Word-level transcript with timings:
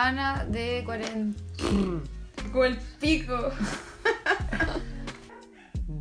semana 0.00 0.46
de 0.48 0.82
cuarentena. 0.84 1.34
El 2.54 2.78
pico. 3.00 3.36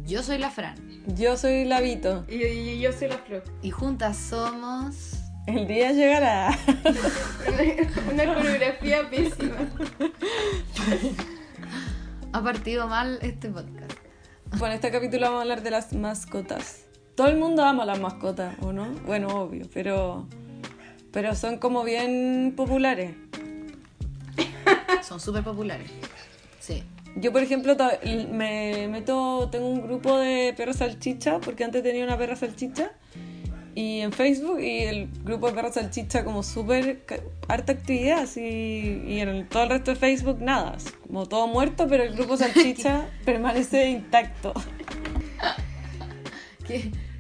Yo 0.06 0.24
soy 0.24 0.38
la 0.38 0.50
Fran. 0.50 0.76
Yo 1.16 1.36
soy 1.36 1.66
Lavito. 1.66 2.26
Y, 2.30 2.44
y 2.44 2.80
yo 2.80 2.94
soy 2.94 3.10
la 3.10 3.18
Flor. 3.18 3.44
Y 3.62 3.72
juntas 3.72 4.16
somos. 4.18 5.16
El 5.48 5.68
día 5.68 5.92
llegará. 5.92 6.50
Una 8.12 8.34
coreografía 8.34 9.10
pésima. 9.10 9.56
Ha 12.32 12.44
partido 12.44 12.88
mal 12.88 13.18
este 13.24 13.50
podcast. 13.50 13.92
Bueno, 14.52 14.68
en 14.68 14.74
este 14.74 14.92
capítulo 14.92 15.26
vamos 15.26 15.40
a 15.40 15.42
hablar 15.42 15.64
de 15.64 15.72
las 15.72 15.94
mascotas. 15.94 16.86
Todo 17.16 17.28
el 17.28 17.38
mundo 17.38 17.66
ama 17.66 17.86
las 17.86 18.00
mascotas, 18.00 18.56
¿o 18.62 18.72
no? 18.72 18.86
Bueno, 19.08 19.30
obvio, 19.30 19.68
pero, 19.74 20.28
pero 21.12 21.34
son 21.34 21.58
como 21.58 21.84
bien 21.84 22.54
populares. 22.56 23.16
Son 25.10 25.20
súper 25.20 25.44
populares. 25.44 25.90
Sí. 26.60 26.84
Yo, 27.16 27.32
por 27.32 27.42
ejemplo, 27.42 27.76
me 28.32 28.88
meto, 28.88 29.50
tengo 29.52 29.68
un 29.68 29.82
grupo 29.82 30.18
de 30.20 30.54
perros 30.56 30.76
salchicha, 30.78 31.40
porque 31.40 31.64
antes 31.64 31.82
tenía 31.82 32.04
una 32.06 32.16
perra 32.18 32.36
salchicha, 32.36 32.92
y 33.74 34.02
en 34.02 34.12
Facebook, 34.12 34.60
y 34.62 34.82
el 34.84 35.10
grupo 35.24 35.48
de 35.48 35.54
perros 35.54 35.74
salchicha 35.74 36.24
como 36.24 36.44
súper 36.44 37.04
harta 37.48 37.72
actividad, 37.74 38.20
así, 38.20 39.02
y 39.08 39.20
en 39.20 39.30
el- 39.30 39.48
todo 39.48 39.64
el 39.64 39.70
resto 39.70 39.92
de 39.92 39.98
Facebook 39.98 40.40
nada, 40.42 40.78
como 41.08 41.26
todo 41.26 41.48
muerto, 41.48 41.88
pero 41.90 42.04
el 42.04 42.14
grupo 42.14 42.38
salchicha 42.38 43.10
permanece 43.26 43.90
intacto. 43.90 44.54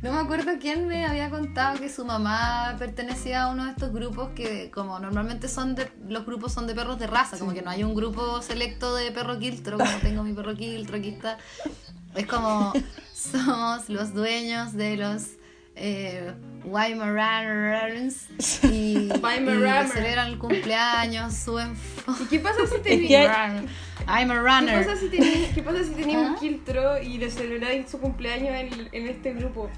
No 0.01 0.13
me 0.13 0.19
acuerdo 0.19 0.51
quién 0.59 0.87
me 0.87 1.05
había 1.05 1.29
contado 1.29 1.77
que 1.79 1.89
su 1.89 2.05
mamá 2.05 2.75
pertenecía 2.79 3.43
a 3.43 3.51
uno 3.51 3.65
de 3.65 3.71
estos 3.71 3.91
grupos 3.91 4.29
que 4.29 4.71
como 4.71 4.97
normalmente 4.99 5.47
son 5.47 5.75
de 5.75 5.91
los 6.07 6.25
grupos 6.25 6.53
son 6.53 6.67
de 6.67 6.75
perros 6.75 6.99
de 6.99 7.07
raza, 7.07 7.37
como 7.37 7.53
que 7.53 7.61
no 7.61 7.69
hay 7.69 7.83
un 7.83 7.93
grupo 7.95 8.41
selecto 8.41 8.95
de 8.95 9.11
perro 9.11 9.37
quiltro, 9.39 9.77
como 9.77 9.97
tengo 10.01 10.23
mi 10.23 10.33
perro 10.33 10.55
quiltro, 10.55 10.97
aquí 10.97 11.09
está. 11.09 11.37
Es 12.15 12.25
como 12.27 12.73
somos 13.13 13.89
los 13.89 14.13
dueños 14.13 14.73
de 14.73 14.97
los 14.97 15.23
eh, 15.75 16.33
Weimaraners 16.65 18.27
y, 18.63 19.07
y 19.07 19.87
celebran 19.87 20.27
el 20.27 20.37
cumpleaños, 20.37 21.33
suben 21.33 21.73
¿Y 22.21 22.25
qué 22.25 22.39
pasa 22.39 22.59
si 22.67 23.09
I'm 24.07 24.31
a 24.31 24.33
¿Qué 24.33 24.39
runner. 24.39 24.85
pasa 24.85 24.99
si 24.99 25.09
tenéis 25.09 25.49
¿qué 25.53 25.63
pasa 25.63 25.83
si 25.83 25.91
tenéis 25.91 26.17
¿Ah? 26.17 26.31
un 26.31 26.35
quiltro 26.35 27.01
y 27.01 27.17
le 27.17 27.29
celebráis 27.29 27.89
su 27.89 27.99
cumpleaños 27.99 28.55
en, 28.55 28.89
en 28.91 29.07
este 29.07 29.33
grupo? 29.33 29.69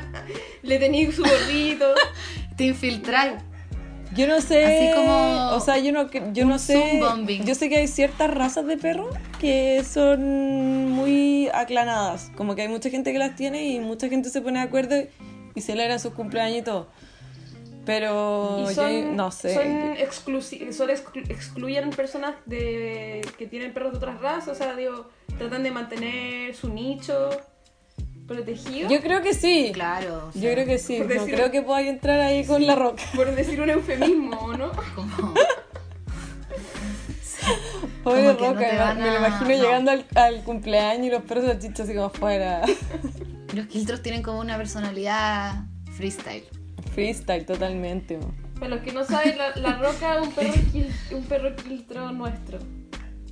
le 0.62 0.78
tenéis 0.78 1.14
su 1.16 1.22
gorrito. 1.22 1.86
Te 2.56 2.64
infiltráis. 2.64 3.34
Yo 4.14 4.26
no 4.26 4.42
sé, 4.42 4.64
Así 4.66 4.94
como 4.94 5.56
o 5.56 5.60
sea, 5.60 5.78
yo 5.78 5.90
no, 5.90 6.10
yo 6.34 6.42
un 6.44 6.50
no 6.50 6.58
sé, 6.58 6.74
Zoom 6.74 7.00
bombing. 7.00 7.46
yo 7.46 7.54
sé 7.54 7.70
que 7.70 7.78
hay 7.78 7.88
ciertas 7.88 8.30
razas 8.30 8.66
de 8.66 8.76
perros 8.76 9.16
que 9.40 9.82
son 9.84 10.90
muy 10.90 11.48
aclanadas, 11.54 12.30
como 12.36 12.54
que 12.54 12.60
hay 12.60 12.68
mucha 12.68 12.90
gente 12.90 13.10
que 13.10 13.18
las 13.18 13.36
tiene 13.36 13.68
y 13.68 13.80
mucha 13.80 14.10
gente 14.10 14.28
se 14.28 14.42
pone 14.42 14.58
de 14.58 14.66
acuerdo 14.66 14.96
y 15.54 15.60
celebra 15.62 15.98
sus 15.98 16.12
cumpleaños 16.12 16.58
y 16.58 16.62
todo. 16.62 16.88
Pero 17.86 18.66
Y 18.70 18.74
son, 18.74 18.92
yo 18.92 19.12
no 19.12 19.30
sé. 19.30 19.54
Son, 19.54 19.62
son 20.72 20.88
exclu- 20.90 21.30
excluyen 21.30 21.88
personas 21.90 22.34
de, 22.44 23.26
que 23.38 23.46
tienen 23.46 23.72
perros 23.72 23.92
de 23.92 23.96
otras 23.98 24.20
razas, 24.20 24.48
o 24.48 24.54
sea, 24.54 24.76
digo, 24.76 25.08
tratan 25.38 25.62
de 25.62 25.70
mantener 25.70 26.54
su 26.54 26.68
nicho 26.68 27.30
protegido. 28.32 28.88
Yo 28.88 29.00
creo 29.00 29.22
que 29.22 29.34
sí. 29.34 29.70
Claro. 29.72 30.30
o 30.34 30.38
Yo 30.38 30.50
creo 30.52 30.66
que 30.66 30.78
sí. 30.78 30.98
No 31.00 31.24
creo 31.24 31.50
que 31.50 31.62
pueda 31.62 31.80
entrar 31.82 32.20
ahí 32.20 32.44
con 32.44 32.66
la 32.66 32.74
roca. 32.74 33.02
Por 33.14 33.34
decir 33.34 33.60
un 33.60 33.70
eufemismo, 33.70 34.36
¿o 34.38 34.56
¿no? 34.56 34.72
como- 34.94 35.34
Pobre 38.04 38.22
no 38.24 38.32
roca, 38.32 38.58
te 38.58 38.72
me- 38.72 38.94
me 39.04 39.10
lo 39.10 39.16
imagino 39.18 39.50
no. 39.50 39.62
llegando 39.62 39.90
al, 39.92 40.06
al 40.14 40.42
cumpleaños 40.44 41.06
y 41.06 41.10
los 41.10 41.22
perros 41.22 41.44
salchichas 41.46 41.80
así 41.80 41.94
como 41.94 42.06
afuera. 42.06 42.62
Los 43.54 43.66
quiltros 43.66 44.00
tienen 44.02 44.22
como 44.22 44.40
una 44.40 44.56
personalidad 44.56 45.64
freestyle. 45.94 46.44
Freestyle 46.94 47.44
totalmente. 47.44 48.18
Para 48.54 48.76
los 48.76 48.80
que 48.80 48.92
no 48.92 49.04
saben, 49.04 49.36
la, 49.36 49.54
la 49.56 49.76
roca 49.76 50.16
es 50.16 50.22
un 50.26 50.32
perro, 50.32 50.52
quil- 50.72 50.90
un 51.12 51.24
perro 51.24 51.54
quiltro 51.56 52.10
nuestro. 52.12 52.58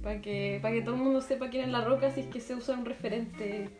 Para 0.03 0.21
que, 0.21 0.59
para 0.61 0.75
que 0.75 0.83
todo 0.83 0.95
el 0.97 1.01
mundo 1.01 1.23
sepa 1.23 1.49
quién 1.49 1.65
es 1.65 1.71
la 1.71 1.81
roca, 1.83 2.11
si 2.13 2.21
es 2.21 2.27
que 2.27 2.41
se 2.41 2.55
usa 2.55 2.75
un 2.77 2.85
referente. 2.85 3.71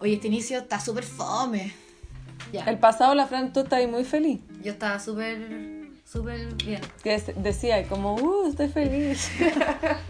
Oye, 0.00 0.14
este 0.14 0.28
inicio 0.28 0.58
está 0.58 0.78
súper 0.78 1.04
fome. 1.04 1.72
Ya. 2.52 2.64
El 2.64 2.78
pasado 2.78 3.14
la 3.14 3.26
Fran 3.26 3.52
tú 3.52 3.60
estabas 3.60 3.88
muy 3.88 4.04
feliz. 4.04 4.40
Yo 4.62 4.72
estaba 4.72 5.00
súper, 5.00 5.88
súper 6.04 6.54
bien. 6.54 6.80
Que 7.02 7.20
decía 7.36 7.82
como, 7.88 8.14
uh, 8.14 8.48
estoy 8.48 8.68
feliz. 8.68 9.30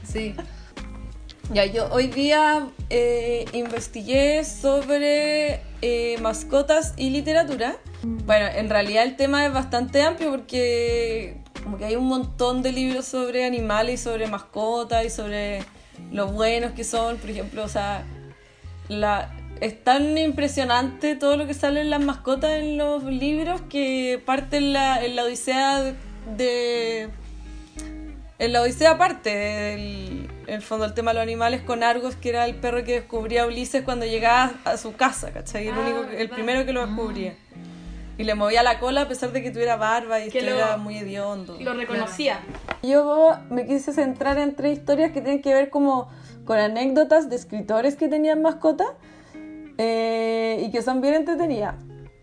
Sí. 0.05 0.35
ya, 1.53 1.65
yo 1.67 1.89
hoy 1.93 2.07
día 2.09 2.69
eh, 2.91 3.45
investigué 3.53 4.45
sobre 4.45 5.63
eh, 5.83 6.19
mascotas 6.21 6.95
y 6.97 7.11
literatura. 7.11 7.77
Bueno, 8.03 8.47
en 8.47 8.69
realidad 8.69 9.05
el 9.05 9.17
tema 9.17 9.47
es 9.47 9.53
bastante 9.53 10.03
amplio 10.03 10.31
porque 10.31 11.39
como 11.65 11.79
que 11.79 11.87
hay 11.87 11.97
un 11.97 12.07
montón 12.07 12.63
de 12.63 12.73
libros 12.73 13.07
sobre 13.07 13.45
animales 13.45 14.01
y 14.01 14.05
sobre 14.05 14.27
mascotas 14.27 15.05
y 15.05 15.11
sobre 15.11 15.65
lo 16.11 16.29
buenos 16.29 16.73
que 16.73 16.85
son. 16.85 17.17
Por 17.17 17.31
ejemplo, 17.31 17.65
o 17.65 17.69
sea, 17.69 18.05
la, 18.89 19.31
es 19.61 19.83
tan 19.83 20.17
impresionante 20.17 21.17
todo 21.17 21.37
lo 21.37 21.47
que 21.47 21.55
sale 21.55 21.81
en 21.81 21.91
las 21.91 22.01
mascotas 22.05 22.51
en 22.53 22.79
los 22.79 23.03
libros 23.05 23.61
que 23.63 24.23
parte 24.25 24.59
en 24.59 24.73
la, 24.73 25.05
en 25.05 25.17
la 25.17 25.25
odisea 25.25 25.95
de, 26.37 27.09
en 28.39 28.53
la 28.53 28.63
odisea 28.63 28.93
aparte 28.93 29.75
el, 29.75 30.29
el 30.47 30.63
fondo 30.63 30.85
el 30.85 30.95
tema 30.95 31.11
de 31.11 31.15
los 31.17 31.23
animales 31.23 31.61
con 31.63 31.83
Argos 31.83 32.15
que 32.15 32.29
era 32.29 32.45
el 32.47 32.55
perro 32.55 32.85
que 32.85 32.93
descubría 33.01 33.43
a 33.43 33.47
Ulises 33.47 33.83
cuando 33.83 34.07
llegaba 34.07 34.53
a 34.65 34.77
su 34.77 34.95
casa 34.95 35.33
¿cachai? 35.33 35.67
el, 35.69 35.75
Ah, 35.75 35.81
único, 35.81 36.03
el 36.17 36.29
primero 36.31 36.65
que 36.65 36.73
lo 36.73 36.87
descubría 36.87 37.35
y 38.17 38.25
le 38.25 38.35
movía 38.35 38.63
la 38.65 38.79
cola 38.81 39.03
a 39.03 39.09
pesar 39.09 39.31
de 39.33 39.43
que 39.43 39.51
tuviera 39.53 39.77
barba 39.77 40.21
y 40.25 40.29
Que 40.31 40.41
era 40.41 40.77
muy 40.77 40.99
hediondo 40.99 41.57
Lo 41.61 41.73
reconocía. 41.75 42.41
yo 42.83 43.37
me 43.51 43.67
quise 43.67 43.93
centrar 43.93 44.39
en 44.39 44.55
tres 44.57 44.79
historias 44.79 45.13
que 45.13 45.21
tienen 45.21 45.41
que 45.43 45.53
ver 45.55 45.71
como 45.71 46.09
con 46.45 46.59
anécdotas 46.59 47.29
de 47.29 47.37
escritores 47.37 47.97
que 47.97 48.09
tenían 48.09 48.41
mascota 48.43 48.85
eh, 49.79 50.61
y 50.65 50.71
que 50.71 50.83
son 50.83 51.01
bien 51.01 51.15
entretenidas. 51.15 51.75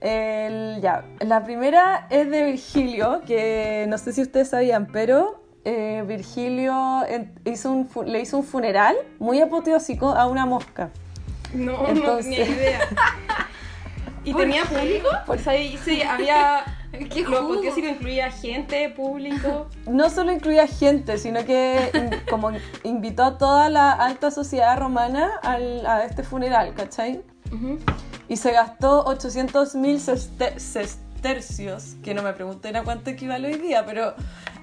El- 0.01 0.79
ya, 0.81 1.03
la 1.21 1.43
primera 1.43 2.05
es 2.11 2.29
de 2.29 2.43
Virgilio, 2.43 3.21
que 3.25 3.85
no 3.87 3.97
sé 3.97 4.13
si 4.13 4.21
ustedes 4.21 4.49
sabían, 4.49 4.87
pero 4.87 5.41
eh, 5.63 6.03
Virgilio 6.07 7.01
hizo 7.45 7.71
un 7.71 7.89
le 8.05 8.19
hizo 8.21 8.37
un 8.37 8.43
funeral 8.43 8.95
muy 9.17 9.41
apoteósico 9.41 10.09
a 10.09 10.27
una 10.27 10.45
mosca. 10.45 10.89
No, 11.53 11.81
no 11.81 11.87
Entonces- 11.87 12.35
tenía 12.35 12.45
idea. 12.55 12.79
¿Y 14.23 14.33
tenía 14.33 14.63
público? 14.65 15.07
Pues 15.25 15.47
ahí 15.47 15.77
sí, 15.83 16.01
había. 16.07 16.63
¿Qué 16.91 17.23
Lo 17.23 17.59
que 17.61 17.89
incluía 17.89 18.31
gente, 18.31 18.89
público. 18.89 19.67
No 19.85 20.09
solo 20.09 20.31
incluía 20.31 20.65
gente, 20.65 21.17
sino 21.17 21.43
que 21.45 21.91
in- 21.93 22.21
como 22.29 22.51
invitó 22.83 23.23
a 23.23 23.37
toda 23.37 23.69
la 23.69 23.91
alta 23.91 24.31
sociedad 24.31 24.77
romana 24.79 25.31
al- 25.43 25.85
a 25.85 26.05
este 26.05 26.23
funeral, 26.23 26.73
¿cachai? 26.73 27.21
Y 28.27 28.37
se 28.37 28.51
gastó 28.51 29.05
800 29.05 29.75
mil 29.75 29.99
sestercios, 29.99 31.95
que 32.03 32.13
no 32.13 32.23
me 32.23 32.33
pregunten 32.33 32.75
a 32.75 32.83
cuánto 32.83 33.09
equivale 33.11 33.47
hoy 33.49 33.59
día, 33.59 33.85
pero 33.85 34.15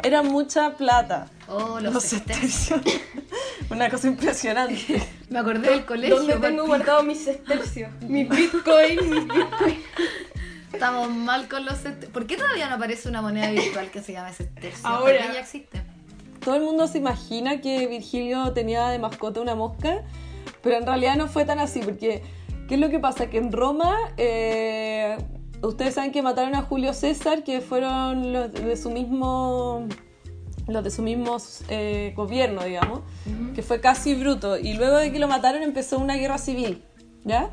era 0.03 0.23
mucha 0.23 0.77
plata. 0.77 1.29
Oh, 1.49 1.79
los, 1.81 1.95
Los 1.95 2.03
sestercios. 2.05 2.81
Una 3.71 3.89
cosa 3.89 4.09
impresionante. 4.09 5.03
Me 5.31 5.39
acordé 5.39 5.71
del 5.71 5.85
colegio. 5.85 6.17
¿Dónde 6.17 6.35
tengo 6.35 6.67
Martín. 6.67 6.67
guardados 6.67 7.05
mis 7.05 7.25
sestercios? 7.25 7.91
Mis 8.03 8.29
bitcoins, 8.29 9.03
mis 9.03 9.25
bitcoins. 9.25 9.79
Estamos 10.73 11.11
mal 11.11 11.49
con 11.49 11.65
los 11.65 11.75
sestercios. 11.75 12.13
¿Por 12.13 12.27
qué 12.27 12.37
todavía 12.37 12.69
no 12.69 12.75
aparece 12.75 13.09
una 13.09 13.23
moneda 13.23 13.51
virtual 13.51 13.91
que 13.91 14.03
se 14.03 14.13
llame 14.13 14.33
sestercio? 14.33 14.87
Ahora. 14.87 15.33
Ya 15.33 15.41
existe. 15.41 15.83
Todo 16.45 16.57
el 16.57 16.63
mundo 16.63 16.89
se 16.89 16.99
imagina 16.99 17.61
que 17.61 17.87
Virgilio 17.87 18.53
tenía 18.53 18.89
de 18.89 18.99
mascota 18.99 19.41
una 19.41 19.55
mosca, 19.55 20.03
pero 20.61 20.77
en 20.77 20.87
realidad 20.87 21.17
no 21.17 21.29
fue 21.29 21.45
tan 21.45 21.61
así, 21.61 21.81
porque 21.81 22.23
¿qué 22.73 22.77
es 22.77 22.81
lo 22.81 22.89
que 22.89 22.99
pasa? 23.01 23.29
Que 23.29 23.37
en 23.37 23.53
Roma, 23.53 23.95
eh, 24.17 25.19
ustedes 25.61 25.93
saben 25.93 26.11
que 26.11 26.23
mataron 26.23 26.55
a 26.55 26.63
Julio 26.63 26.95
César, 26.95 27.45
que 27.45 27.61
fueron 27.61 28.33
los 28.33 28.51
de 28.51 28.79
su 28.79 28.91
mismo 28.91 29.87
los 30.67 30.83
de 30.83 30.91
su 30.91 31.03
mismo 31.03 31.37
eh, 31.69 32.15
gobierno, 32.17 32.65
digamos, 32.65 33.01
que 33.55 33.61
fue 33.61 33.83
casi 33.83 34.15
bruto. 34.15 34.57
Y 34.57 34.73
luego 34.73 34.97
de 34.97 35.13
que 35.13 35.19
lo 35.19 35.29
mataron 35.29 35.63
empezó 35.63 35.99
una 35.99 36.15
guerra 36.17 36.39
civil, 36.39 36.83
¿ya? 37.25 37.51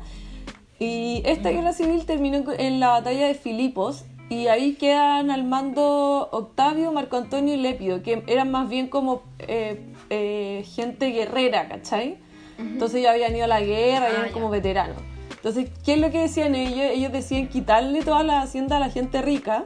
Y 0.78 1.20
esta 1.26 1.50
guerra 1.50 1.74
civil 1.74 2.06
terminó 2.06 2.42
en 2.56 2.80
la 2.80 2.88
batalla 2.88 3.26
de 3.26 3.34
Filipos 3.34 4.06
y 4.30 4.46
ahí 4.46 4.72
quedan 4.76 5.30
al 5.30 5.44
mando 5.44 6.30
Octavio, 6.32 6.92
Marco 6.92 7.18
Antonio 7.18 7.52
y 7.52 7.58
Lepio, 7.58 8.02
que 8.02 8.22
eran 8.26 8.50
más 8.50 8.70
bien 8.70 8.88
como 8.88 9.20
eh, 9.40 9.84
eh, 10.08 10.64
gente 10.74 11.10
guerrera, 11.10 11.68
¿cachai? 11.68 12.16
Entonces 12.58 13.02
ya 13.02 13.10
habían 13.10 13.34
ido 13.36 13.44
a 13.44 13.48
la 13.48 13.60
guerra, 13.60 14.06
Ah, 14.06 14.10
eran 14.10 14.26
ya. 14.28 14.32
como 14.32 14.48
veteranos. 14.48 15.09
Entonces, 15.42 15.70
¿qué 15.84 15.94
es 15.94 15.98
lo 16.00 16.10
que 16.10 16.20
decían 16.20 16.54
ellos? 16.54 16.90
Ellos 16.92 17.12
decían 17.12 17.48
quitarle 17.48 18.02
toda 18.02 18.22
la 18.22 18.42
hacienda 18.42 18.76
a 18.76 18.80
la 18.80 18.90
gente 18.90 19.22
rica 19.22 19.64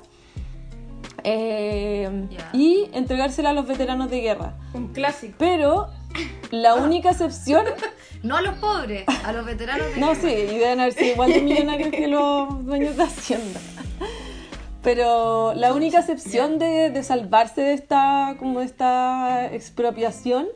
Eh. 1.25 2.29
Y 2.53 2.89
entregársela 2.93 3.51
a 3.51 3.53
los 3.55 3.67
veteranos 3.67 4.11
de 4.11 4.21
guerra. 4.21 4.55
Un 4.75 4.89
clásico. 4.93 5.35
Pero 5.39 5.89
la 6.51 6.75
única 6.87 7.11
excepción 7.11 7.65
No 8.23 8.37
a 8.37 8.43
los 8.43 8.55
pobres, 8.59 9.05
a 9.25 9.33
los 9.33 9.45
veteranos 9.47 9.87
de 9.95 10.01
No, 10.01 10.09
guerra. 10.15 10.21
sí, 10.21 10.29
y 10.29 10.59
deben 10.59 10.81
haber 10.81 10.93
sido 10.93 11.13
igual 11.13 11.33
de 11.33 11.41
millonarios 11.43 11.91
que 11.91 12.07
los 12.09 12.65
dueños 12.65 12.97
de 12.97 13.03
Hacienda. 13.03 13.61
Pero 14.83 15.55
la 15.55 15.73
única 15.73 16.01
excepción 16.01 16.59
de, 16.59 16.91
de 16.91 17.03
salvarse 17.03 17.63
de 17.63 17.73
esta, 17.73 18.37
como 18.39 18.61
de 18.61 18.67
esta 18.67 19.47
expropiación 19.53 20.47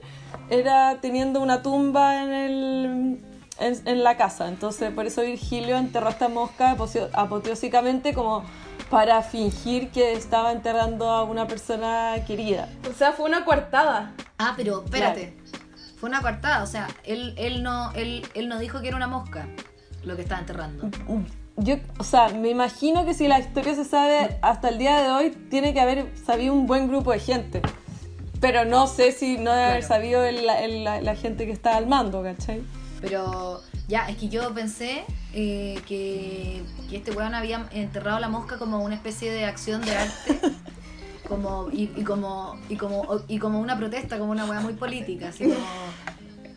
era 0.51 0.99
teniendo 1.01 1.41
una 1.41 1.63
tumba 1.63 2.23
en, 2.23 2.33
el, 2.33 3.19
en, 3.61 3.81
en 3.87 4.03
la 4.05 4.17
casa. 4.17 4.49
Entonces, 4.49 4.93
por 4.93 5.07
eso 5.07 5.23
Virgilio 5.23 5.77
enterró 5.77 6.09
a 6.09 6.11
esta 6.11 6.29
mosca 6.29 6.77
apoteósicamente 7.13 8.15
como 8.15 8.45
para 8.91 9.23
fingir 9.23 9.91
que 9.91 10.13
estaba 10.13 10.53
enterrando 10.53 11.09
a 11.11 11.25
una 11.25 11.47
persona 11.47 12.15
querida. 12.27 12.69
O 12.91 12.95
sea, 12.95 13.13
fue 13.13 13.27
una 13.27 13.45
coartada. 13.45 14.13
Ah, 14.39 14.55
pero 14.57 14.83
espérate. 14.85 15.37
Fue 15.99 16.09
una 16.09 16.21
coartada, 16.23 16.63
o 16.63 16.67
sea, 16.67 16.87
él, 17.05 17.35
él, 17.37 17.63
no, 17.63 17.93
él, 17.93 18.27
él 18.35 18.49
no 18.49 18.59
dijo 18.59 18.81
que 18.81 18.89
era 18.89 18.97
una 18.97 19.09
mosca 19.09 19.49
lo 20.05 20.15
que 20.17 20.23
estaba 20.23 20.41
enterrando. 20.41 20.89
Yo, 21.57 21.75
o 21.99 22.05
sea, 22.05 22.29
me 22.29 22.51
imagino 22.51 23.05
que 23.05 23.15
si 23.15 23.27
la 23.27 23.41
historia 23.41 23.75
se 23.75 23.85
sabe 23.85 24.39
hasta 24.43 24.69
el 24.69 24.79
día 24.79 25.03
de 25.03 25.11
hoy, 25.11 25.31
tiene 25.51 25.75
que 25.75 25.81
haber 25.81 26.17
sabido 26.25 26.55
un 26.55 26.67
buen 26.69 26.87
grupo 26.87 27.11
de 27.11 27.19
gente. 27.19 27.63
Pero 28.41 28.65
no 28.65 28.87
sé 28.87 29.11
si 29.11 29.37
no 29.39 29.51
debe 29.51 29.65
haber 29.65 29.81
Claro. 29.85 29.95
sabido 29.97 30.25
el- 30.25 30.49
el- 30.49 30.85
la, 30.85 31.01
la 31.01 31.17
gente 31.17 31.45
que 31.47 31.53
está 31.53 31.77
al 31.77 31.89
mando, 31.89 32.23
¿cachai? 32.23 32.63
Pero 33.01 33.63
ya, 33.87 34.09
es 34.09 34.17
que 34.17 34.29
yo 34.29 34.53
pensé 34.55 35.05
eh, 35.33 35.81
que, 35.87 36.63
que 36.89 36.97
este 36.97 37.13
weón 37.13 37.35
había 37.35 37.69
enterrado 37.73 38.19
la 38.19 38.29
mosca 38.29 38.59
como 38.59 38.83
una 38.85 38.95
especie 38.95 39.31
de 39.33 39.45
acción 39.45 39.83
de 39.83 39.97
arte. 39.97 40.41
Como, 41.29 41.69
y, 41.71 41.93
y 41.95 42.05
como, 42.05 42.59
y, 42.71 42.77
como, 42.77 43.07
y 43.29 43.39
como 43.39 43.61
una 43.61 43.77
protesta, 43.77 44.19
como 44.19 44.33
una 44.33 44.47
weá 44.47 44.61
muy 44.61 44.73
política. 44.73 45.29
Así 45.29 45.45
como, 45.45 45.59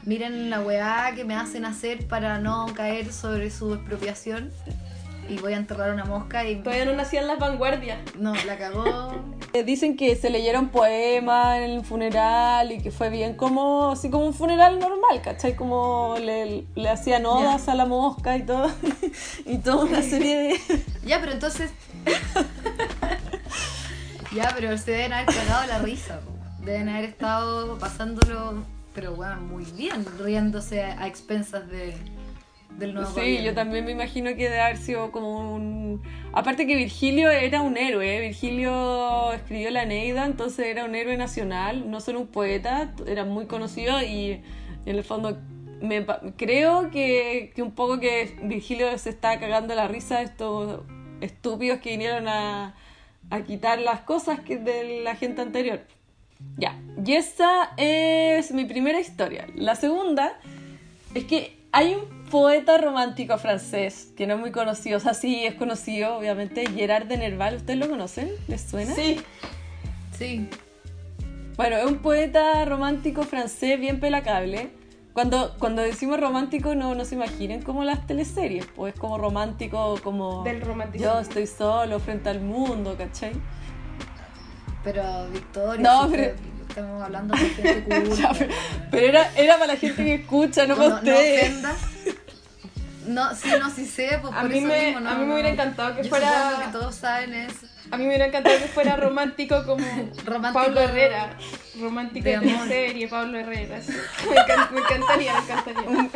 miren 0.06 0.50
la 0.50 0.62
weá 0.62 1.12
que 1.14 1.26
me 1.26 1.36
hacen 1.36 1.66
hacer 1.66 2.08
para 2.08 2.40
no 2.40 2.68
caer 2.74 3.12
sobre 3.12 3.52
su 3.52 3.74
expropiación. 3.74 4.50
Y 5.28 5.40
voy 5.40 5.54
a 5.54 5.58
enterrar 5.58 5.92
una 5.92 6.06
mosca 6.06 6.48
y... 6.48 6.56
Todavía 6.64 6.86
no 6.86 6.94
nacían 6.94 7.28
las 7.28 7.38
vanguardias. 7.38 8.00
No, 8.18 8.34
la 8.34 8.58
cagó. 8.58 9.41
Eh, 9.54 9.64
Dicen 9.64 9.98
que 9.98 10.16
se 10.16 10.30
leyeron 10.30 10.70
poemas 10.70 11.58
en 11.58 11.64
el 11.64 11.84
funeral 11.84 12.72
y 12.72 12.82
que 12.82 12.92
fue 12.92 13.10
bien 13.10 13.36
como, 13.36 13.92
así 13.92 14.10
como 14.10 14.26
un 14.26 14.34
funeral 14.34 14.80
normal, 14.80 15.22
¿cachai? 15.22 15.56
Como 15.56 16.16
le, 16.20 16.66
le 16.76 16.90
hacían 16.90 17.26
odas 17.26 17.68
a 17.68 17.76
la 17.76 17.86
mosca 17.86 18.38
y 18.38 18.44
todo. 18.44 18.72
y 19.46 19.58
toda 19.58 19.86
una 19.86 20.02
serie 20.02 20.38
de... 20.38 20.84
Ya, 21.06 21.20
pero 21.20 21.34
entonces. 21.34 21.72
ya, 24.34 24.54
pero 24.56 24.78
se 24.78 24.92
deben 24.92 25.14
haber 25.14 25.36
cagado 25.36 25.68
la 25.68 25.80
risa. 25.80 26.22
Deben 26.64 26.88
haber 26.88 27.06
estado 27.06 27.78
pasándolo, 27.78 28.64
pero 28.96 29.16
bueno, 29.16 29.42
muy 29.42 29.66
bien, 29.66 30.06
riéndose 30.18 30.84
a, 30.84 31.02
a 31.02 31.08
expensas 31.08 31.68
de, 31.68 31.94
del 32.78 32.94
nuevo 32.94 33.10
Sí, 33.10 33.16
gobierno. 33.20 33.46
yo 33.46 33.54
también 33.54 33.86
me 33.86 33.92
imagino 33.92 34.36
que 34.36 34.48
haber 34.48 34.78
sido 34.78 35.12
como 35.12 35.54
un... 35.54 36.02
Aparte 36.34 36.66
que 36.66 36.76
Virgilio 36.76 37.30
era 37.30 37.62
un 37.62 37.78
héroe, 37.78 38.20
Virgilio 38.22 39.34
escribió 39.34 39.70
la 39.72 39.86
Neida, 39.86 40.26
entonces 40.26 40.68
era 40.68 40.86
un 40.86 40.96
héroe 40.96 41.18
nacional, 41.18 41.90
no 41.92 42.00
solo 42.00 42.20
un 42.22 42.28
poeta, 42.28 42.94
era 43.06 43.26
muy 43.26 43.46
conocido 43.48 44.02
y 44.02 44.42
en 44.86 44.96
el 44.96 45.04
fondo 45.04 45.38
me 45.82 46.06
creo 46.38 46.92
que, 46.92 47.52
que 47.56 47.62
un 47.62 47.72
poco 47.72 48.00
que 48.00 48.38
Virgilio 48.44 48.98
se 48.98 49.10
está 49.10 49.40
cagando 49.40 49.74
la 49.76 49.88
risa 49.88 50.20
de 50.20 50.26
estos 50.26 50.82
estúpidos 51.22 51.80
que 51.80 51.92
vinieron 51.92 52.28
a, 52.28 52.76
a 53.30 53.42
quitar 53.42 53.80
las 53.80 54.02
cosas 54.02 54.40
que 54.42 54.58
de 54.58 55.02
la 55.02 55.16
gente 55.16 55.42
anterior. 55.42 55.82
Ya, 56.58 56.80
y 57.06 57.14
esa 57.14 57.72
es 57.78 58.52
mi 58.52 58.66
primera 58.66 59.00
historia. 59.00 59.48
La 59.56 59.76
segunda 59.76 60.40
es 61.14 61.26
que 61.26 61.58
hay 61.72 61.96
un 61.96 62.21
poeta 62.32 62.78
romántico 62.80 63.38
francés 63.38 64.12
que 64.18 64.26
no 64.26 64.34
es 64.36 64.40
muy 64.40 64.52
conocido, 64.52 64.98
o 64.98 65.00
sea, 65.00 65.14
sí 65.14 65.46
es 65.46 65.54
conocido, 65.56 66.16
obviamente, 66.18 66.66
Gerard 66.70 67.06
de 67.06 67.18
Nerval. 67.18 67.58
¿Ustedes 67.58 67.78
lo 67.80 67.90
conocen? 67.90 68.32
¿Les 68.48 68.62
suena? 68.62 68.96
Sí. 68.96 69.22
Sí. 70.18 70.50
Bueno, 71.58 71.76
es 71.78 71.86
un 71.86 72.00
poeta 72.00 72.66
romántico 72.66 73.24
francés 73.24 73.80
bien 73.80 74.00
pelacable. 74.00 74.72
Cuando, 75.14 75.56
cuando 75.60 75.82
decimos 75.82 76.20
romántico, 76.20 76.74
no, 76.74 76.96
no 76.96 77.04
se 77.04 77.16
imaginen 77.16 77.62
como 77.62 77.84
las 77.84 78.08
teleseries, 78.08 78.66
pues 78.76 78.94
es 78.94 79.00
como 79.00 79.18
romántico, 79.18 80.00
como 80.02 80.42
Del 80.44 80.62
romanticismo. 80.62 81.14
yo 81.14 81.20
estoy 81.20 81.46
solo 81.48 82.00
frente 82.00 82.30
al 82.30 82.40
mundo, 82.40 82.96
¿cachai? 82.98 83.34
Pero 84.84 85.04
Victoria, 85.32 85.82
No, 85.82 86.10
pero- 86.10 86.34
estamos 86.70 87.04
hablando 87.04 87.36
de 87.36 87.50
gente 87.50 88.04
culta. 88.04 88.32
Pero, 88.40 88.54
pero 88.90 89.08
era, 89.08 89.32
era 89.36 89.54
para 89.56 89.74
la 89.74 89.78
gente 89.78 90.06
que 90.06 90.14
escucha, 90.16 90.66
no 90.66 90.76
No, 90.76 90.82
para 90.82 90.90
no 90.90 90.98
ustedes. 91.02 91.54
No, 93.12 93.36
sí, 93.36 93.50
no, 93.60 93.70
sí 93.70 93.86
sé, 93.86 94.20
pues 94.22 94.34
A 94.34 94.42
por 94.42 94.50
mí 94.50 94.60
eso 94.60 94.68
me- 94.68 94.86
mismo, 94.86 95.00
no, 95.02 95.10
a 95.10 95.16
mí 95.16 95.26
me 95.26 95.34
hubiera 95.34 95.50
encantado 95.50 95.96
que 95.96 96.04
Yo 96.04 96.10
fuera- 96.10 96.62
que 96.66 96.72
todos 96.72 96.96
saben 96.96 97.34
eso. 97.34 97.66
A 97.92 97.98
mí 97.98 98.04
me 98.04 98.10
hubiera 98.10 98.28
encantado 98.28 98.58
que 98.58 98.68
fuera 98.68 98.96
romántico 98.96 99.66
como 99.66 99.86
Romántico 100.26 100.64
Pablo 100.66 100.80
Herrera. 100.82 101.38
Romántico 101.80 102.26
de 102.26 102.40
de, 102.40 102.52
amor. 102.54 102.68
serie, 102.68 103.08
Pablo 103.08 103.38
Herrera. 103.40 103.82
sí. 103.82 103.92
Me, 104.30 104.36
encan- 104.36 104.72
me 104.72 104.80
encantaría, 104.80 105.34
me 105.34 105.40
encantaría. 105.40 106.10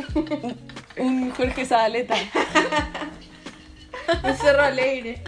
Un 0.97 1.31
Jorge 1.31 1.65
Zabaleta. 1.65 2.15
Un 4.23 4.37
cerro 4.37 4.63
alegre. 4.63 5.23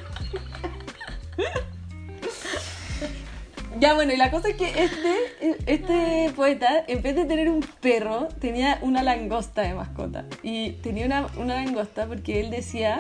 Ya, 3.80 3.94
bueno, 3.94 4.14
y 4.14 4.18
la 4.18 4.32
cosa 4.32 4.50
es 4.50 4.56
que 4.56 4.84
este, 4.84 5.58
este 5.66 6.32
poeta, 6.36 6.84
en 6.88 7.02
vez 7.02 7.16
de 7.16 7.26
tener 7.26 7.50
un 7.50 7.62
perro, 7.82 8.28
tenía 8.40 8.80
una 8.82 9.04
langosta 9.04 9.62
de 9.62 9.74
mascota. 9.74 10.26
Y 10.42 10.72
tenía 10.84 11.06
una, 11.06 11.28
una 11.38 11.56
langosta 11.56 12.08
porque 12.08 12.40
él 12.40 12.50
decía 12.50 13.00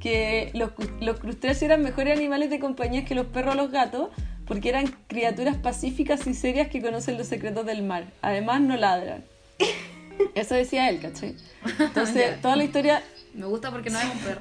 que 0.00 0.50
los, 0.54 0.70
los 1.00 1.18
crustáceos 1.18 1.62
eran 1.62 1.82
mejores 1.82 2.16
animales 2.16 2.50
de 2.50 2.58
compañía 2.58 3.04
que 3.04 3.14
los 3.14 3.26
perros 3.26 3.54
o 3.54 3.56
los 3.56 3.70
gatos 3.70 4.08
porque 4.46 4.68
eran 4.68 4.86
criaturas 5.06 5.56
pacíficas 5.56 6.26
y 6.26 6.34
serias 6.34 6.68
que 6.68 6.82
conocen 6.82 7.16
los 7.16 7.26
secretos 7.26 7.64
del 7.64 7.82
mar. 7.82 8.06
Además, 8.20 8.60
no 8.60 8.76
ladran. 8.76 9.24
Eso 10.34 10.54
decía 10.54 10.88
él, 10.88 11.00
¿cachai? 11.00 11.36
Entonces, 11.78 12.40
toda 12.42 12.56
la 12.56 12.64
historia 12.64 13.02
Me 13.34 13.46
gusta 13.46 13.70
porque 13.70 13.90
no 13.90 13.98
es 13.98 14.04
un 14.04 14.18
perro. 14.18 14.40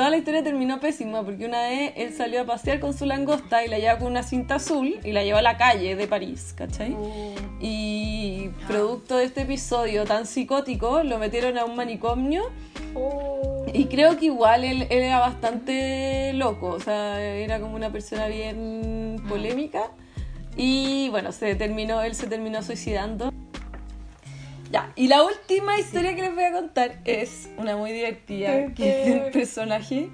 Toda 0.00 0.08
la 0.08 0.16
historia 0.16 0.42
terminó 0.42 0.80
pésima 0.80 1.22
porque 1.22 1.44
una 1.44 1.68
vez 1.68 1.92
él 1.94 2.14
salió 2.14 2.40
a 2.40 2.44
pasear 2.46 2.80
con 2.80 2.96
su 2.96 3.04
langosta 3.04 3.66
y 3.66 3.68
la 3.68 3.78
llevaba 3.78 3.98
con 3.98 4.08
una 4.08 4.22
cinta 4.22 4.54
azul 4.54 4.98
y 5.04 5.12
la 5.12 5.24
llevó 5.24 5.40
a 5.40 5.42
la 5.42 5.58
calle 5.58 5.94
de 5.94 6.06
París, 6.06 6.54
¿cachai? 6.56 6.96
Y 7.60 8.48
producto 8.66 9.18
de 9.18 9.24
este 9.24 9.42
episodio 9.42 10.06
tan 10.06 10.24
psicótico 10.24 11.02
lo 11.02 11.18
metieron 11.18 11.58
a 11.58 11.66
un 11.66 11.76
manicomio 11.76 12.44
Oh. 12.94 13.66
y 13.74 13.84
creo 13.84 14.16
que 14.16 14.24
igual 14.24 14.64
él, 14.64 14.86
él 14.88 15.02
era 15.02 15.18
bastante 15.18 16.32
loco, 16.32 16.68
o 16.68 16.80
sea, 16.80 17.22
era 17.22 17.60
como 17.60 17.76
una 17.76 17.92
persona 17.92 18.26
bien 18.26 19.22
polémica 19.28 19.90
y 20.56 21.10
bueno, 21.10 21.30
se 21.30 21.54
terminó, 21.56 22.00
él 22.00 22.14
se 22.14 22.26
terminó 22.26 22.62
suicidando. 22.62 23.30
Ya, 24.70 24.92
y 24.94 25.08
la 25.08 25.24
última 25.24 25.78
historia 25.78 26.14
que 26.14 26.22
les 26.22 26.34
voy 26.34 26.44
a 26.44 26.52
contar 26.52 27.00
es 27.04 27.50
una 27.58 27.76
muy 27.76 27.90
divertida, 27.90 28.72
que 28.72 29.02
es 29.02 29.06
de 29.06 29.26
un 29.26 29.32
personaje, 29.32 30.10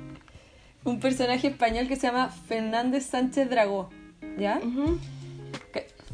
un 0.85 0.99
personaje 0.99 1.49
español 1.49 1.89
que 1.89 1.97
se 1.97 2.07
llama 2.07 2.31
Fernández 2.31 3.05
Sánchez 3.05 3.51
Dragó, 3.51 3.91
¿ya? 4.39 4.61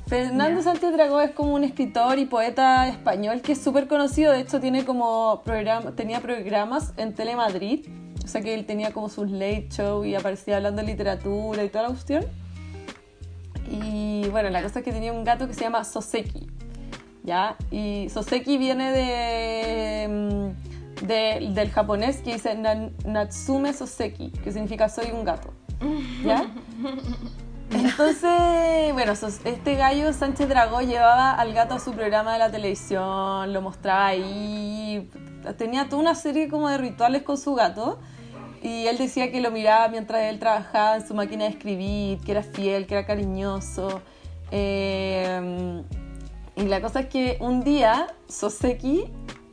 Fernando 0.09 0.59
Ya. 0.59 0.65
Sánchez 0.65 0.93
Dragó 0.93 1.21
es 1.21 1.31
como 1.31 1.55
un 1.55 1.63
escritor 1.63 2.19
y 2.19 2.27
poeta 2.27 2.89
español 2.89 3.43
que 3.43 3.53
es 3.53 3.63
súper 3.63 3.87
conocido, 3.87 4.33
de 4.33 4.41
hecho 4.41 4.61
tiene 4.61 4.85
como 4.85 5.43
programa, 5.45 5.93
tenía 5.93 6.21
programas 6.21 6.93
en 6.97 7.15
Telemadrid, 7.15 7.87
o 8.25 8.27
sea 8.27 8.41
que 8.41 8.55
él 8.55 8.67
tenía 8.67 8.93
como 8.93 9.09
sus 9.09 9.31
late 9.31 9.69
show 9.71 10.05
y 10.05 10.17
aparecía 10.17 10.57
hablando 10.57 10.83
de 10.83 10.89
literatura 10.89 11.63
y 11.63 11.69
toda 11.69 11.85
la 11.85 11.91
cuestión. 11.91 12.27
Y 13.71 14.29
bueno, 14.31 14.51
la 14.51 14.63
cosa 14.63 14.81
es 14.81 14.85
que 14.85 14.93
tenía 14.93 15.13
un 15.13 15.23
gato 15.23 15.47
que 15.47 15.55
se 15.55 15.61
llama 15.61 15.85
Soseki, 15.85 16.47
¿ya? 17.25 17.57
Y 17.71 18.09
Soseki 18.11 18.59
viene 18.59 18.91
de, 18.93 20.09
mm, 20.09 21.07
de- 21.07 21.49
del 21.53 21.71
japonés 21.71 22.19
que 22.23 22.35
dice 22.35 22.55
Natsume 23.05 23.73
Soseki, 23.73 24.31
que 24.31 24.53
significa 24.53 24.89
soy 24.89 25.11
un 25.13 25.25
gato, 25.25 25.53
¿ya? 26.25 26.47
Entonces, 27.71 28.93
bueno, 28.93 29.13
este 29.13 29.77
gallo 29.77 30.13
Sánchez 30.13 30.47
Dragó 30.49 30.83
llevaba 30.83 31.33
al 31.33 31.55
gato 31.55 31.75
a 31.75 31.79
su 31.79 31.93
programa 31.93 32.35
de 32.35 32.39
la 32.39 32.51
televisión, 32.51 33.51
lo 33.53 33.63
mostraba 33.63 34.09
ahí, 34.09 35.09
tenía 35.57 35.89
toda 35.89 36.03
una 36.03 36.15
serie 36.15 36.49
como 36.49 36.69
de 36.69 36.77
rituales 36.77 37.23
con 37.23 37.39
su 37.39 37.55
gato 37.55 37.99
y 38.63 38.87
él 38.87 38.99
decía 38.99 39.33
que 39.33 39.41
lo 39.41 39.51
miraba 39.51 39.89
mientras 39.89 40.23
él 40.25 40.39
trabajaba 40.39 40.97
en 40.97 41.09
su 41.09 41.15
máquina 41.15 41.45
de 41.45 41.51
escribir, 41.51 42.19
que 42.21 42.33
era 42.33 42.43
fiel, 42.43 42.87
que 42.87 42.95
era 42.95 43.07
cariñoso. 43.07 44.03
eh, 44.51 45.83
y 46.57 46.63
la 46.65 46.81
cosa 46.81 47.01
es 47.01 47.07
que 47.07 47.39
un 47.41 47.65
día 47.65 48.09
Soseki, 48.29 49.05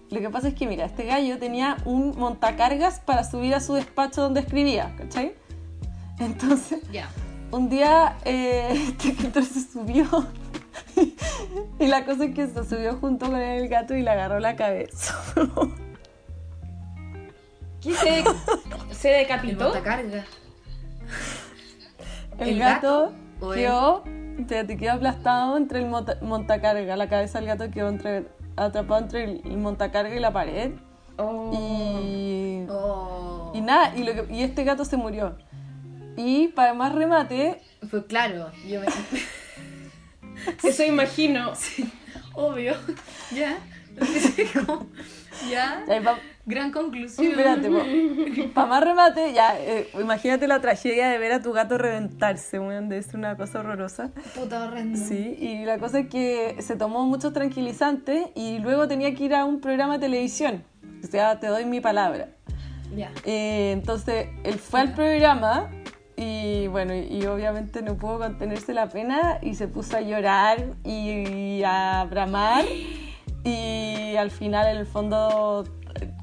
lo 0.09 0.19
que 0.19 0.29
pasa 0.29 0.49
es 0.49 0.53
que 0.55 0.67
mira, 0.67 0.85
este 0.85 1.05
gallo 1.05 1.37
tenía 1.39 1.77
un 1.85 2.17
montacargas 2.17 2.99
para 2.99 3.23
subir 3.23 3.53
a 3.55 3.59
su 3.59 3.73
despacho 3.73 4.21
donde 4.21 4.41
escribía, 4.41 4.93
¿cachai? 4.97 5.33
Entonces 6.19 6.81
Ya. 6.91 7.09
un 7.51 7.69
día 7.69 8.17
eh, 8.25 8.93
este 9.03 9.41
se 9.43 9.61
subió. 9.71 10.07
y 11.79 11.87
la 11.87 12.05
cosa 12.05 12.25
es 12.25 12.35
que 12.35 12.47
se 12.47 12.65
subió 12.65 12.97
junto 12.97 13.27
con 13.27 13.39
el 13.39 13.67
gato 13.69 13.95
y 13.95 14.01
le 14.01 14.09
agarró 14.09 14.39
la 14.39 14.55
cabeza. 14.55 15.15
¿Qué 17.81 17.93
se, 17.93 18.23
se 18.91 19.11
El 19.13 19.17
decapitó? 19.19 19.73
El, 19.73 20.23
¿El 22.39 22.59
gato, 22.59 23.05
gato 23.05 23.13
o 23.41 23.53
el- 23.53 23.60
quedó, 23.60 24.03
te, 24.48 24.77
quedó 24.77 24.93
aplastado 24.93 25.58
entre 25.58 25.79
el 25.79 25.86
monta- 25.88 26.17
montacarga. 26.22 26.96
La 26.96 27.10
cabeza 27.10 27.39
del 27.39 27.48
gato 27.48 27.69
quedó 27.72 27.89
entre, 27.89 28.27
atrapado 28.55 29.01
entre 29.01 29.24
el, 29.25 29.58
montacarga 29.58 30.15
y 30.15 30.19
la 30.19 30.31
pared. 30.31 30.72
Oh. 31.17 31.51
Y, 31.53 32.65
Oh. 32.69 33.51
y 33.53 33.62
nada, 33.62 33.93
y, 33.96 34.03
lo 34.03 34.13
que- 34.13 34.34
y 34.34 34.43
este 34.43 34.63
gato 34.63 34.86
se 34.86 34.96
murió. 34.98 35.38
Y 36.15 36.50
para 36.50 36.74
más 36.74 36.93
remate, 36.93 37.62
Fue 37.89 38.05
claro, 38.05 38.51
yo 38.67 38.81
me... 38.81 38.88
Eso 40.63 40.84
imagino. 40.84 41.51
Obvio. 42.34 42.74
Ya. 43.34 43.58
Ya. 45.48 45.84
pa- 46.03 46.19
Gran 46.46 46.72
conclusión. 46.72 47.27
espérate, 47.27 47.69
para 48.55 48.67
más 48.67 48.84
remate, 48.84 49.34
ya, 49.34 49.55
eh, 49.60 49.88
imagínate 50.01 50.48
la 50.48 50.60
tragedia 50.60 51.08
de 51.10 51.19
ver 51.19 51.31
a 51.34 51.41
tu 51.43 51.51
gato 51.53 51.77
reventarse, 51.77 52.58
weón, 52.60 52.89
ser 52.89 53.15
una 53.17 53.38
cosa 53.38 53.60
horrorosa. 53.60 54.10
Puta 54.34 54.63
horrendo. 54.63 54.98
Sí, 54.98 55.38
y 55.39 55.65
la 55.65 55.77
cosa 55.77 56.00
es 56.00 56.08
que 56.08 56.55
se 56.60 56.75
tomó 56.75 57.05
muchos 57.05 57.34
tranquilizantes 57.34 58.29
y 58.34 58.58
luego 58.60 58.88
tenía 58.88 59.13
que 59.13 59.25
ir 59.25 59.36
a 59.36 59.46
un 59.46 59.62
programa 59.62 59.93
de 60.00 60.08
televisión. 60.08 60.63
O 61.03 61.08
sea, 61.08 61.39
te 61.39 61.46
doy 61.48 61.65
mi 61.65 61.81
palabra. 61.81 62.29
Ya. 62.96 63.12
Eh, 63.25 63.72
entonces, 63.74 64.27
él 64.43 64.55
fue 64.55 64.79
al 64.81 64.93
programa 64.93 65.69
y 66.17 66.65
bueno, 66.67 66.96
y, 66.96 67.19
y 67.22 67.25
obviamente 67.27 67.84
no 67.84 67.96
pudo 67.96 68.17
contenerse 68.17 68.74
la 68.74 68.89
pena 68.89 69.38
y 69.43 69.53
se 69.53 69.67
puso 69.67 69.98
a 69.98 70.01
llorar 70.01 70.65
y, 70.84 71.62
a 71.63 72.08
bramar 72.10 72.65
y 73.43 74.15
al 74.15 74.31
final, 74.31 74.67
en 74.67 74.77
el 74.77 74.86
fondo... 74.86 75.63
eh, 76.00 76.13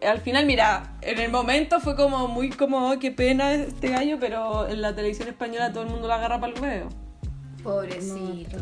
eh, 0.00 0.06
al 0.06 0.18
final, 0.20 0.46
mira, 0.46 0.96
en 1.02 1.18
el 1.18 1.30
momento 1.30 1.80
fue 1.80 1.96
como 1.96 2.28
muy 2.28 2.50
como, 2.50 2.90
"Oh, 2.90 2.98
qué 2.98 3.10
pena 3.10 3.52
este 3.52 3.88
gallo, 3.88 4.18
pero 4.20 4.68
en 4.68 4.80
la 4.80 4.94
televisión 4.94 5.28
española 5.28 5.72
todo 5.72 5.82
el 5.84 5.90
mundo 5.90 6.06
lo 6.08 6.14
agarra 6.14 6.38
para 6.40 6.52
el 6.52 6.60
huevo. 6.60 6.88
Pobrecito. 7.62 8.58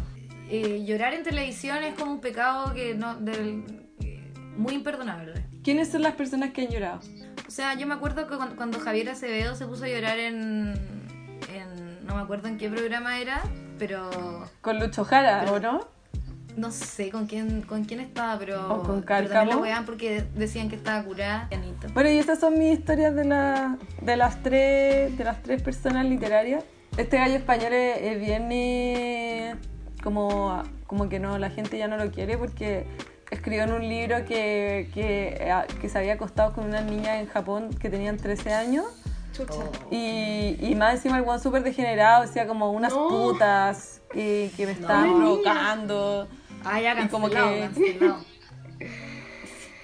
Eh, 0.48 0.84
llorar 0.86 1.14
en 1.14 1.22
televisión 1.22 1.82
es 1.84 1.94
como 1.94 2.12
un 2.12 2.20
pecado 2.20 2.72
que 2.74 2.94
no 2.94 3.16
del, 3.16 3.64
eh, 4.02 4.32
muy 4.56 4.74
imperdonable. 4.74 5.44
¿Quiénes 5.62 5.90
son 5.90 6.02
las 6.02 6.14
personas 6.14 6.52
que 6.52 6.62
han 6.62 6.68
llorado? 6.68 7.00
O 7.46 7.50
sea, 7.50 7.74
yo 7.74 7.86
me 7.86 7.94
acuerdo 7.94 8.26
que 8.26 8.36
cuando, 8.36 8.56
cuando 8.56 8.80
Javier 8.80 9.10
Acevedo 9.10 9.54
se 9.56 9.66
puso 9.66 9.84
a 9.84 9.88
llorar 9.88 10.18
en, 10.18 10.74
en- 11.54 12.06
no 12.06 12.14
me 12.16 12.22
acuerdo 12.22 12.48
en 12.48 12.58
qué 12.58 12.68
programa 12.70 13.18
era, 13.18 13.42
pero 13.78 14.10
Con 14.60 14.78
Lucho 14.78 15.04
Jara, 15.04 15.40
Pero- 15.44 15.54
¿o 15.54 15.60
no? 15.60 15.88
No 16.56 16.70
sé 16.70 17.10
con 17.10 17.26
quién 17.26 17.62
con 17.62 17.84
quién 17.84 18.00
estaba, 18.00 18.38
pero, 18.38 18.74
O 18.74 18.82
con 18.82 19.02
pero 19.02 19.28
también 19.28 19.84
porque 19.84 20.24
decían 20.34 20.68
que 20.68 20.76
estaba 20.76 21.02
curada. 21.04 21.48
Pianito. 21.48 21.88
Bueno, 21.94 22.10
y 22.10 22.18
esas 22.18 22.38
son 22.38 22.58
mis 22.58 22.78
historias 22.78 23.14
de, 23.14 23.24
la, 23.24 23.78
de, 24.00 24.16
las, 24.16 24.42
tres, 24.42 25.16
de 25.16 25.24
las 25.24 25.42
tres 25.42 25.62
personas 25.62 26.04
literarias. 26.06 26.64
Este 26.96 27.16
gallo 27.16 27.34
español 27.34 27.72
es, 27.72 27.98
es 28.02 28.20
bien 28.20 28.48
eh, 28.52 29.54
como, 30.02 30.62
como 30.86 31.08
que 31.08 31.18
no, 31.18 31.38
la 31.38 31.50
gente 31.50 31.76
ya 31.78 31.88
no 31.88 31.96
lo 31.96 32.10
quiere 32.10 32.38
porque 32.38 32.86
escribió 33.30 33.64
en 33.64 33.72
un 33.72 33.88
libro 33.88 34.24
que, 34.24 34.90
que, 34.94 35.36
eh, 35.40 35.54
que 35.80 35.88
se 35.88 35.98
había 35.98 36.14
acostado 36.14 36.52
con 36.52 36.64
una 36.66 36.82
niña 36.82 37.18
en 37.20 37.26
Japón 37.26 37.70
que 37.70 37.90
tenían 37.90 38.16
13 38.16 38.52
años. 38.52 38.84
Chucha. 39.32 39.52
Oh. 39.54 39.72
Y, 39.90 40.56
y 40.60 40.74
más 40.76 40.94
encima 40.94 41.16
el 41.18 41.24
guan 41.24 41.40
súper 41.40 41.64
degenerado, 41.64 42.22
decía 42.22 42.46
como 42.46 42.70
unas 42.70 42.92
No. 42.92 43.08
putas 43.08 44.00
que, 44.12 44.52
que 44.56 44.66
me 44.66 44.72
estaban 44.72 45.10
No. 45.10 45.16
provocando. 45.16 46.28
Ah, 46.64 46.80
ya 46.80 47.00
Y 47.04 47.08
como 47.08 47.28
cancelado, 47.30 47.52
que- 47.54 47.60
cancelado. 47.60 48.24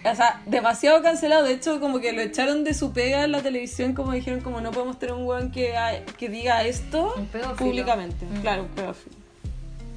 O 0.02 0.14
sea, 0.14 0.40
demasiado 0.46 1.02
cancelado. 1.02 1.44
De 1.44 1.52
hecho, 1.52 1.78
como 1.78 2.00
que 2.00 2.12
lo 2.12 2.22
echaron 2.22 2.64
de 2.64 2.72
su 2.72 2.92
pega 2.92 3.22
en 3.24 3.32
la 3.32 3.42
televisión, 3.42 3.92
como 3.92 4.12
dijeron, 4.12 4.40
como 4.40 4.60
no 4.62 4.70
podemos 4.70 4.98
tener 4.98 5.14
un 5.14 5.26
weón 5.26 5.50
que, 5.50 5.74
que 6.16 6.28
diga 6.30 6.64
esto 6.64 7.12
Un 7.18 7.26
pedófilo. 7.26 7.56
públicamente. 7.56 8.24
Mm. 8.24 8.40
Claro, 8.40 8.62
un 8.62 8.68
pedófilo. 8.68 9.16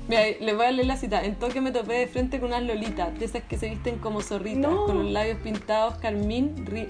Mira, 0.10 0.24
les 0.42 0.56
voy 0.58 0.66
a 0.66 0.72
leer 0.72 0.88
la 0.88 0.98
cita. 0.98 1.24
En 1.24 1.36
toque 1.36 1.62
me 1.62 1.72
topé 1.72 1.94
de 1.94 2.08
frente 2.08 2.42
con 2.42 2.50
unas 2.50 2.64
lolitas, 2.64 3.18
de 3.18 3.24
esas 3.24 3.44
que 3.44 3.58
se 3.58 3.70
visten 3.70 3.98
como 4.00 4.22
zorritas, 4.22 4.70
No. 4.70 4.84
con 4.86 4.98
los 5.04 5.12
labios 5.14 5.38
pintados, 5.40 5.96
carmín, 6.00 6.66
ri- 6.66 6.88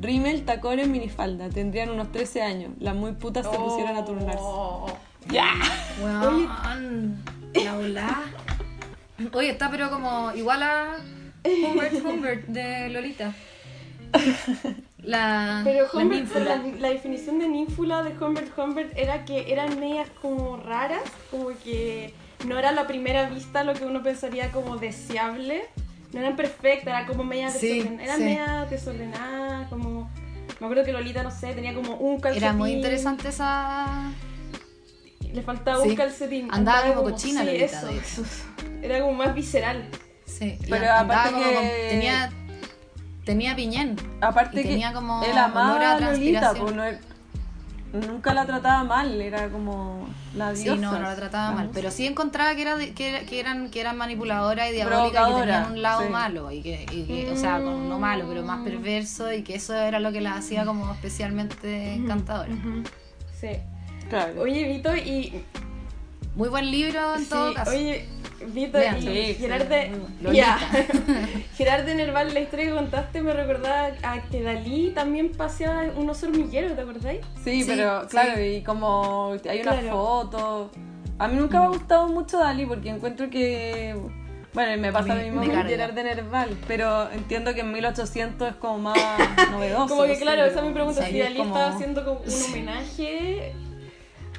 rímel, 0.00 0.44
tacones, 0.44 0.86
minifalda. 0.86 1.48
Tendrían 1.48 1.90
unos 1.90 2.12
13 2.12 2.42
años. 2.42 2.70
Las 2.78 2.94
muy 2.94 3.10
putas 3.14 3.44
se 3.50 3.58
pusieron 3.58 3.96
a 3.96 4.04
turnarse. 4.04 4.38
Oh. 4.40 4.86
¡Ya! 5.28 5.46
Weón, 6.00 7.18
la 7.54 7.74
volá. 7.76 8.20
Oye, 9.32 9.50
está 9.50 9.70
pero 9.70 9.90
como 9.90 10.32
igual 10.34 10.62
a 10.62 10.96
Humbert 11.44 11.94
Humbert 12.04 12.46
de 12.46 12.88
Lolita. 12.88 13.32
La, 14.98 15.62
Pero 15.64 15.88
la 15.92 15.98
Humbert, 16.00 16.34
la, 16.36 16.56
la 16.78 16.88
definición 16.90 17.38
de 17.40 17.48
ninfula 17.48 18.02
de 18.04 18.10
Humbert 18.24 18.56
Humbert 18.56 18.92
era 18.96 19.24
que 19.24 19.52
eran 19.52 19.80
medias 19.80 20.08
como 20.20 20.56
raras, 20.58 21.02
como 21.30 21.48
que 21.64 22.14
no 22.46 22.56
era 22.58 22.68
a 22.68 22.72
la 22.72 22.86
primera 22.86 23.28
vista 23.28 23.64
lo 23.64 23.74
que 23.74 23.84
uno 23.84 24.02
pensaría 24.02 24.52
como 24.52 24.76
deseable. 24.76 25.64
No 26.12 26.20
eran 26.20 26.36
perfectas, 26.36 26.88
eran 26.88 27.06
como 27.06 27.24
medias 27.24 27.54
Sí, 27.54 27.78
desordenadas. 27.80 28.04
Eran 28.04 28.16
sí. 28.18 28.24
medias 28.24 28.70
desordenadas, 28.70 29.68
como... 29.68 30.10
Me 30.60 30.66
acuerdo 30.66 30.84
que 30.84 30.92
Lolita, 30.92 31.22
no 31.24 31.30
sé, 31.30 31.54
tenía 31.54 31.74
como 31.74 31.96
un 31.96 32.20
calcetín. 32.20 32.44
Era 32.44 32.52
muy 32.52 32.70
interesante 32.72 33.28
esa. 33.30 34.12
Le 35.32 35.42
faltaba 35.42 35.82
Sí. 35.82 35.88
un 35.90 35.96
calcetín. 35.96 36.48
Andaba 36.52 36.94
como 36.94 37.02
cochina, 37.10 37.40
sí, 37.40 37.46
Lolita, 37.46 37.64
eso, 37.64 37.86
de 37.86 37.92
hecho. 37.94 38.22
eso. 38.22 38.44
Era 38.82 39.00
como 39.00 39.14
más 39.14 39.34
visceral. 39.34 39.88
Sí, 40.26 40.58
Pero 40.68 40.92
aparte 40.92 41.30
como 41.32 41.44
que- 41.44 41.54
con- 41.54 41.62
tenía 41.90 42.30
tenía 43.24 43.54
piñén. 43.54 43.96
Aparte 44.20 44.58
Y 44.60 44.62
que 44.64 44.68
tenía 44.70 44.92
como 44.92 45.22
él 45.22 45.36
amaba 45.38 45.92
a 45.92 46.00
Lolita, 46.00 46.52
pues, 46.54 46.74
no 46.74 46.82
nunca 47.92 48.32
la 48.32 48.46
trataba 48.46 48.84
mal, 48.84 49.20
era 49.20 49.48
como 49.50 50.08
la 50.34 50.56
Sí, 50.56 50.62
diosa. 50.64 50.80
no, 50.80 50.92
no 50.92 51.00
la 51.00 51.14
trataba 51.14 51.52
mal. 51.52 51.70
Pero 51.74 51.90
sí 51.90 52.06
encontraba 52.06 52.54
que, 52.54 52.62
era 52.62 52.76
que, 52.94 53.08
era- 53.10 53.20
que 53.26 53.38
eran, 53.38 53.70
que 53.70 53.80
eran 53.82 53.98
manipuladoras 53.98 54.70
y 54.70 54.72
diabólicas 54.72 55.28
y 55.28 55.32
que 55.34 55.40
tenían 55.40 55.72
un 55.72 55.82
lado 55.82 56.02
sí. 56.02 56.08
malo. 56.08 56.50
Y 56.50 56.62
que, 56.62 56.86
y 56.90 57.04
que- 57.04 57.30
o 57.30 57.36
sea, 57.36 57.58
no 57.58 57.98
malo, 57.98 58.24
pero 58.28 58.42
más 58.42 58.64
perverso. 58.64 59.30
Y 59.32 59.42
que 59.42 59.56
eso 59.56 59.74
era 59.76 60.00
lo 60.00 60.10
que 60.10 60.22
las 60.22 60.38
hacía 60.38 60.64
como 60.64 60.90
especialmente 60.92 61.94
encantadoras. 61.94 62.56
Sí. 63.38 63.50
Claro. 64.08 64.40
Oye, 64.40 64.64
Vito, 64.66 64.96
y 64.96 65.44
Muy 66.34 66.48
buen 66.48 66.70
libro 66.70 67.14
en 67.16 67.26
todo 67.28 67.50
Sí, 67.50 67.54
caso. 67.54 67.70
Oye, 67.72 68.08
Vito 68.46 68.78
y 68.80 69.02
sí, 69.02 69.36
Gerard 69.38 69.62
sí, 69.62 69.68
de 71.86 71.94
Nerval, 71.94 72.28
la 72.34 72.40
historia 72.40 72.66
que 72.66 72.72
contaste 72.72 73.22
me 73.22 73.32
recordaba 73.32 73.90
a 74.02 74.22
que 74.30 74.42
Dalí 74.42 74.90
también 74.90 75.32
paseaba 75.32 75.84
unos 75.96 76.22
hormigueros, 76.22 76.74
¿te 76.74 76.82
acordáis? 76.82 77.20
Sí, 77.44 77.62
Sí, 77.62 77.64
pero 77.66 78.06
claro, 78.08 78.42
y 78.42 78.62
como 78.62 79.34
hay 79.48 79.60
una 79.60 79.72
Claro. 79.72 79.90
foto. 79.90 80.70
A 81.18 81.28
mí 81.28 81.36
nunca 81.36 81.60
me 81.60 81.66
ha 81.66 81.68
gustado 81.68 82.08
mucho 82.08 82.38
Dalí 82.38 82.66
porque 82.66 82.88
encuentro 82.90 83.30
que. 83.30 83.94
Bueno, 84.54 84.80
me 84.82 84.92
pasa 84.92 85.14
lo 85.14 85.22
mismo 85.22 85.40
con. 85.40 85.50
Gerard 85.66 85.94
de 85.94 86.04
Nerval, 86.04 86.50
pero 86.68 87.10
entiendo 87.10 87.54
que 87.54 87.60
en 87.60 87.72
1800 87.72 88.50
es 88.50 88.54
como 88.56 88.78
más 88.78 88.98
novedoso. 89.50 89.88
Como 89.88 90.04
que 90.04 90.18
claro, 90.18 90.44
esa 90.44 90.60
es 90.60 90.66
mi 90.66 90.72
pregunta, 90.72 91.06
si 91.06 91.18
Dalí 91.18 91.38
como- 91.38 91.54
estaba 91.54 91.74
haciendo 91.74 92.04
como 92.04 92.20
un 92.20 92.42
homenaje 92.50 93.52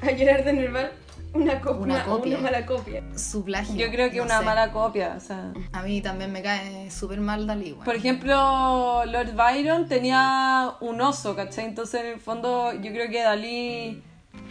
a 0.02 0.06
Gerard 0.06 0.44
de 0.44 0.52
Nerval, 0.52 0.92
una, 1.34 1.60
copia, 1.60 1.80
Una 1.82 1.94
una, 1.94 2.04
copia. 2.04 2.38
una 2.38 2.42
mala 2.50 2.66
copia. 2.66 3.02
Su 3.16 3.44
plagio. 3.44 3.74
Yo 3.76 3.90
creo 3.90 4.10
que 4.10 4.18
no 4.18 4.22
una 4.24 4.38
sé. 4.38 4.44
mala 4.44 4.72
copia, 4.72 5.14
o 5.16 5.20
sea. 5.20 5.52
A 5.72 5.82
mí 5.82 6.00
también 6.00 6.32
me 6.32 6.42
cae 6.42 6.90
súper 6.90 7.20
mal 7.20 7.46
Dalí. 7.46 7.70
bueno. 7.72 7.84
Por 7.84 7.94
ejemplo, 7.96 9.04
Lord 9.06 9.34
Byron 9.34 9.88
tenía 9.88 10.72
un 10.80 11.00
oso, 11.00 11.34
¿cachai? 11.36 11.64
Entonces, 11.66 12.00
en 12.02 12.06
el 12.14 12.20
fondo, 12.20 12.72
yo 12.72 12.92
creo 12.92 13.10
que 13.10 13.22
Dalí 13.22 14.02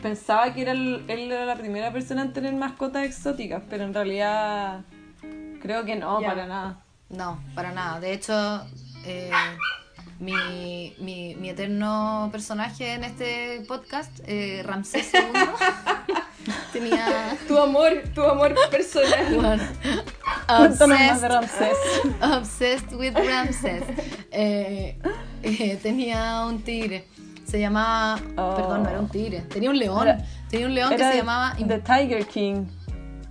pensaba 0.02 0.54
que 0.54 0.62
era 0.62 0.72
el- 0.74 1.04
él 1.08 1.32
era 1.32 1.46
la 1.46 1.56
primera 1.56 1.92
persona 1.92 2.22
en 2.24 2.34
tener 2.34 2.54
mascotas 2.54 3.04
exóticas, 3.06 3.64
pero 3.70 3.84
en 3.86 3.94
realidad 3.94 4.82
creo 5.62 5.86
que 5.86 5.96
no, 5.96 6.22
para 6.22 6.46
nada. 6.46 6.80
No, 7.10 7.40
para 7.56 7.72
nada. 7.72 8.00
De 8.00 8.12
hecho, 8.14 8.34
eh, 9.06 9.30
mi, 10.20 10.94
mi, 11.00 11.36
mi 11.36 11.50
eterno 11.50 12.30
personaje 12.32 12.94
en 12.94 13.04
este 13.04 13.64
podcast, 13.68 14.20
eh, 14.26 14.62
Ramsés 14.66 15.14
II, 15.14 15.22
tenía... 16.72 17.38
Tu 17.48 17.58
amor, 17.58 17.92
tu 18.16 18.22
amor 18.24 18.56
personal. 18.72 19.36
Bueno, 19.36 19.64
obsessed, 20.48 21.28
Ramsés. 21.28 21.78
obsessed 22.22 22.94
with 22.94 23.14
Ramsés. 23.16 23.84
Eh, 24.32 24.98
eh, 25.44 25.80
tenía 25.82 26.46
un 26.46 26.62
tigre. 26.62 27.08
Se 27.46 27.60
llamaba... 27.60 28.20
Oh. 28.38 28.56
Perdón, 28.56 28.84
no 28.84 28.90
era 28.90 29.00
un 29.00 29.10
tigre. 29.10 29.42
Tenía 29.42 29.70
un 29.70 29.78
león. 29.78 30.08
Era- 30.08 30.26
tenía 30.50 30.66
un 30.68 30.74
león 30.74 30.92
que 30.92 30.98
se 30.98 31.18
llamaba... 31.18 31.56
The 31.58 31.80
Tiger 31.80 32.26
King. 32.26 32.66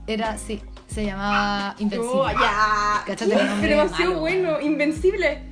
Era, 0.06 0.36
sí, 0.36 0.60
se 0.88 1.04
llamaba 1.04 1.74
Invencible. 1.78 2.20
Oh, 2.20 2.30
ya. 2.30 3.02
Cáchate 3.06 3.32
el 3.32 3.46
nombre 3.46 3.68
Pero 3.68 3.82
demasiado 3.82 4.10
malo, 4.10 4.20
bueno, 4.20 4.60
invencible. 4.60 5.51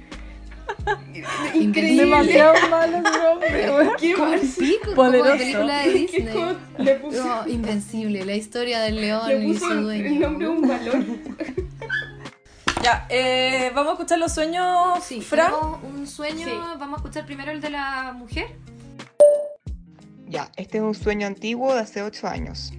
Increíble. 1.54 2.04
Demasiado 2.04 2.54
malo 2.70 2.96
el 2.98 3.02
nombre. 3.02 3.48
Qué 3.98 4.14
pico, 4.58 4.94
Poderoso. 4.94 4.94
como 4.94 5.12
de 5.12 5.38
película 5.38 5.82
de 5.82 5.92
Disney. 5.92 6.56
le 6.78 6.94
puso, 6.96 7.24
No, 7.24 7.48
invencible, 7.48 8.24
la 8.24 8.34
historia 8.34 8.80
del 8.80 8.96
león 9.00 9.28
le 9.28 9.44
y 9.44 9.52
puso 9.52 9.66
su 9.66 9.72
el 9.72 9.82
dueño. 9.84 10.20
nombre 10.20 10.46
de 10.46 10.52
un 10.52 10.68
valor. 10.68 11.04
Ya, 12.82 13.06
eh, 13.10 13.70
vamos 13.74 13.90
a 13.90 13.92
escuchar 13.92 14.18
los 14.18 14.32
sueños, 14.32 15.04
Sí, 15.04 15.20
Fran. 15.20 15.52
un 15.82 16.06
sueño, 16.06 16.46
Sí. 16.46 16.54
vamos 16.78 16.94
a 16.94 17.02
escuchar 17.02 17.26
primero 17.26 17.52
el 17.52 17.60
de 17.60 17.68
la 17.68 18.14
mujer. 18.16 18.46
Ya, 20.26 20.50
este 20.56 20.78
es 20.78 20.82
un 20.84 20.94
sueño 20.94 21.26
antiguo 21.26 21.74
de 21.74 21.80
hace 21.80 22.00
ocho 22.02 22.26
años. 22.26 22.72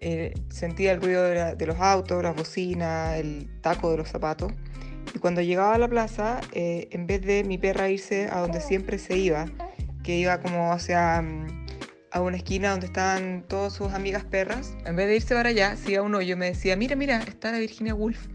Eh, 0.00 0.32
sentía 0.48 0.92
el 0.92 1.02
ruido 1.02 1.22
de, 1.24 1.34
la- 1.34 1.54
de 1.54 1.66
los 1.66 1.78
autos, 1.78 2.22
las 2.22 2.34
bocinas, 2.34 3.16
el 3.18 3.50
taco 3.60 3.90
de 3.90 3.98
los 3.98 4.08
zapatos. 4.08 4.50
Y 5.14 5.20
cuando 5.20 5.40
llegaba 5.40 5.74
a 5.74 5.78
la 5.78 5.88
plaza, 5.88 6.40
eh, 6.52 6.88
en 6.90 7.06
vez 7.06 7.22
de 7.22 7.44
mi 7.44 7.56
perra 7.56 7.88
irse 7.88 8.28
a 8.30 8.40
donde 8.40 8.60
siempre 8.60 8.98
se 8.98 9.16
iba, 9.16 9.46
que 10.02 10.18
iba 10.18 10.40
como 10.40 10.72
hacia 10.72 11.22
mm, 11.22 11.66
a 12.10 12.20
una 12.20 12.36
esquina 12.36 12.70
donde 12.70 12.86
estaban 12.86 13.44
todas 13.48 13.72
sus 13.72 13.92
amigas 13.92 14.24
perras, 14.24 14.76
en 14.84 14.96
vez 14.96 15.06
de 15.06 15.16
irse 15.16 15.34
para 15.34 15.50
allá, 15.50 15.76
se 15.76 15.92
iba 15.92 16.00
a 16.00 16.02
un 16.02 16.14
hoyo 16.16 16.36
me 16.36 16.46
decía, 16.46 16.76
mira, 16.76 16.96
mira, 16.96 17.18
está 17.22 17.52
la 17.52 17.58
Virginia 17.58 17.94
Woolf. 17.94 18.26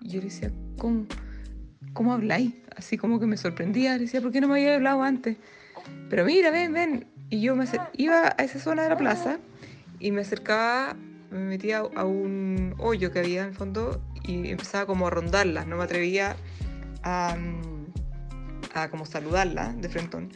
Y 0.00 0.08
yo 0.08 0.18
le 0.18 0.26
decía, 0.26 0.50
¿cómo, 0.76 1.06
cómo 1.92 2.12
habláis? 2.12 2.52
Así 2.76 2.98
como 2.98 3.20
que 3.20 3.26
me 3.26 3.36
sorprendía, 3.36 3.94
le 3.94 4.00
decía, 4.00 4.20
¿por 4.20 4.32
qué 4.32 4.40
no 4.40 4.48
me 4.48 4.54
había 4.54 4.74
hablado 4.74 5.04
antes? 5.04 5.36
Pero 6.10 6.24
mira, 6.24 6.50
ven, 6.50 6.72
ven. 6.72 7.06
Y 7.30 7.40
yo 7.40 7.54
me 7.54 7.64
iba 7.94 8.34
a 8.36 8.42
esa 8.42 8.58
zona 8.58 8.82
de 8.82 8.88
la 8.88 8.96
plaza 8.96 9.38
y 10.00 10.10
me 10.10 10.22
acercaba, 10.22 10.96
me 11.30 11.38
metía 11.38 11.78
a 11.78 12.04
un 12.04 12.74
hoyo 12.78 13.12
que 13.12 13.20
había 13.20 13.42
en 13.42 13.48
el 13.48 13.54
fondo 13.54 14.02
y 14.26 14.50
empezaba 14.50 14.86
como 14.86 15.06
a 15.06 15.10
rondarla. 15.10 15.64
No 15.64 15.76
me 15.76 15.84
atrevía 15.84 16.36
a, 17.02 17.36
como 18.90 19.06
saludarla 19.06 19.72
de 19.74 19.88
frentón. 19.88 20.30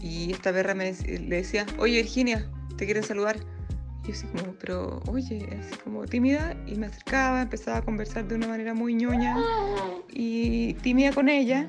Y 0.00 0.32
esta 0.32 0.52
perra 0.52 0.74
me 0.74 0.92
le 0.92 1.36
decía, 1.36 1.66
oye 1.78 2.02
Virginia, 2.02 2.48
te 2.76 2.84
quieren 2.84 3.02
saludar. 3.02 3.36
Y 4.04 4.08
yo 4.08 4.12
así 4.12 4.26
como, 4.26 4.52
pero 4.60 5.02
oye, 5.08 5.48
así 5.58 5.76
como 5.82 6.04
tímida 6.04 6.54
y 6.66 6.74
me 6.74 6.86
acercaba, 6.86 7.42
empezaba 7.42 7.78
a 7.78 7.82
conversar 7.82 8.28
de 8.28 8.34
una 8.34 8.48
manera 8.48 8.74
muy 8.74 8.94
ñoña 8.94 9.34
y 10.12 10.74
tímida 10.74 11.12
con 11.12 11.30
ella 11.30 11.68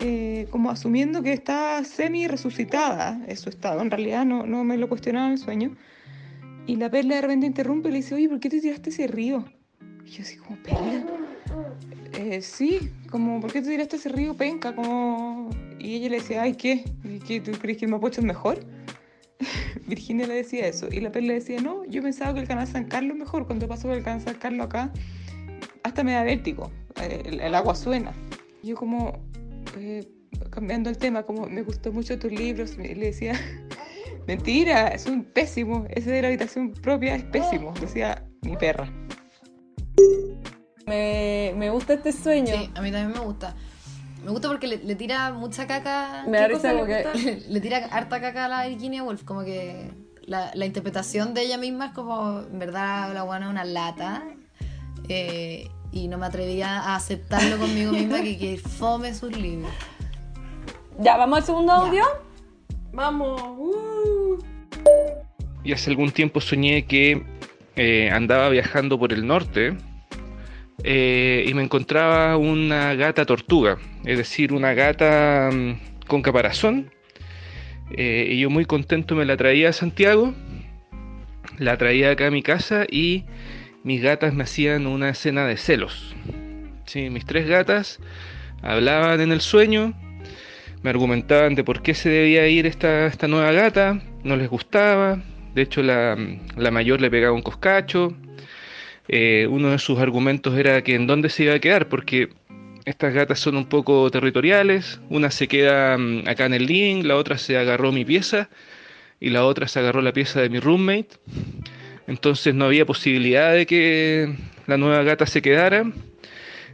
eh, 0.00 0.46
como 0.50 0.70
asumiendo 0.70 1.22
que 1.22 1.32
está 1.32 1.82
semi 1.82 2.28
resucitada 2.28 3.20
en 3.26 3.36
su 3.36 3.48
estado. 3.48 3.82
En 3.82 3.90
realidad 3.90 4.24
no, 4.24 4.46
no 4.46 4.62
me 4.62 4.76
lo 4.76 4.88
cuestionaba 4.88 5.26
en 5.26 5.32
el 5.32 5.38
sueño. 5.38 5.76
Y 6.66 6.76
la 6.76 6.90
perla 6.90 7.16
de 7.16 7.22
repente 7.22 7.46
interrumpe 7.46 7.88
y 7.88 7.92
le 7.92 7.98
dice, 7.98 8.14
oye, 8.14 8.28
¿por 8.28 8.38
qué 8.38 8.50
te 8.50 8.60
tiraste 8.60 8.90
ese 8.90 9.08
río? 9.08 9.44
Y 10.08 10.10
yo 10.10 10.22
así 10.22 10.36
como, 10.38 10.56
perla. 10.62 11.04
"Eh, 12.14 12.40
sí, 12.40 12.90
como, 13.10 13.40
¿por 13.40 13.52
qué 13.52 13.60
te 13.60 13.68
tiraste 13.68 13.96
ese 13.96 14.08
río 14.08 14.34
penca? 14.34 14.74
Como... 14.74 15.50
Y 15.78 15.96
ella 15.96 16.08
le 16.10 16.16
decía, 16.18 16.42
ay, 16.42 16.54
¿qué? 16.54 16.84
¿Y 17.04 17.18
qué? 17.20 17.40
¿Tú 17.40 17.52
crees 17.52 17.78
que 17.78 17.84
el 17.84 17.90
Mapocho 17.90 18.20
es 18.20 18.26
mejor? 18.26 18.64
Virginia 19.86 20.26
le 20.26 20.34
decía 20.34 20.66
eso. 20.66 20.88
Y 20.90 21.00
la 21.00 21.12
perla 21.12 21.28
le 21.28 21.34
decía, 21.34 21.60
no, 21.60 21.84
yo 21.84 22.02
pensaba 22.02 22.34
que 22.34 22.40
el 22.40 22.48
canal 22.48 22.66
San 22.66 22.84
Carlos 22.86 23.12
es 23.12 23.18
mejor. 23.20 23.46
Cuando 23.46 23.68
paso 23.68 23.88
por 23.88 23.96
el 23.96 24.02
canal 24.02 24.20
San 24.22 24.34
Carlos 24.36 24.66
acá, 24.66 24.90
hasta 25.82 26.02
me 26.02 26.12
da 26.12 26.22
vértigo. 26.22 26.70
eh, 27.02 27.22
El, 27.42 27.54
agua 27.54 27.74
suena. 27.74 28.12
Yo 28.62 28.74
como, 28.76 29.18
eh, 29.76 30.08
cambiando 30.50 30.90
el 30.90 30.96
tema, 30.98 31.22
como 31.22 31.46
me 31.46 31.62
gustó 31.62 31.92
mucho 31.92 32.18
tus 32.18 32.32
libros, 32.32 32.76
le 32.78 32.94
decía, 32.94 33.34
mentira, 34.26 34.88
es 34.88 35.06
un 35.06 35.22
pésimo, 35.24 35.86
ese 35.90 36.10
de 36.10 36.22
la 36.22 36.28
habitación 36.28 36.72
propia 36.72 37.14
es 37.14 37.24
pésimo, 37.24 37.72
decía 37.80 38.24
mi 38.42 38.56
perra. 38.56 38.90
Me, 40.86 41.52
me 41.56 41.70
gusta 41.70 41.94
este 41.94 42.12
sueño. 42.12 42.54
Sí, 42.56 42.70
a 42.74 42.80
mí 42.80 42.90
también 42.90 43.12
me 43.12 43.20
gusta. 43.20 43.54
Me 44.24 44.30
gusta 44.30 44.48
porque 44.48 44.66
le, 44.66 44.78
le 44.78 44.94
tira 44.94 45.32
mucha 45.32 45.66
caca. 45.66 46.24
Me 46.26 46.38
da 46.38 46.48
¿Qué 46.48 46.54
risa 46.54 46.72
como 46.72 46.86
le? 46.86 47.40
Le 47.48 47.60
tira 47.60 47.78
harta 47.90 48.20
caca 48.20 48.46
a 48.46 48.48
la 48.48 48.66
Virginia 48.68 49.02
Woolf. 49.02 49.22
Como 49.24 49.44
que 49.44 49.90
la, 50.22 50.50
la 50.54 50.66
interpretación 50.66 51.34
de 51.34 51.42
ella 51.42 51.58
misma 51.58 51.86
es 51.86 51.92
como, 51.92 52.40
en 52.40 52.58
verdad, 52.58 53.12
la 53.14 53.22
buena 53.22 53.46
es 53.46 53.50
una 53.50 53.64
lata. 53.64 54.24
Eh, 55.08 55.68
y 55.92 56.08
no 56.08 56.18
me 56.18 56.26
atrevía 56.26 56.80
a 56.80 56.96
aceptarlo 56.96 57.58
conmigo 57.58 57.92
misma 57.92 58.20
que, 58.22 58.36
que 58.38 58.58
fome 58.58 59.14
sus 59.14 59.34
libros. 59.36 59.70
Ya, 60.98 61.16
¿vamos 61.16 61.38
al 61.38 61.44
segundo 61.44 61.72
Ya. 61.72 61.80
audio? 61.80 62.04
Vamos. 62.92 63.40
Uh. 63.56 64.38
Y 65.64 65.72
hace 65.72 65.90
algún 65.90 66.10
tiempo 66.10 66.40
soñé 66.40 66.86
que 66.86 67.24
eh, 67.76 68.10
andaba 68.10 68.48
viajando 68.48 68.98
por 68.98 69.12
el 69.12 69.26
norte 69.26 69.76
eh, 70.84 71.44
y 71.46 71.54
me 71.54 71.62
encontraba 71.62 72.36
una 72.36 72.94
gata 72.94 73.26
tortuga, 73.26 73.78
es 74.04 74.16
decir, 74.16 74.52
una 74.52 74.74
gata 74.74 75.50
mm, 75.52 76.06
con 76.06 76.22
caparazón. 76.22 76.90
Eh, 77.90 78.28
y 78.32 78.40
yo 78.40 78.50
muy 78.50 78.64
contento 78.64 79.14
me 79.14 79.24
la 79.24 79.36
traía 79.36 79.70
a 79.70 79.72
Santiago, 79.72 80.34
la 81.58 81.76
traía 81.78 82.10
acá 82.10 82.26
a 82.26 82.30
mi 82.30 82.42
casa 82.42 82.84
y 82.88 83.24
mis 83.82 84.02
gatas 84.02 84.34
me 84.34 84.44
hacían 84.44 84.86
una 84.86 85.08
escena 85.08 85.46
de 85.46 85.56
celos. 85.56 86.14
Sí, 86.84 87.10
mis 87.10 87.24
tres 87.24 87.48
gatas 87.48 87.98
hablaban 88.62 89.20
en 89.20 89.32
el 89.32 89.40
sueño, 89.40 89.94
me 90.82 90.90
argumentaban 90.90 91.54
de 91.54 91.64
por 91.64 91.82
qué 91.82 91.94
se 91.94 92.08
debía 92.08 92.46
ir 92.46 92.66
esta, 92.66 93.06
esta 93.06 93.26
nueva 93.26 93.52
gata, 93.52 94.00
no 94.22 94.36
les 94.36 94.48
gustaba, 94.48 95.20
de 95.54 95.62
hecho 95.62 95.82
la, 95.82 96.16
la 96.56 96.70
mayor 96.70 97.00
le 97.00 97.10
pegaba 97.10 97.34
un 97.34 97.42
coscacho, 97.42 98.14
Eh, 99.08 99.46
uno 99.50 99.70
de 99.70 99.78
sus 99.78 99.98
argumentos 99.98 100.56
era 100.58 100.82
que 100.82 100.94
en 100.94 101.06
dónde 101.06 101.30
se 101.30 101.44
iba 101.44 101.54
a 101.54 101.58
quedar, 101.58 101.88
porque 101.88 102.28
estas 102.84 103.12
gatas 103.14 103.40
son 103.40 103.56
un 103.56 103.66
poco 103.66 104.10
territoriales, 104.10 105.00
una 105.08 105.30
se 105.30 105.48
queda 105.48 105.96
mm, 105.96 106.28
acá 106.28 106.46
en 106.46 106.54
el 106.54 106.66
living, 106.66 107.04
la 107.04 107.16
otra 107.16 107.38
se 107.38 107.56
agarró 107.56 107.92
mi 107.92 108.04
pieza 108.04 108.48
y 109.20 109.30
la 109.30 109.44
otra 109.44 109.66
se 109.68 109.78
agarró 109.78 110.00
la 110.02 110.12
pieza 110.12 110.40
de 110.40 110.48
mi 110.50 110.60
roommate, 110.60 111.08
entonces 112.06 112.54
no 112.54 112.66
había 112.66 112.86
posibilidad 112.86 113.52
de 113.54 113.66
que 113.66 114.34
la 114.66 114.76
nueva 114.76 115.02
gata 115.02 115.26
se 115.26 115.42
quedara. 115.42 115.84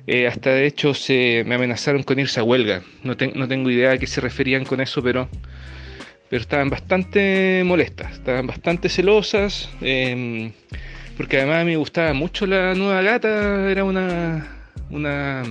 Eh, 0.07 0.27
hasta 0.27 0.51
de 0.51 0.67
hecho 0.67 0.93
se 0.93 1.45
me 1.47 1.55
amenazaron 1.55 2.03
con 2.03 2.19
irse 2.19 2.39
a 2.39 2.43
huelga. 2.43 2.83
No, 3.03 3.17
ten- 3.17 3.33
no 3.35 3.49
tengo 3.49 3.71
idea 3.71 3.93
a 3.93 3.99
qué 3.99 4.07
se 4.07 4.21
referían 4.21 4.65
con 4.67 4.81
eso, 4.83 5.03
pero, 5.03 5.31
pero 6.29 6.43
estaban 6.43 6.69
bastante 6.69 7.63
molestas, 7.65 8.13
estaban 8.13 8.47
bastante 8.47 8.91
celosas, 8.91 9.71
eh, 9.81 10.53
porque 11.17 11.39
además 11.39 11.65
me 11.65 11.77
gustaba 11.77 12.13
mucho 12.13 12.47
la 12.47 12.75
nueva 12.75 13.03
gata, 13.03 13.71
era 13.71 13.85
una, 13.85 14.47
una, 14.91 15.43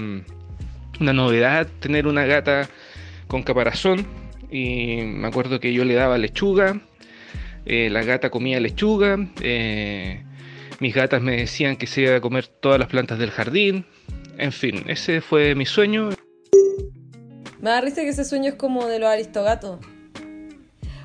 una 0.99 1.13
novedad 1.13 1.67
tener 1.79 2.07
una 2.07 2.25
gata 2.25 2.69
con 3.27 3.43
caparazón. 3.43 4.05
Y 4.51 5.01
me 5.01 5.27
acuerdo 5.27 5.59
que 5.59 5.73
yo 5.73 5.83
le 5.83 5.95
daba 5.95 6.17
lechuga, 6.17 6.79
eh, 7.65 7.89
la 7.89 8.03
gata 8.03 8.29
comía 8.29 8.59
lechuga, 8.59 9.17
eh, 9.41 10.23
mis 10.79 10.93
gatas 10.93 11.21
me 11.21 11.37
decían 11.37 11.75
que 11.75 11.87
se 11.87 12.01
iba 12.01 12.15
a 12.17 12.21
comer 12.21 12.45
todas 12.47 12.77
las 12.77 12.87
plantas 12.87 13.17
del 13.17 13.31
jardín, 13.31 13.85
en 14.37 14.51
fin, 14.51 14.83
ese 14.87 15.21
fue 15.21 15.55
mi 15.55 15.65
sueño. 15.65 16.09
Me 17.61 17.69
da 17.69 17.81
risa 17.81 18.01
que 18.01 18.09
ese 18.09 18.25
sueño 18.25 18.49
es 18.49 18.55
como 18.55 18.87
de 18.87 18.99
los 18.99 19.09
aristogatos. 19.09 19.79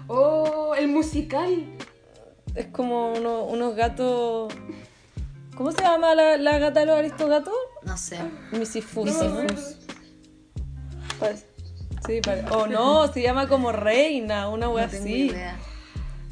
Oh, 0.09 0.75
el 0.77 0.88
musical. 0.88 1.78
Es 2.59 2.66
como 2.66 3.12
uno- 3.12 3.44
unos 3.44 3.77
gatos. 3.77 4.53
¿Cómo 5.57 5.71
se 5.73 5.83
llama 5.83 6.14
la, 6.14 6.37
la 6.37 6.59
gata 6.59 6.81
de 6.81 6.87
los 6.87 6.99
aristogatos? 6.99 7.55
No 7.85 7.97
sé. 7.97 8.18
Misifus. 8.53 9.05
Misifus. 9.07 9.77
Pues, 11.18 11.47
sí, 12.07 12.21
pare- 12.21 12.44
O 12.51 12.66
no, 12.66 13.12
se 13.12 13.23
llama 13.23 13.49
como 13.49 13.73
reina, 13.73 14.49
una 14.49 14.68
wea 14.68 14.87
No 14.87 14.90
tengo 14.90 15.05
así. 15.05 15.27
idea. 15.27 15.57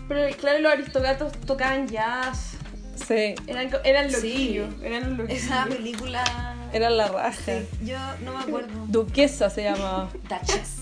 Pero 0.08 0.36
claro, 0.36 0.60
los 0.60 0.72
aristogatos 0.72 1.32
tocaban 1.46 1.88
jazz. 1.88 2.52
Sí, 3.06 3.34
Eran, 3.46 3.68
eran 3.84 4.10
Sí. 4.10 4.16
loquillos. 4.16 4.74
Eran 4.82 5.08
los 5.10 5.18
loquillos. 5.18 5.42
Esa 5.44 5.66
película. 5.66 6.24
era 6.72 6.90
la 6.90 7.06
raja. 7.08 7.32
Sí, 7.44 7.68
yo 7.86 7.96
no 8.24 8.32
me 8.32 8.40
acuerdo. 8.40 8.68
Duquesa 8.88 9.48
se 9.50 9.62
llamaba. 9.64 10.08
Duchess. 10.28 10.78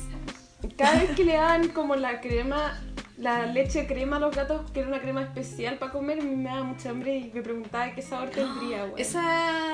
Cada 0.79 1.01
vez 1.01 1.11
que 1.11 1.25
le 1.25 1.35
daban 1.35 1.69
como 1.69 1.95
la 1.97 2.21
crema, 2.21 2.81
la 3.17 3.47
leche 3.47 3.87
crema 3.87 4.17
a 4.17 4.21
los 4.21 4.35
gatos, 4.35 4.71
que 4.73 4.81
era 4.81 4.89
una 4.89 5.01
crema 5.01 5.23
especial 5.23 5.79
para 5.79 5.93
comer, 5.93 6.23
me 6.23 6.45
daba 6.45 6.65
mucha 6.65 6.91
hambre 6.91 7.17
y 7.17 7.31
me 7.33 7.43
preguntaba 7.43 7.93
qué 7.95 8.03
sabor 8.03 8.31
tendría, 8.35 8.87
güey. 8.87 9.03
Esa, 9.03 9.73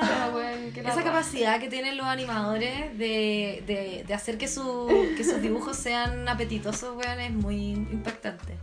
esa 0.75 1.03
capacidad 1.03 1.59
que 1.59 1.67
tienen 1.67 1.97
los 1.97 2.05
animadores 2.05 2.97
de, 2.97 3.63
de, 3.65 4.03
de 4.07 4.13
hacer 4.13 4.37
que, 4.37 4.47
su, 4.47 4.87
que 5.17 5.23
sus 5.23 5.41
dibujos 5.41 5.77
sean 5.77 6.27
apetitosos, 6.29 6.95
weón, 6.95 7.19
es 7.19 7.31
muy 7.31 7.71
impactante. 7.71 8.57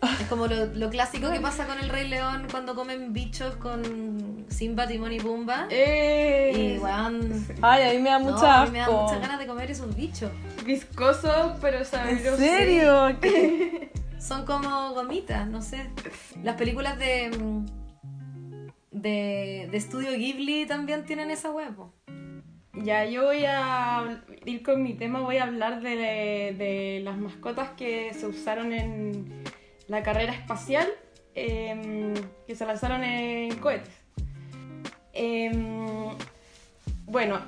Es 0.00 0.28
como 0.28 0.46
lo, 0.46 0.66
lo 0.66 0.90
clásico 0.90 1.30
que 1.30 1.40
pasa 1.40 1.66
con 1.66 1.78
el 1.80 1.88
Rey 1.88 2.08
León 2.08 2.46
cuando 2.50 2.74
comen 2.76 3.12
bichos 3.12 3.56
con 3.56 4.44
Simba, 4.48 4.86
Timón 4.86 5.12
y 5.12 5.18
Pumba. 5.18 5.66
Eh, 5.70 6.76
Y 6.76 6.78
weón, 6.78 7.46
Ay, 7.62 7.82
a 7.82 7.92
mí 7.94 7.98
me 7.98 8.10
da 8.10 8.18
no, 8.20 8.30
mucha 8.30 8.62
a 8.62 8.66
mí 8.66 8.70
me 8.72 8.78
da 8.78 8.90
muchas 8.90 9.20
ganas 9.20 9.38
de 9.40 9.46
comer 9.46 9.70
esos 9.70 9.94
bichos. 9.96 10.30
viscoso, 10.64 11.56
pero 11.60 11.78
¿En 11.78 11.84
sabroso. 11.84 12.36
serio? 12.36 13.16
Son 14.20 14.44
como 14.46 14.94
gomitas, 14.94 15.48
no 15.48 15.62
sé. 15.62 15.90
Las 16.44 16.54
películas 16.56 16.96
de 16.98 17.30
mm, 17.36 17.66
de, 18.92 19.68
de 19.70 19.76
estudio 19.76 20.12
Ghibli 20.12 20.66
también 20.66 21.04
tienen 21.06 21.30
esa 21.30 21.50
huevo. 21.50 21.92
Ya, 22.74 23.04
yo 23.04 23.24
voy 23.24 23.44
a 23.46 24.22
ir 24.44 24.62
con 24.62 24.82
mi 24.82 24.94
tema, 24.94 25.20
voy 25.20 25.38
a 25.38 25.44
hablar 25.44 25.80
de, 25.80 26.54
de 26.56 27.00
las 27.02 27.16
mascotas 27.18 27.70
que 27.70 28.12
se 28.14 28.26
usaron 28.26 28.72
en 28.72 29.42
la 29.88 30.02
carrera 30.02 30.32
espacial, 30.32 30.86
em, 31.34 32.14
que 32.46 32.54
se 32.54 32.64
lanzaron 32.66 33.02
en 33.02 33.56
cohetes. 33.56 33.94
Em, 35.12 36.16
bueno, 37.06 37.40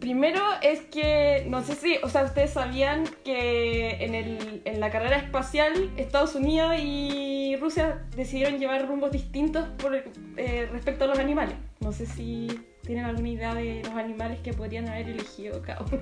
primero 0.00 0.40
es 0.62 0.80
que, 0.82 1.46
no 1.48 1.62
sé 1.62 1.74
si, 1.74 1.96
o 2.02 2.08
sea, 2.08 2.24
ustedes 2.24 2.50
sabían 2.50 3.04
que 3.24 4.04
en, 4.04 4.14
el, 4.14 4.62
en 4.64 4.80
la 4.80 4.90
carrera 4.90 5.16
espacial 5.16 5.90
Estados 5.96 6.34
Unidos 6.34 6.74
y 6.78 7.56
Rusia 7.56 8.02
decidieron 8.16 8.58
llevar 8.58 8.86
rumbos 8.86 9.10
distintos 9.10 9.66
por, 9.78 9.94
eh, 9.94 10.68
respecto 10.70 11.04
a 11.04 11.06
los 11.06 11.18
animales. 11.18 11.56
No 11.80 11.92
sé 11.92 12.06
si 12.06 12.48
tienen 12.82 13.06
alguna 13.06 13.28
idea 13.28 13.54
de 13.54 13.82
los 13.82 13.94
animales 13.94 14.40
que 14.40 14.52
podrían 14.52 14.88
haber 14.88 15.08
elegido 15.08 15.62
cada 15.62 15.82
uno. 15.82 16.00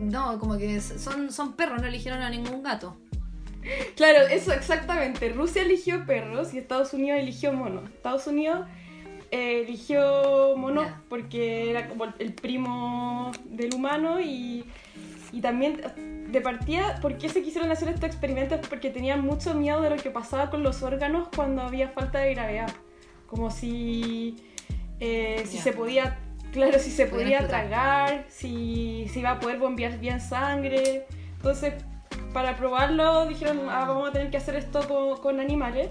No, 0.00 0.38
como 0.38 0.58
que 0.58 0.80
son, 0.80 1.32
son 1.32 1.54
perros, 1.54 1.80
no 1.80 1.88
eligieron 1.88 2.22
a 2.22 2.30
ningún 2.30 2.62
gato. 2.62 2.96
Claro, 3.96 4.26
eso 4.28 4.52
exactamente. 4.52 5.28
Rusia 5.30 5.62
eligió 5.62 6.04
perros 6.06 6.54
y 6.54 6.58
Estados 6.58 6.92
Unidos 6.92 7.20
eligió 7.20 7.52
monos. 7.52 7.88
Estados 7.90 8.26
Unidos 8.26 8.66
eh, 9.30 9.62
eligió 9.66 10.56
monos 10.56 10.86
porque 11.08 11.70
era 11.70 11.88
como 11.88 12.06
el 12.18 12.32
primo 12.32 13.32
del 13.44 13.74
humano 13.74 14.20
y, 14.20 14.64
y 15.32 15.40
también 15.40 15.80
de 16.30 16.40
partida, 16.40 16.98
¿por 17.00 17.18
qué 17.18 17.28
se 17.28 17.42
quisieron 17.42 17.70
hacer 17.70 17.88
estos 17.88 18.04
experimentos? 18.04 18.66
Porque 18.68 18.90
tenían 18.90 19.22
mucho 19.22 19.54
miedo 19.54 19.80
de 19.80 19.90
lo 19.90 19.96
que 19.96 20.10
pasaba 20.10 20.50
con 20.50 20.62
los 20.62 20.82
órganos 20.82 21.28
cuando 21.34 21.62
había 21.62 21.88
falta 21.88 22.20
de 22.20 22.34
gravedad. 22.34 22.70
Como 23.26 23.50
si, 23.50 24.36
eh, 25.00 25.42
si 25.46 25.58
se 25.58 25.72
podía, 25.72 26.18
claro, 26.52 26.78
si 26.78 26.90
se 26.90 27.06
podía 27.06 27.46
tragar, 27.46 28.26
si 28.28 29.08
se 29.12 29.20
iba 29.20 29.32
a 29.32 29.40
poder 29.40 29.58
bombear 29.58 29.98
bien 29.98 30.20
sangre. 30.20 31.06
Entonces, 31.36 31.74
para 32.36 32.54
probarlo 32.54 33.24
dijeron, 33.24 33.60
ah, 33.70 33.86
vamos 33.88 34.10
a 34.10 34.12
tener 34.12 34.30
que 34.30 34.36
hacer 34.36 34.56
esto 34.56 34.86
con, 35.22 35.40
animales. 35.40 35.88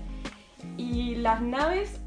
Y 0.77 1.15
las 1.15 1.41
naves, 1.41 1.99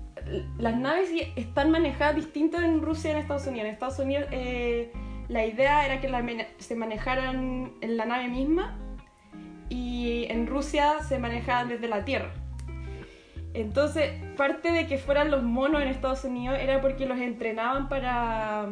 las 0.59 0.77
naves 0.77 1.11
están 1.35 1.73
manejadas 1.73 2.15
distinto 2.15 2.61
en 2.61 2.81
Rusia 2.81 3.11
y 3.11 3.15
en 3.15 3.19
Estados 3.19 3.49
Unidos. 3.49 3.67
En 3.67 3.73
Estados 3.73 3.99
Unidos 3.99 4.29
eh, 4.31 4.93
la 5.27 5.45
idea 5.45 5.85
era 5.85 6.01
que 6.01 6.47
se 6.59 6.77
manejaran 6.77 7.73
en 7.81 7.97
la 7.97 8.05
nave 8.05 8.29
misma 8.29 8.79
y 9.71 10.27
en 10.31 10.47
Rusia 10.47 11.01
se 11.01 11.19
manejaban 11.19 11.69
desde 11.69 11.89
la 11.89 12.05
Tierra. 12.05 12.31
Entonces, 13.55 14.13
parte 14.37 14.71
de 14.71 14.87
que 14.87 14.99
fueran 14.99 15.33
los 15.33 15.43
monos 15.43 15.83
en 15.83 15.89
Estados 15.89 16.23
Unidos 16.23 16.59
era 16.61 16.81
porque 16.81 17.07
los 17.07 17.19
entrenaban 17.19 17.89
para 17.89 18.69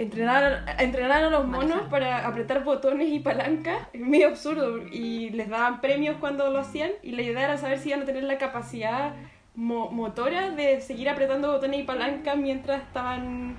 entrenar, 0.00 0.76
entrenar 0.78 1.24
a 1.24 1.30
los 1.30 1.46
monos 1.46 1.82
para 1.90 2.26
apretar 2.26 2.64
botones 2.64 3.10
y 3.10 3.18
palancas 3.18 3.76
es 3.92 4.00
medio 4.00 4.28
absurdo 4.28 4.78
y 4.90 5.28
les 5.30 5.50
daban 5.50 5.82
premios 5.82 6.16
cuando 6.18 6.50
lo 6.50 6.58
hacían 6.58 6.90
y 7.02 7.12
la 7.12 7.22
idea 7.22 7.44
era 7.44 7.58
saber 7.58 7.78
si 7.78 7.90
iban 7.90 8.02
a 8.02 8.04
tener 8.06 8.24
la 8.24 8.38
capacidad 8.38 9.14
motora 9.54 10.52
de 10.52 10.80
seguir 10.80 11.10
apretando 11.10 11.52
botones 11.52 11.80
y 11.80 11.82
palancas 11.82 12.36
mientras 12.38 12.82
estaban 12.82 13.56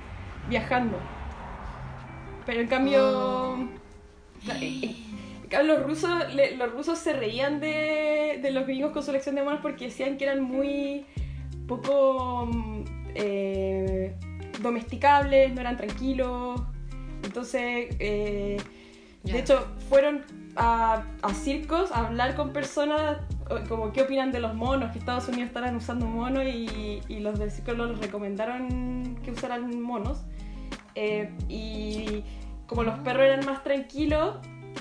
viajando. 0.50 0.98
Pero 2.48 2.62
en 2.62 2.68
cambio, 2.68 3.04
oh. 3.08 3.58
los, 5.64 5.84
rusos, 5.84 6.10
los 6.58 6.72
rusos 6.72 6.98
se 6.98 7.14
reían 7.14 7.60
de, 7.60 8.40
de 8.42 8.52
los 8.52 8.66
gringos 8.66 8.94
con 8.94 9.04
su 9.04 9.12
elección 9.12 9.36
de 9.36 9.44
monos 9.44 9.60
porque 9.62 9.86
decían 9.86 10.18
que 10.18 10.24
eran 10.24 10.42
muy 10.42 11.06
poco... 11.68 12.50
Eh, 13.14 14.16
domesticables, 14.62 15.54
no 15.54 15.62
eran 15.62 15.78
tranquilos. 15.78 16.62
Entonces, 17.24 17.96
eh, 18.00 18.58
de 19.24 19.40
hecho, 19.40 19.68
fueron 19.90 20.24
a, 20.56 21.04
circos 21.34 21.92
a 21.92 22.08
hablar 22.08 22.36
con 22.36 22.52
personas 22.52 23.18
como 23.68 23.92
qué 23.92 24.04
opinan 24.04 24.32
de 24.32 24.40
los 24.40 24.56
monos, 24.56 24.92
que 24.92 25.00
Estados 25.00 25.28
Unidos 25.28 25.48
estaban 25.48 25.76
usando 25.76 26.06
monos 26.06 26.46
y, 26.46 27.02
los 27.20 27.38
del 27.38 27.52
circo 27.52 27.74
los 27.74 28.00
recomendaron 28.00 29.20
que 29.24 29.32
usaran 29.32 29.82
monos. 29.82 30.24
Eh, 30.96 31.30
y 31.48 32.24
como 32.68 32.84
los 32.84 33.00
perros 33.00 33.24
eran 33.24 33.46
más 33.46 33.64
tranquilos 33.64 34.38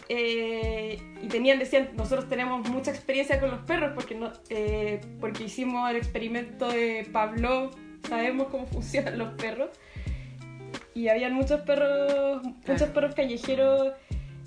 eh, 0.08 0.98
y 1.22 1.28
tenían, 1.28 1.58
decían, 1.58 1.90
nosotros 1.96 2.28
tenemos 2.28 2.68
mucha 2.68 2.90
experiencia 2.90 3.40
con 3.40 3.50
los 3.50 3.60
perros 3.60 3.92
porque, 3.94 4.14
no, 4.14 4.32
porque 5.20 5.44
hicimos 5.44 5.90
el 5.90 5.96
experimento 5.96 6.68
de 6.68 7.08
Pablo 7.12 7.70
sabemos 8.08 8.48
cómo 8.48 8.66
funcionan 8.72 9.18
los 9.18 9.32
perros. 9.34 9.70
Y 10.94 11.08
habían 11.08 11.34
muchos 11.34 11.60
perros, 11.60 12.42
muchos 12.66 12.88
perros 12.90 13.14
callejeros 13.14 13.92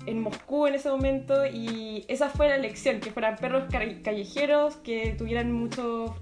en 0.06 0.20
Moscú 0.20 0.66
en 0.66 0.74
ese 0.74 0.90
momento. 0.90 1.46
Y 1.46 2.04
esa 2.08 2.28
fue 2.28 2.48
la 2.48 2.56
elección, 2.56 3.00
que 3.00 3.10
fueran 3.10 3.36
perros 3.36 3.64
callejeros, 3.70 4.76
que 4.76 5.14
tuvieran 5.16 5.52
mucho, 5.52 6.14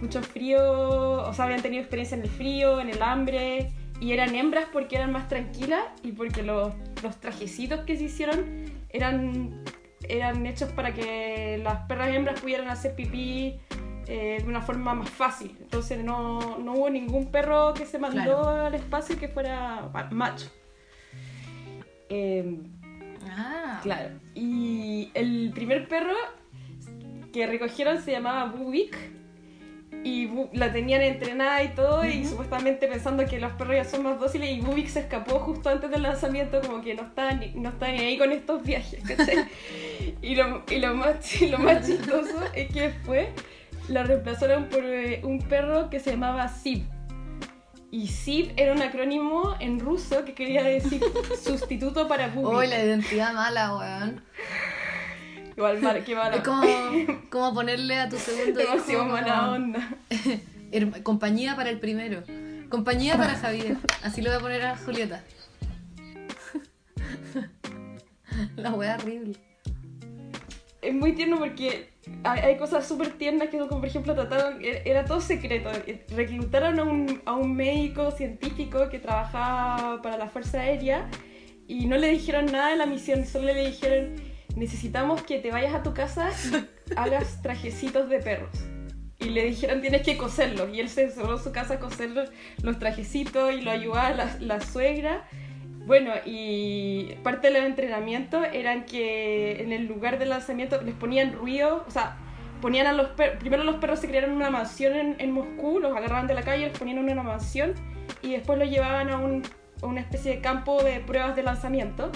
mucho 0.00 0.22
frío, 0.22 1.22
o 1.22 1.32
sea, 1.34 1.44
habían 1.44 1.62
tenido 1.62 1.82
experiencia 1.82 2.16
en 2.16 2.22
el 2.22 2.30
frío, 2.30 2.80
en 2.80 2.88
el 2.88 3.02
hambre, 3.02 3.70
y 4.00 4.12
eran 4.12 4.34
hembras 4.34 4.66
porque 4.72 4.96
eran 4.96 5.12
más 5.12 5.28
tranquilas 5.28 5.84
y 6.02 6.12
porque 6.12 6.42
los, 6.42 6.72
los 7.02 7.20
trajecitos 7.20 7.80
que 7.80 7.96
se 7.96 8.04
hicieron 8.04 8.64
eran, 8.88 9.62
eran 10.08 10.46
hechos 10.46 10.70
para 10.72 10.94
que 10.94 11.60
las 11.62 11.86
perras 11.86 12.08
hembras 12.08 12.40
pudieran 12.40 12.68
hacer 12.68 12.94
pipí 12.94 13.60
eh, 14.12 14.38
de 14.42 14.48
una 14.48 14.60
forma 14.60 14.92
más 14.92 15.08
fácil. 15.08 15.56
Entonces 15.60 16.02
no, 16.02 16.58
no, 16.58 16.72
hubo 16.72 16.90
ningún 16.90 17.30
perro 17.30 17.72
que 17.74 17.86
se 17.86 17.96
mandó 17.96 18.48
al 18.48 18.74
espacio 18.74 19.16
que 19.16 19.28
fuera 19.28 19.88
macho. 20.10 20.50
Em, 22.08 22.64
ah. 23.30 23.78
Claro. 23.84 24.18
Y 24.34 25.12
el 25.14 25.52
primer 25.54 25.86
perro 25.86 26.16
que 27.32 27.46
recogieron 27.46 28.02
se 28.02 28.10
llamaba 28.10 28.46
Bubik 28.46 28.98
y 30.02 30.28
la 30.54 30.72
tenían 30.72 31.02
entrenada 31.02 31.62
y 31.62 31.68
todo 31.68 32.04
y 32.04 32.24
supuestamente 32.24 32.88
pensando 32.88 33.24
que 33.26 33.38
los 33.38 33.52
perros 33.52 33.76
ya 33.76 33.84
son 33.84 34.02
más 34.02 34.18
dóciles 34.18 34.50
y 34.50 34.60
Bubik 34.60 34.88
se 34.88 35.00
escapó 35.00 35.38
justo 35.38 35.68
antes 35.68 35.88
del 35.88 36.02
lanzamiento 36.02 36.60
como 36.62 36.82
que 36.82 36.96
no 36.96 37.02
estaba 37.02 37.30
ni, 37.34 37.52
no 37.52 37.68
está 37.68 37.92
ni 37.92 38.00
ahí 38.00 38.18
con 38.18 38.32
estos 38.32 38.64
viajes 38.64 39.04
y, 40.22 40.34
lo, 40.34 40.64
y, 40.68 40.78
lo, 40.78 40.96
más, 40.96 41.40
lo 41.42 41.58
más 41.58 41.86
chistoso 41.86 42.42
es 42.54 42.72
que 42.72 42.90
fue 43.04 43.32
la 43.88 44.04
reemplazaron 44.04 44.66
por 44.68 44.84
eh, 44.84 45.20
un 45.24 45.40
perro 45.40 45.90
que 45.90 46.00
se 46.00 46.12
llamaba 46.12 46.48
Sib. 46.48 46.84
Y 47.90 48.06
Sib 48.06 48.52
era 48.56 48.72
un 48.72 48.82
acrónimo 48.82 49.56
en 49.58 49.80
ruso 49.80 50.24
que 50.24 50.34
quería 50.34 50.62
decir 50.62 51.02
sustituto 51.42 52.06
para 52.06 52.28
Bubik. 52.28 52.58
Uy, 52.58 52.66
la 52.68 52.84
identidad 52.84 53.32
mala, 53.32 53.76
weón. 53.76 54.22
Igual, 55.56 56.04
qué 56.04 56.14
mala. 56.14 56.36
Es 56.36 56.42
como, 56.42 56.62
como 57.30 57.54
ponerle 57.54 57.98
a 57.98 58.08
tu 58.08 58.16
segundo 58.16 58.60
hijo. 58.60 59.04
mala 59.04 59.50
onda. 59.50 59.90
Compañía 61.02 61.56
para 61.56 61.70
el 61.70 61.80
primero. 61.80 62.22
Compañía 62.68 63.16
para 63.16 63.34
Javier. 63.34 63.76
Así 64.04 64.22
lo 64.22 64.30
voy 64.30 64.38
a 64.38 64.40
poner 64.40 64.64
a 64.64 64.76
Julieta. 64.76 65.24
La 68.56 68.70
wea 68.70 68.94
horrible. 68.94 69.49
Es 70.82 70.94
muy 70.94 71.12
tierno 71.12 71.38
porque 71.38 71.90
hay, 72.24 72.56
cosas 72.56 72.86
súper 72.86 73.10
tiernas 73.10 73.48
que, 73.48 73.58
como 73.58 73.80
por 73.80 73.86
ejemplo, 73.86 74.14
trataron, 74.14 74.58
era 74.62 75.04
todo 75.04 75.20
secreto. 75.20 75.70
Reclutaron 76.14 76.78
a 76.78 76.84
un, 76.84 77.22
a 77.26 77.34
un 77.34 77.54
médico 77.54 78.10
científico 78.10 78.88
que 78.88 78.98
trabajaba 78.98 80.00
para 80.02 80.16
la 80.16 80.28
Fuerza 80.28 80.60
Aérea 80.60 81.08
y 81.70 81.86
no 81.86 81.96
le 81.96 82.08
dijeron 82.08 82.46
nada 82.46 82.70
de 82.70 82.76
la 82.76 82.86
misión, 82.86 83.24
solo 83.26 83.46
le 83.46 83.66
dijeron, 83.66 84.16
necesitamos 84.56 85.22
que 85.22 85.38
te 85.38 85.52
vayas 85.52 85.72
a 85.72 85.84
tu 85.84 85.94
casa 85.94 86.30
y 86.88 86.92
hagas 86.96 87.42
trajecitos 87.42 88.08
de 88.08 88.18
perros. 88.18 88.50
Y 89.20 89.26
le 89.26 89.44
dijeron, 89.44 89.80
tienes 89.80 90.02
que 90.02 90.16
coserlos. 90.16 90.74
Y 90.74 90.80
él 90.80 90.88
se 90.88 91.04
encerró 91.04 91.36
en 91.36 91.44
su 91.44 91.52
casa 91.52 91.74
a 91.74 91.78
coser 91.78 92.10
los, 92.62 92.78
trajecitos 92.78 93.52
y 93.52 93.60
lo 93.60 93.70
ayudaba 93.70 94.10
la, 94.10 94.36
la 94.40 94.60
suegra. 94.60 95.28
Bueno, 95.86 96.12
y 96.26 97.14
parte 97.22 97.50
del 97.50 97.64
entrenamiento 97.64 98.44
eran 98.44 98.84
que 98.84 99.62
en 99.62 99.72
el 99.72 99.86
lugar 99.86 100.18
del 100.18 100.28
lanzamiento 100.28 100.80
les 100.82 100.94
ponían 100.94 101.32
ruido, 101.32 101.84
o 101.88 101.90
sea, 101.90 102.18
ponían 102.60 102.86
a 102.86 102.92
los 102.92 103.08
perros, 103.08 103.38
primero 103.38 103.64
los 103.64 103.76
perros 103.76 103.98
se 103.98 104.08
crearon 104.08 104.32
una 104.32 104.50
mansión 104.50 105.16
en, 105.18 105.32
Moscú, 105.32 105.80
los 105.80 105.96
agarraban 105.96 106.26
de 106.26 106.34
la 106.34 106.42
calle, 106.42 106.68
los 106.68 106.78
ponían 106.78 106.98
en 106.98 107.04
una 107.04 107.22
mansión 107.22 107.74
y 108.22 108.32
después 108.32 108.58
los 108.58 108.68
llevaban 108.68 109.08
a, 109.08 109.18
un, 109.18 109.42
una 109.82 110.00
especie 110.00 110.36
de 110.36 110.40
campo 110.40 110.82
de 110.82 111.00
pruebas 111.00 111.34
de 111.34 111.42
lanzamiento 111.42 112.12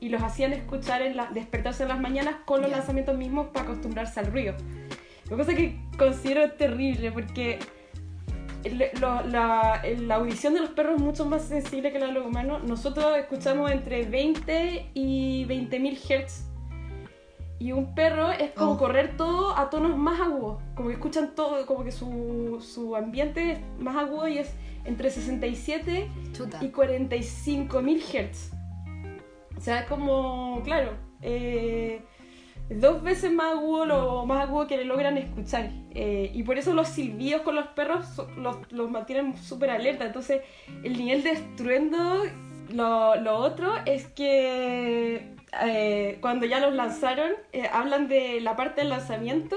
y 0.00 0.10
los 0.10 0.22
hacían 0.22 0.52
escuchar, 0.52 1.02
en 1.02 1.16
la, 1.16 1.26
despertarse 1.26 1.82
en 1.82 1.88
las 1.88 2.00
mañanas 2.00 2.36
con 2.44 2.62
los 2.62 2.70
lanzamientos 2.70 3.16
mismos 3.16 3.48
para 3.48 3.64
acostumbrarse 3.64 4.20
al 4.20 4.26
ruido. 4.26 4.54
Lo 5.28 5.36
cosa 5.36 5.54
que 5.54 5.76
considero 5.98 6.52
terrible 6.52 7.10
porque 7.10 7.58
la, 9.00 10.14
audición 10.16 10.54
de 10.54 10.60
los 10.60 10.70
perros 10.70 10.96
es 10.96 11.02
mucho 11.02 11.24
más 11.24 11.42
sensible 11.42 11.92
que 11.92 11.98
la 11.98 12.06
de 12.06 12.12
los 12.12 12.26
humanos. 12.26 12.62
Nosotros 12.64 13.16
escuchamos 13.16 13.70
entre 13.70 14.04
20 14.04 14.90
y 14.94 15.44
20.000 15.46 15.96
Hz. 15.96 16.44
Y 17.60 17.72
un 17.72 17.94
perro 17.94 18.30
es 18.30 18.52
como 18.52 18.72
Oh. 18.72 18.78
correr 18.78 19.16
todo 19.16 19.56
a 19.58 19.68
tonos 19.68 19.96
más 19.96 20.20
agudos. 20.20 20.62
Como 20.74 20.88
que 20.88 20.94
escuchan 20.94 21.34
todo, 21.34 21.66
como 21.66 21.82
que 21.84 21.90
su, 21.90 22.64
su 22.64 22.94
ambiente 22.94 23.52
es 23.52 23.60
más 23.80 23.96
agudo 23.96 24.28
y 24.28 24.38
es 24.38 24.54
entre 24.84 25.10
67 25.10 26.08
Chuta. 26.32 26.58
y 26.64 26.68
45 26.68 27.82
mil 27.82 28.00
hertz. 28.12 28.52
O 29.56 29.60
sea, 29.60 29.80
es 29.80 29.86
como, 29.86 30.62
claro, 30.64 30.92
eh, 31.20 32.00
dos 32.70 33.02
veces 33.02 33.32
más 33.32 33.54
agudo, 33.56 33.86
lo 33.86 34.26
más 34.26 34.42
agudo 34.46 34.66
que 34.66 34.76
le 34.76 34.84
logran 34.84 35.16
escuchar. 35.18 35.70
Eh, 35.92 36.30
y 36.34 36.42
por 36.42 36.58
eso 36.58 36.74
los 36.74 36.88
silbidos 36.88 37.42
con 37.42 37.54
los 37.54 37.66
perros 37.68 38.06
so- 38.06 38.30
los, 38.36 38.56
los 38.70 38.90
mantienen 38.90 39.36
súper 39.36 39.70
alerta. 39.70 40.04
Entonces, 40.04 40.42
el 40.84 40.96
nivel 40.98 41.22
de 41.22 41.30
estruendo, 41.30 42.24
lo, 42.70 43.16
lo 43.16 43.36
otro 43.36 43.72
es 43.86 44.06
que 44.08 45.34
eh, 45.64 46.18
cuando 46.20 46.44
ya 46.46 46.60
los 46.60 46.74
lanzaron, 46.74 47.32
eh, 47.52 47.68
hablan 47.72 48.06
de 48.08 48.40
la 48.42 48.54
parte 48.56 48.82
del 48.82 48.90
lanzamiento 48.90 49.56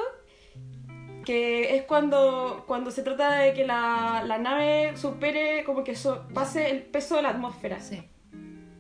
que 1.26 1.76
es 1.76 1.84
cuando, 1.84 2.64
cuando 2.66 2.90
se 2.90 3.04
trata 3.04 3.34
de 3.36 3.54
que 3.54 3.66
la, 3.66 4.24
la 4.26 4.40
nave 4.40 4.98
supere, 4.98 5.64
como 5.66 5.84
que 5.84 5.96
so- 5.96 6.28
pase 6.34 6.72
el 6.72 6.82
peso 6.82 7.16
de 7.18 7.22
la 7.22 7.30
atmósfera, 7.30 7.80
Sí. 7.80 8.02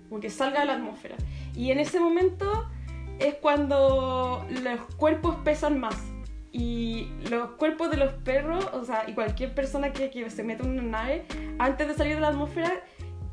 como 0.10 0.20
que 0.22 0.30
salga 0.32 0.62
de 0.62 0.66
la 0.66 0.74
atmósfera. 0.74 1.18
Y 1.56 1.70
en 1.72 1.80
ese 1.80 2.00
momento 2.00 2.50
es 3.28 3.36
cuando 3.36 4.46
los 4.64 4.80
cuerpos 4.96 5.36
pesan 5.44 5.80
más. 5.80 5.96
Y 6.54 7.08
los 7.30 7.52
cuerpos 7.52 7.90
de 7.92 7.98
los 7.98 8.12
perros, 8.14 8.68
o 8.74 8.84
sea, 8.84 9.06
y 9.08 9.14
cualquier 9.14 9.54
persona 9.56 9.94
que, 9.94 10.10
que 10.10 10.30
se 10.30 10.44
mete 10.44 10.64
en 10.64 10.72
una 10.72 10.84
nave, 10.84 11.24
antes 11.60 11.88
de 11.88 11.94
salir 11.94 12.16
de 12.16 12.22
la 12.22 12.28
atmósfera, 12.30 12.72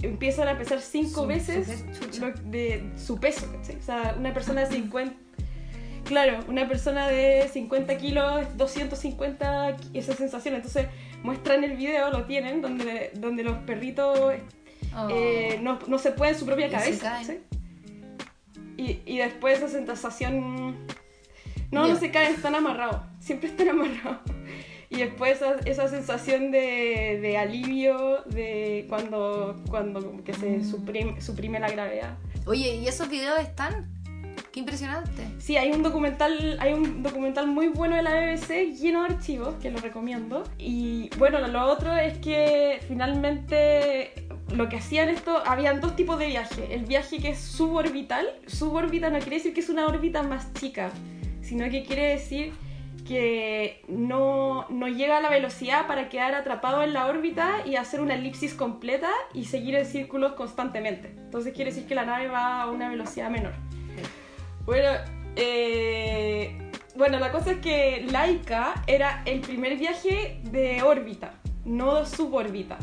empiezan 0.03 0.47
a 0.47 0.57
pesar 0.57 0.81
cinco 0.81 1.23
Su- 1.23 1.27
veces 1.27 1.85
su 2.13 2.21
lo- 2.21 2.33
de 2.45 2.93
su 2.97 3.19
peso. 3.19 3.51
¿cachai? 3.53 3.77
O 3.77 3.83
sea, 3.83 4.15
una 4.19 4.33
persona 4.33 4.61
de 4.65 4.67
50... 4.77 5.15
Claro, 6.05 6.39
una 6.49 6.67
persona 6.69 7.09
de 7.09 7.49
50 7.53 7.99
kilos, 7.99 8.47
250, 8.57 9.77
ki- 9.77 9.99
esa 9.99 10.15
sensación. 10.15 10.55
Entonces 10.55 10.87
muestran 11.25 11.65
el 11.65 11.77
video, 11.77 12.11
lo 12.11 12.25
tienen, 12.25 12.63
donde, 12.63 13.11
donde 13.15 13.43
los 13.43 13.59
perritos 13.59 14.35
Oh. 14.97 15.07
eh, 15.11 15.59
no, 15.61 15.79
no 15.87 15.99
se 15.99 16.13
puede 16.13 16.33
en 16.33 16.39
su 16.39 16.47
propia 16.47 16.71
cabeza. 16.71 17.23
¿sí? 17.23 17.41
Y, 18.79 19.01
y 19.05 19.19
después 19.19 19.59
esa 19.59 19.69
sensación... 19.69 20.87
No, 21.71 21.87
no 21.87 21.97
se 21.97 22.11
caen, 22.11 22.35
están 22.35 22.55
amarrados. 22.55 23.03
Siempre 23.21 23.51
están 23.51 23.69
amarrados. 23.69 24.21
Y 24.89 25.01
después 25.01 25.37
esa, 25.37 25.57
esa 25.67 25.89
sensación 25.89 26.51
de, 26.51 27.19
de 27.21 27.37
alivio 27.37 28.23
de 28.25 28.87
cuando, 28.89 29.61
cuando 29.69 30.25
que 30.25 30.33
se 30.33 30.65
suprime, 30.65 31.21
suprime 31.21 31.61
la 31.61 31.71
gravedad. 31.71 32.17
Oye, 32.47 32.77
¿y 32.77 32.89
esos 32.89 33.11
videos 33.11 33.39
están? 33.39 33.87
Qué 34.51 34.61
impresionante. 34.61 35.29
Sí, 35.39 35.59
hay 35.59 35.73
un 35.73 35.83
documental, 35.83 36.57
hay 36.59 36.73
un 36.73 37.03
documental 37.03 37.47
muy 37.49 37.69
bueno 37.69 37.97
de 37.97 38.03
la 38.03 38.15
BBC 38.15 38.75
lleno 38.81 39.05
de 39.05 39.15
archivos 39.15 39.57
que 39.61 39.71
lo 39.71 39.79
recomiendo. 39.79 40.45
Y 40.57 41.11
bueno, 41.19 41.47
lo 41.47 41.67
otro 41.67 41.95
es 41.95 42.17
que 42.19 42.81
finalmente 42.89 44.28
lo 44.55 44.69
que 44.69 44.77
hacían 44.77 45.09
esto, 45.09 45.43
habían 45.47 45.81
dos 45.81 45.97
tipos 45.97 46.19
de 46.19 46.27
viaje. 46.27 46.75
El 46.75 46.85
viaje 46.85 47.19
que 47.19 47.31
es 47.31 47.39
suborbital. 47.39 48.27
Suborbital 48.47 49.13
no 49.13 49.19
quiere 49.19 49.37
decir 49.37 49.55
que 49.55 49.61
es 49.61 49.69
una 49.69 49.87
órbita 49.87 50.23
más 50.23 50.53
chica, 50.55 50.91
sino 51.43 51.69
que 51.71 51.85
quiere 51.85 52.09
decir 52.09 52.53
que 53.07 53.83
no, 53.89 54.67
no 54.69 54.87
llega 54.87 55.17
a 55.17 55.21
la 55.21 55.31
velocidad 55.31 55.87
para 55.87 56.11
quedar 56.11 56.35
atrapado 56.35 56.83
en 56.83 56.93
la 56.93 57.07
órbita 57.07 57.63
y 57.65 57.77
hacer 57.77 58.01
una 58.01 58.15
elipsis 58.15 58.53
completa 58.53 59.11
y 59.33 59.47
seguir 59.47 59.75
en 59.77 59.87
círculos 59.87 60.33
constantemente. 60.33 61.15
Entonces 61.17 61.55
quiere 61.55 61.71
decir 61.71 61.87
que 61.87 61.95
la 61.95 62.05
nave 62.05 62.29
va 62.29 62.63
a 62.63 62.71
una 62.71 62.91
velocidad 62.91 63.31
menor. 63.31 63.53
Bueno, 64.67 64.91
eh, 65.37 66.71
bueno, 66.97 67.19
la 67.19 67.33
cosa 67.33 67.53
es 67.53 67.59
que 67.59 68.07
Laika 68.11 68.83
era 68.87 69.23
el 69.25 69.41
primer 69.41 69.79
viaje 69.79 70.41
de 70.45 70.83
órbita, 70.83 71.33
no 71.65 72.05
subórbita. 72.05 72.77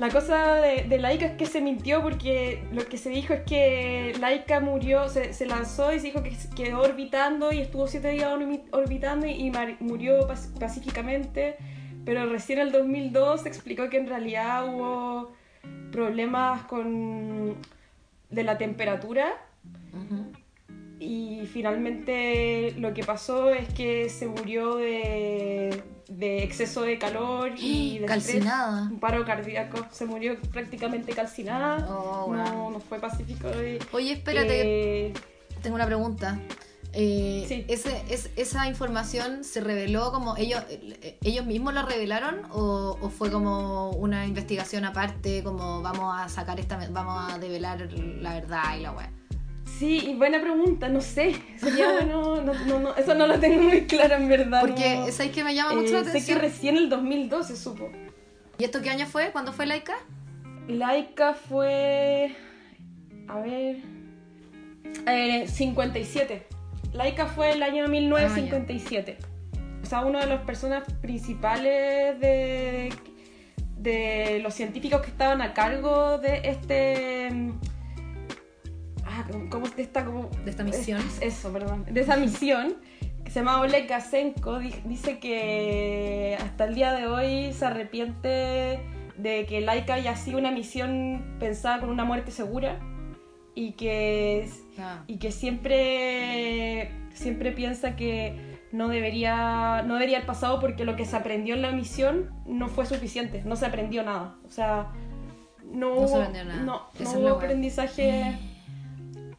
La 0.00 0.08
cosa 0.08 0.54
de, 0.54 0.84
de 0.84 0.96
Laika 0.98 1.26
es 1.26 1.32
que 1.32 1.44
se 1.44 1.60
mintió 1.60 2.02
porque 2.02 2.64
lo 2.72 2.86
que 2.86 2.96
se 2.96 3.10
dijo 3.10 3.34
es 3.34 3.42
que 3.42 4.14
Laika 4.18 4.58
murió, 4.58 5.10
se, 5.10 5.44
lanzó 5.44 5.92
y 5.92 5.98
se 5.98 6.06
dijo 6.06 6.22
que 6.22 6.34
quedó 6.56 6.80
orbitando 6.80 7.52
y 7.52 7.58
estuvo 7.58 7.86
siete 7.86 8.08
días 8.12 8.32
orbi- 8.32 8.62
orbitando 8.72 9.26
y, 9.26 9.52
murió 9.80 10.26
pacíficamente. 10.58 11.56
Pero 12.06 12.24
recién 12.24 12.60
en 12.60 12.68
el 12.68 12.72
2002 12.72 13.42
se 13.42 13.48
explicó 13.50 13.90
que 13.90 13.98
en 13.98 14.06
realidad 14.06 14.74
hubo 14.74 15.32
problemas 15.92 16.62
con 16.62 17.56
de 18.30 18.42
la 18.42 18.56
temperatura 18.56 19.34
y 21.00 21.46
finalmente 21.52 22.74
lo 22.78 22.92
que 22.94 23.02
pasó 23.02 23.50
es 23.50 23.72
que 23.72 24.08
se 24.10 24.26
murió 24.28 24.76
de, 24.76 25.82
de 26.08 26.42
exceso 26.44 26.82
de 26.82 26.98
calor 26.98 27.52
y 27.56 27.98
de 27.98 28.04
estrés. 28.04 28.08
Calcinada. 28.08 28.82
Un 28.90 29.00
paro 29.00 29.24
cardíaco. 29.24 29.86
Se 29.90 30.04
murió 30.04 30.38
prácticamente 30.52 31.12
calcinada. 31.12 31.88
Oh, 31.88 32.32
no, 32.34 32.52
wow. 32.52 32.70
no 32.72 32.80
fue 32.80 33.00
pacífico. 33.00 33.48
y- 33.62 33.78
Oye, 33.92 34.12
espérate, 34.12 35.06
eh, 35.08 35.12
tengo 35.62 35.74
una 35.76 35.86
pregunta. 35.86 36.38
Eh, 36.92 37.44
Sí. 37.48 37.64
ese, 37.68 38.02
es, 38.10 38.30
¿Esa 38.36 38.66
información 38.66 39.44
se 39.44 39.60
reveló 39.60 40.10
como 40.10 40.36
ellos, 40.36 40.60
ellos 41.22 41.46
mismos 41.46 41.72
la 41.72 41.82
revelaron 41.82 42.42
o, 42.50 42.98
o 43.00 43.08
fue 43.10 43.30
como 43.30 43.90
una 43.90 44.26
investigación 44.26 44.84
aparte, 44.84 45.42
como 45.44 45.82
vamos 45.82 46.14
a 46.20 46.28
sacar 46.28 46.58
esta, 46.58 46.78
vamos 46.90 47.32
a 47.32 47.38
develar 47.38 47.88
la 47.92 48.34
verdad 48.34 48.76
y 48.76 48.80
la 48.82 48.90
weá? 48.92 49.12
Sí, 49.80 50.14
buena 50.16 50.40
pregunta. 50.40 50.88
No 50.88 51.00
sé. 51.00 51.34
Sería 51.56 51.90
bueno. 51.92 52.42
No, 52.42 52.54
no, 52.54 52.78
no, 52.80 52.94
eso 52.96 53.14
no 53.14 53.26
lo 53.26 53.40
tengo 53.40 53.62
muy 53.62 53.86
claro 53.86 54.14
en 54.16 54.28
verdad. 54.28 54.60
Porque. 54.60 55.10
¿sabes 55.10 55.32
que 55.32 55.42
me 55.42 55.54
llama 55.54 55.74
mucho 55.74 55.88
Eh, 55.88 55.92
la 55.92 56.04
sé 56.04 56.12
que 56.12 56.18
atención? 56.18 56.38
recién 56.40 56.76
en 56.76 56.82
el 56.84 56.88
2002 56.90 57.46
se 57.48 57.56
supo. 57.56 57.90
¿Y 58.58 58.64
esto 58.64 58.80
qué 58.82 58.90
año 58.90 59.06
fue? 59.06 59.30
¿Cuándo 59.32 59.52
fue 59.52 59.66
Laika? 59.66 59.94
Laika 60.68 61.34
fue. 61.34 62.32
A 63.26 63.40
ver. 63.40 63.76
eh, 65.06 65.46
57. 65.48 66.46
Laika 66.92 67.26
fue 67.26 67.52
el 67.52 67.62
año 67.62 67.88
1957. 67.88 69.16
o 69.82 69.86
sea, 69.86 70.04
uno 70.04 70.18
de 70.20 70.26
las 70.26 70.42
personas 70.42 70.82
principales 71.00 72.18
de, 72.20 72.92
de 73.78 74.40
los 74.42 74.52
científicos 74.54 75.00
que 75.00 75.08
estaban 75.10 75.40
a 75.42 75.54
cargo 75.54 76.18
de 76.18 76.40
este. 76.44 77.28
Mm, 79.28 79.42
Ah, 79.46 79.46
¿cómo 79.50 79.68
de 79.68 79.82
esta, 79.82 80.04
como, 80.04 80.28
De 80.44 80.50
esta 80.50 80.64
misión. 80.64 81.00
Eso, 81.20 81.52
perdón. 81.52 81.84
De 81.90 82.00
esa 82.00 82.16
misión, 82.16 82.76
que 83.24 83.30
se 83.30 83.40
llama 83.40 83.60
Oleg 83.60 83.88
Gasenko, 83.88 84.58
di- 84.58 84.74
dice 84.84 85.18
que 85.18 86.36
hasta 86.40 86.64
el 86.64 86.74
día 86.74 86.92
de 86.92 87.06
hoy 87.06 87.52
se 87.52 87.64
arrepiente 87.66 88.80
de 89.16 89.46
que 89.46 89.60
Laika 89.60 89.94
haya 89.94 90.16
sido 90.16 90.38
una 90.38 90.50
misión 90.50 91.36
pensada 91.38 91.80
con 91.80 91.90
una 91.90 92.04
muerte 92.04 92.30
segura 92.30 92.78
y 93.54 93.72
que, 93.72 94.48
Ah. 94.78 95.02
y 95.06 95.18
que 95.18 95.30
siempre, 95.30 96.90
siempre 97.12 97.52
piensa 97.52 97.96
que 97.96 98.58
no 98.72 98.88
debería, 98.88 99.82
no 99.86 99.94
debería 99.94 100.18
haber 100.18 100.26
pasado 100.26 100.60
porque 100.60 100.84
lo 100.84 100.96
que 100.96 101.04
se 101.04 101.16
aprendió 101.16 101.54
en 101.54 101.62
la 101.62 101.72
misión 101.72 102.30
no 102.46 102.68
fue 102.68 102.86
suficiente, 102.86 103.42
no 103.44 103.56
se 103.56 103.66
aprendió 103.66 104.02
nada. 104.02 104.36
O 104.46 104.50
sea, 104.50 104.92
no, 105.64 105.96
No 106.02 106.08
se 106.08 106.14
hubo, 106.14 106.22
aprendió 106.22 106.44
nada. 106.44 106.62
no, 106.62 106.82
no 107.00 107.10
hubo 107.18 107.28
aprendizaje, 107.28 108.36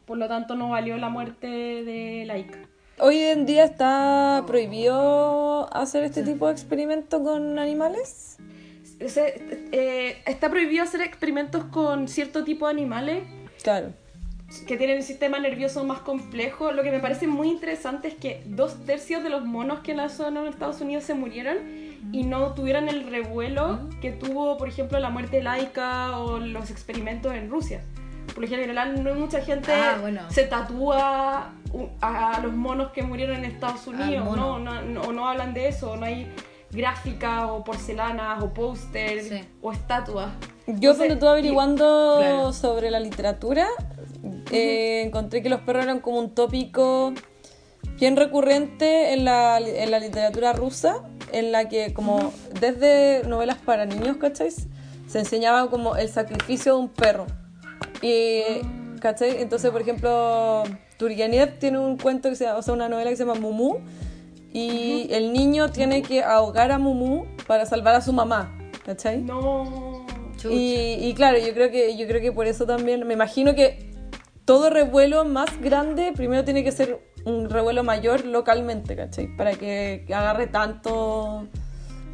por 0.06 0.18
lo 0.18 0.28
tanto 0.28 0.54
no 0.54 0.70
valió 0.70 0.96
la 0.98 1.08
muerte 1.08 1.46
de 1.46 2.24
Laika. 2.26 2.58
Hoy 2.98 3.18
en 3.18 3.46
día 3.46 3.64
está 3.64 4.44
prohibido 4.46 5.72
hacer 5.74 6.04
este 6.04 6.22
tipo 6.22 6.46
de 6.46 6.52
experimentos 6.52 7.20
con 7.22 7.58
animales. 7.58 8.36
Se- 9.06 9.68
eh, 9.72 10.18
está 10.26 10.50
prohibido 10.50 10.84
hacer 10.84 11.00
experimentos 11.00 11.64
con 11.64 12.06
cierto 12.06 12.44
tipo 12.44 12.66
de 12.66 12.72
animales 12.72 13.24
Claro. 13.62 13.92
que 14.66 14.76
tienen 14.76 14.98
un 14.98 15.02
sistema 15.02 15.38
nervioso 15.40 15.82
más 15.84 16.00
complejo. 16.00 16.70
Lo 16.72 16.82
que 16.82 16.90
me 16.92 17.00
parece 17.00 17.26
muy 17.26 17.48
interesante 17.48 18.08
es 18.08 18.14
que 18.14 18.42
dos 18.46 18.84
tercios 18.84 19.24
de 19.24 19.30
los 19.30 19.44
monos 19.44 19.80
que 19.80 19.94
nació 19.94 20.28
en 20.28 20.36
Estados 20.46 20.80
Unidos 20.80 21.04
se 21.04 21.14
murieron 21.14 21.56
y 22.12 22.24
no 22.24 22.52
tuvieron 22.54 22.88
el 22.88 23.08
revuelo 23.08 23.88
que 24.00 24.12
tuvo, 24.12 24.58
por 24.58 24.68
ejemplo, 24.68 24.98
la 25.00 25.10
muerte 25.10 25.38
de 25.38 25.42
Laika 25.44 26.18
o 26.18 26.38
los 26.38 26.70
experimentos 26.70 27.32
en 27.34 27.48
Rusia. 27.50 27.82
Por 28.34 28.42
lo 28.44 28.48
general, 28.48 29.02
no 29.04 29.14
mucha 29.14 29.40
gente 29.42 29.72
Ah, 29.72 29.98
bueno. 30.00 30.22
se 30.30 30.44
tatúa 30.44 31.52
a, 32.00 32.40
los 32.42 32.52
monos 32.52 32.92
que 32.92 33.02
murieron 33.02 33.36
en 33.36 33.44
Estados 33.44 33.86
Unidos, 33.86 34.36
no, 34.36 34.58
no, 34.58 34.82
no, 34.82 35.12
no 35.12 35.28
hablan 35.28 35.52
de 35.54 35.68
eso, 35.68 35.96
no 35.96 36.06
hay 36.06 36.30
gráficas 36.70 37.44
o 37.44 37.62
porcelanas 37.64 38.42
o 38.42 38.52
pósters 38.54 39.28
Sí. 39.28 39.44
o 39.60 39.72
estatuas. 39.72 40.30
Yo 40.66 40.72
Entonces, 40.74 40.96
cuando 40.96 41.14
estuve 41.14 41.30
averiguando 41.30 42.16
Claro. 42.20 42.52
sobre 42.52 42.90
la 42.90 43.00
literatura, 43.00 43.66
eh, 44.50 45.02
encontré 45.06 45.42
que 45.42 45.48
los 45.50 45.60
perros 45.60 45.84
eran 45.84 46.00
como 46.00 46.18
un 46.18 46.34
tópico 46.34 47.12
bien 47.98 48.16
recurrente 48.16 49.12
en 49.12 49.24
la, 49.24 49.58
en 49.58 49.90
la 49.90 49.98
literatura 49.98 50.52
rusa, 50.52 51.02
en 51.32 51.52
la 51.52 51.68
que 51.68 51.92
como 51.92 52.32
desde 52.60 53.22
novelas 53.26 53.58
para 53.58 53.84
niños, 53.86 54.16
¿cacháis? 54.18 54.68
Se 55.06 55.18
enseñaba 55.18 55.68
como 55.68 55.96
el 55.96 56.08
sacrificio 56.08 56.74
de 56.74 56.80
un 56.80 56.88
perro. 56.88 57.26
Y, 58.02 58.42
¿cachai? 59.00 59.40
Entonces, 59.40 59.70
por 59.70 59.80
ejemplo, 59.80 60.64
Turgenev 60.98 61.58
tiene 61.58 61.78
un 61.78 61.96
cuento 61.96 62.28
que 62.28 62.36
se 62.36 62.50
o 62.50 62.60
sea, 62.60 62.74
una 62.74 62.88
novela 62.88 63.10
que 63.10 63.16
se 63.16 63.24
llama 63.24 63.40
Mumu, 63.40 63.78
y 64.52 65.08
el 65.10 65.32
niño 65.32 65.70
tiene 65.70 66.02
que 66.02 66.22
ahogar 66.22 66.72
a 66.72 66.78
Mumu 66.78 67.24
para 67.46 67.64
salvar 67.64 67.94
a 67.94 68.02
su 68.02 68.12
mamá, 68.12 68.54
¿cachai? 68.84 69.22
No. 69.22 70.04
Y, 70.50 70.96
y 71.00 71.14
claro, 71.14 71.38
yo 71.38 71.54
creo 71.54 71.70
que 71.70 71.96
yo 71.96 72.06
creo 72.06 72.20
que 72.20 72.32
por 72.32 72.46
eso 72.46 72.66
también 72.66 73.06
me 73.06 73.14
imagino 73.14 73.54
que 73.54 73.92
todo 74.44 74.70
revuelo 74.70 75.24
más 75.24 75.60
grande 75.60 76.12
primero 76.14 76.44
tiene 76.44 76.64
que 76.64 76.72
ser 76.72 77.00
un 77.24 77.48
revuelo 77.48 77.84
mayor 77.84 78.24
localmente, 78.24 78.96
¿cachai? 78.96 79.34
Para 79.36 79.52
que, 79.54 80.04
que 80.06 80.14
agarre 80.14 80.48
tanto, 80.48 81.46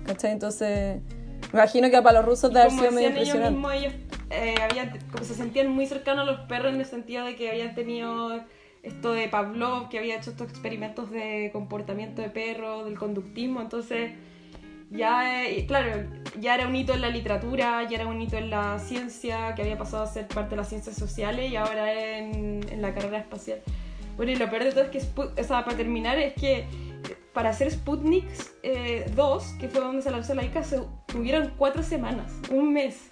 ¿cachai? 0.05 0.33
Entonces, 0.33 1.01
me 1.53 1.61
imagino 1.61 1.91
que 1.91 2.03
para 2.03 2.21
los 2.21 2.27
rusos 2.27 2.51
debe 2.53 2.67
haber 2.67 2.73
sido 2.73 2.93
medio 2.93 3.09
decían 3.09 3.17
ellos 3.17 3.35
impresionante. 3.35 3.51
mismos, 3.51 3.75
ellos 3.75 4.18
eh, 4.31 4.55
como 5.11 5.25
se 5.25 5.35
sentían 5.35 5.69
muy 5.69 5.87
cercanos 5.87 6.29
a 6.29 6.31
los 6.31 6.41
perros 6.41 6.73
en 6.73 6.81
el 6.81 6.87
sentido 6.87 7.25
de 7.25 7.37
que 7.37 7.51
habían 7.51 7.75
tenido 7.75 8.41
esto 8.83 9.13
de 9.13 9.29
Pavlov, 9.29 9.89
que 9.89 9.99
había 9.99 10.17
hecho 10.17 10.31
estos 10.31 10.49
experimentos 10.49 11.11
de 11.11 11.51
comportamiento 11.53 12.23
de 12.23 12.31
perro, 12.31 12.85
del 12.85 12.99
conductismo, 12.99 13.61
entonces 13.61 14.13
ya, 14.91 15.45
eh, 15.47 15.67
claro, 15.67 16.09
ya 16.41 16.55
era 16.55 16.67
un 16.67 16.75
hito 16.75 16.95
en 16.95 17.03
la 17.03 17.11
literatura, 17.11 17.87
ya 17.89 17.97
era 17.97 18.07
un 18.07 18.23
hito 18.23 18.39
en 18.39 18.49
la 18.49 18.79
ciencia, 18.79 19.55
que 19.55 19.63
había 19.63 19.77
pasado 19.77 20.05
a 20.05 20.07
ser 20.07 20.27
parte 20.29 20.51
de 20.51 20.57
las 20.57 20.69
ciencias 20.69 20.97
sociales 20.97 21.51
y 21.51 21.57
ahora 21.57 21.93
en, 22.19 22.61
en 22.71 22.81
la 22.81 22.95
carrera 22.95 23.19
espacial. 23.19 23.61
Bueno, 24.17 24.33
y 24.33 24.37
lo 24.37 24.49
peor 24.49 24.65
de 24.65 24.71
todo 24.73 24.85
es 24.85 24.91
que, 24.91 25.01
Sput- 25.01 25.39
o 25.39 25.45
sea, 25.45 25.65
para 25.65 25.77
terminar, 25.77 26.19
es 26.19 26.33
que 26.35 26.65
para 27.35 27.51
hacer 27.51 27.71
Sputnik 27.71 28.25
eh, 28.63 29.05
2, 29.15 29.45
que 29.61 29.69
fue 29.69 29.81
donde 29.81 30.03
se 30.03 30.11
lanzó 30.11 30.35
la 30.35 30.45
ICA, 30.45 30.63
se 30.65 30.81
tuvieron 31.07 31.53
cuatro 31.59 31.83
semanas, 31.83 32.33
un 32.51 32.73
mes. 32.73 33.09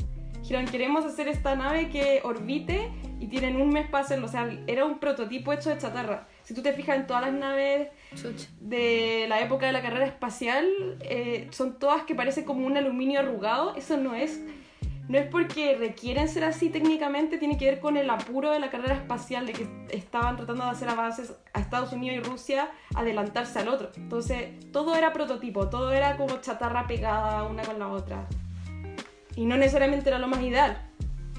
Dijeron, 0.47 0.67
queremos 0.67 1.05
hacer 1.05 1.27
esta 1.27 1.57
nave 1.57 1.89
que 1.89 2.21
orbite 2.23 2.93
y 3.19 3.27
tienen 3.27 3.61
un 3.61 3.71
mes 3.71 3.89
para 3.89 4.05
hacerlo. 4.05 4.27
O 4.27 4.29
sea, 4.29 4.49
era 4.69 4.85
un 4.85 5.01
prototipo 5.01 5.53
hecho 5.53 5.71
de 5.71 5.79
chatarra. 5.79 6.29
Si 6.45 6.55
tú 6.55 6.63
te 6.63 6.73
fijas 6.73 6.99
en 6.99 7.09
todas 7.09 7.23
las 7.23 7.33
naves 7.33 7.89
Chucha. 8.15 8.47
de 8.61 9.27
la 9.29 9.41
época 9.41 9.67
de 9.67 9.73
la 9.73 9.83
carrera 9.83 10.07
espacial, 10.07 10.69
eh, 11.01 11.49
son 11.51 11.81
todas 11.81 12.05
que 12.05 12.15
parecen 12.15 12.45
como 12.45 12.65
un 12.65 12.77
aluminio 12.77 13.19
arrugado. 13.19 13.75
Eso 13.75 13.97
no 13.97 14.15
es, 14.15 14.41
no 15.09 15.19
es 15.19 15.27
porque 15.27 15.75
requieren 15.75 16.29
ser 16.29 16.45
así 16.45 16.71
técnicamente, 16.71 17.39
tiene 17.39 17.59
que 17.59 17.65
ver 17.65 17.81
con 17.81 17.97
el 17.97 18.09
apuro 18.09 18.53
de 18.53 18.61
la 18.61 18.71
carrera 18.71 18.95
espacial, 18.95 19.47
de 19.47 19.53
que 19.53 19.67
estaban 19.91 20.37
tratando 20.37 20.63
de 20.63 20.71
hacer 20.71 20.89
avances 20.89 21.35
a 21.55 21.59
Estados 21.59 21.93
Unidos 21.93 22.19
y 22.19 22.31
Rusia, 22.31 22.71
adelantarse 22.95 23.59
al 23.59 23.67
otro. 23.67 23.91
Entonces, 23.97 24.51
todo 24.71 24.95
era 24.95 25.13
prototipo, 25.13 25.69
todo 25.69 25.91
era 25.91 26.17
como 26.17 26.41
chatarra 26.41 26.87
pegada 26.87 27.43
una 27.43 27.65
con 27.65 27.81
la 27.81 27.89
otra. 27.89 28.29
Y 29.37 29.44
no 29.44 29.57
necesariamente 29.57 30.09
era 30.09 30.18
lo 30.18 30.29
más 30.29 30.42
ideal. 30.42 30.79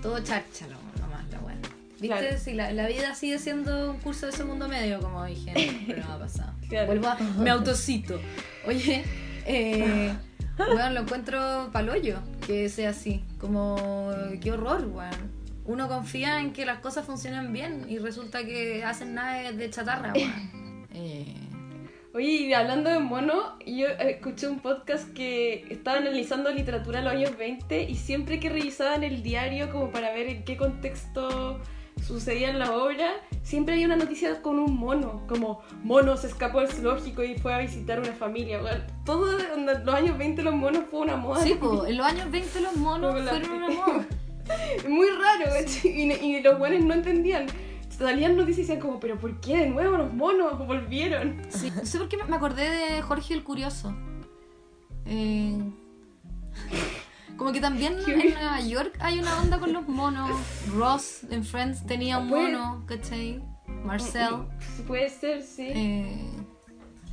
Todo 0.01 0.19
chárchalo, 0.19 0.75
nomás, 0.99 1.27
la 1.31 1.39
buena. 1.39 1.62
¿Viste? 1.99 2.07
Claro. 2.07 2.38
Si 2.38 2.53
la, 2.53 2.71
la 2.71 2.88
vida 2.88 3.15
sigue 3.15 3.39
siendo 3.39 3.91
un 3.91 3.97
curso 3.97 4.27
de 4.27 4.31
segundo 4.31 4.69
medio, 4.69 4.99
como 4.99 5.25
dije 5.25 5.51
en 5.55 5.75
el 5.75 5.86
programa 5.95 6.19
pasado. 6.19 6.53
Claro. 6.69 6.86
Vuelvo 6.88 7.07
a. 7.07 7.15
Me 7.39 7.49
autocito. 7.49 8.19
Oye, 8.65 9.03
eh. 9.45 10.13
Bueno, 10.57 10.89
lo 10.89 11.01
encuentro 11.01 11.69
paloyo 11.71 12.17
que 12.45 12.69
sea 12.69 12.91
así. 12.91 13.23
Como. 13.39 14.12
Qué 14.41 14.51
horror, 14.51 14.88
weón. 14.88 15.38
Uno 15.65 15.88
confía 15.88 16.39
en 16.39 16.53
que 16.53 16.65
las 16.65 16.79
cosas 16.79 17.05
funcionan 17.05 17.51
bien 17.51 17.86
y 17.89 17.99
resulta 17.99 18.43
que 18.43 18.83
hacen 18.83 19.13
naves 19.13 19.57
de 19.57 19.69
chatarra, 19.69 20.13
weón. 20.13 20.88
Eh. 20.99 21.36
Oye, 22.13 22.28
y 22.28 22.54
hablando 22.54 22.89
de 22.89 23.00
mono, 23.00 23.58
yo 23.65 23.88
escuché 23.88 24.48
un 24.48 24.60
podcast 24.60 25.13
que 25.13 25.65
estaba 25.70 25.98
analizando 25.98 26.50
literatura 26.52 27.00
en 27.00 27.06
los 27.06 27.13
años 27.13 27.38
20 27.38 27.84
y 27.84 27.96
siempre 27.96 28.39
que 28.39 28.50
revisaban 28.50 29.04
el 29.04 29.22
diario 29.22 29.70
como 29.72 29.91
para 29.91 30.13
ver 30.13 30.28
en 30.28 30.43
qué 30.43 30.58
contexto 30.58 31.60
sucedía 32.06 32.50
en 32.50 32.60
la 32.60 32.72
obra, 32.76 33.12
siempre 33.43 33.74
había 33.74 33.88
una 33.88 33.98
noticia 33.98 34.41
con 34.41 34.58
un 34.58 34.78
mono, 34.78 35.26
como 35.28 35.62
mono 35.84 36.15
se 36.15 36.28
escapó 36.28 36.62
del 36.62 36.70
zoológico 36.70 37.24
y 37.24 37.36
fue 37.36 37.54
a 37.54 37.60
visitar 37.60 38.00
una 38.00 38.13
familia. 38.13 38.62
Bueno, 38.62 38.84
todo 39.06 39.38
en 39.39 39.65
los 39.65 39.96
años 39.96 40.17
20 40.17 40.41
los 40.43 40.56
monos 40.56 40.84
fue 40.89 41.02
una 41.02 41.17
moda. 41.17 41.41
Sí, 41.43 41.56
po, 41.56 41.86
en 41.86 41.98
los 41.98 42.06
años 42.06 42.32
20 42.32 42.62
los 42.62 42.76
monos 42.78 43.22
fueron 43.30 43.52
una 43.52 43.70
moda. 43.70 44.08
Muy 44.88 45.08
raro, 45.10 45.52
¿cachai? 45.52 45.91
y, 45.91 46.12
y 46.13 46.41
los 46.41 46.58
buenos 46.58 46.84
no 46.84 46.93
entendían. 46.93 47.48
Salían 47.97 48.38
noticias 48.38 48.60
y 48.60 48.62
decían 48.62 48.79
como, 48.79 48.99
pero 48.99 49.17
¿por 49.17 49.39
qué 49.39 49.57
de 49.57 49.69
nuevo 49.69 49.97
los 49.97 50.13
monos 50.13 50.57
volvieron? 50.65 51.41
Sí, 51.49 51.71
no 51.75 51.86
sé 51.86 51.97
por 51.97 52.07
qué 52.07 52.17
me 52.17 52.36
acordé 52.36 52.69
de 52.69 53.01
Jorge 53.01 53.33
el 53.33 53.43
Curioso. 53.43 53.95
Eh, 55.05 55.57
como 57.38 57.51
que 57.51 57.60
también 57.60 57.97
en 58.07 58.33
Nueva 58.33 58.62
York 58.62 58.95
hay 58.99 59.19
una 59.19 59.41
onda 59.41 59.60
con 59.60 59.73
los 59.73 59.88
monos. 59.88 60.29
Ross 60.75 61.21
en 61.31 61.43
Friends 61.43 61.86
tenía 61.86 62.19
un 62.19 62.27
mono, 62.27 62.83
¿cachai? 62.88 63.41
Marcel. 63.83 64.45
Puede 64.86 65.10
ser, 65.10 65.41
sí. 65.41 65.67
Eh, 65.67 66.29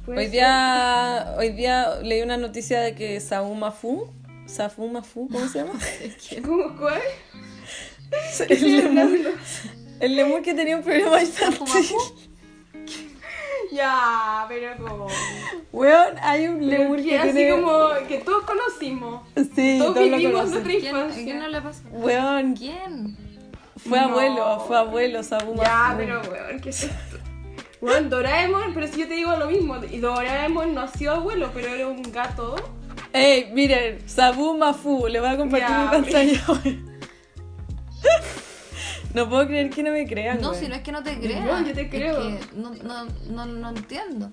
puede 0.05 0.19
Hoy 0.19 0.25
ser. 0.25 0.33
día, 0.33 1.35
hoy 1.39 1.51
día 1.51 2.01
leí 2.03 2.21
una 2.23 2.37
noticia 2.37 2.81
de 2.81 2.95
que 2.95 3.21
Saúl 3.21 3.57
Mafu, 3.59 4.13
Safu 4.47 4.89
Mafu, 4.89 5.29
¿cómo 5.29 5.49
se 5.49 5.61
llama? 5.61 5.79
¿Cómo 6.45 6.77
cuál? 6.77 7.01
el, 8.49 8.77
lemur, 8.77 9.35
el 10.05 10.17
lemur 10.17 10.43
que 10.43 10.55
tenía 10.55 10.77
un 10.77 10.83
problema 10.83 11.21
infantil. 11.23 11.87
Ya, 13.73 14.45
pero 14.49 14.77
como. 14.77 15.07
Weón, 15.73 16.15
hay 16.23 16.47
un 16.47 16.69
lemur 16.69 16.99
que 16.99 17.09
que 17.09 17.19
así 17.19 17.33
tiene... 17.33 17.51
como 17.51 17.89
que 18.07 18.19
todos 18.19 18.45
conocimos. 18.45 19.23
Sí, 19.55 19.77
todos 19.79 19.95
todos 19.95 20.09
lo 20.11 20.17
vivimos 20.17 20.51
nuestra 20.51 20.71
¿Quién, 20.73 20.85
¿A 20.95 20.99
infancia. 21.01 21.25
quién 21.25 21.39
no 21.41 21.49
le 21.49 21.61
pasa? 21.61 21.83
Weón, 21.91 22.55
¿Quién? 22.55 23.17
fue 23.77 23.99
No. 23.99 24.05
abuelo, 24.05 24.65
fue 24.67 24.77
abuelo 24.79 25.23
Sabu 25.23 25.57
Ya, 25.57 25.95
pero 25.97 26.21
weón, 26.31 26.61
¿qué 26.61 26.69
es 26.71 26.85
esto? 26.85 27.19
Weón, 27.81 28.09
Doraemon, 28.11 28.73
pero 28.75 28.87
si 28.87 29.01
yo 29.01 29.09
te 29.09 29.15
digo 29.15 29.35
lo 29.37 29.47
mismo, 29.49 29.77
y 29.91 29.99
Doraemon 29.99 30.73
no 30.75 30.83
ha 30.83 30.89
sido 30.89 31.15
abuelo, 31.15 31.51
pero 31.53 31.69
era 31.69 31.89
un 31.89 32.01
gato. 32.13 32.55
Ey, 33.13 33.51
miren, 33.53 34.09
Sabu 34.09 34.57
Mafu, 34.57 35.09
le 35.09 35.19
voy 35.21 35.29
a 35.31 35.37
compartir 35.37 35.69
Ya, 35.69 35.79
mi 35.85 35.89
pantalla. 35.91 36.45
No 39.15 39.29
puedo 39.29 39.47
creer 39.47 39.71
que 39.71 39.83
no 39.83 39.91
me 39.93 40.07
crean, 40.07 40.41
No, 40.41 40.53
si 40.55 40.69
no 40.69 40.75
es 40.75 40.83
que 40.83 40.93
no 40.93 41.03
te 41.03 41.19
creas. 41.19 41.45
No, 41.45 41.67
yo 41.67 41.73
te 41.73 41.83
es 41.83 41.89
creo. 41.91 42.17
que 42.21 42.41
no, 42.57 42.71
no, 42.83 43.07
no, 43.31 43.47
no 43.47 43.69
entiendo. 43.71 44.31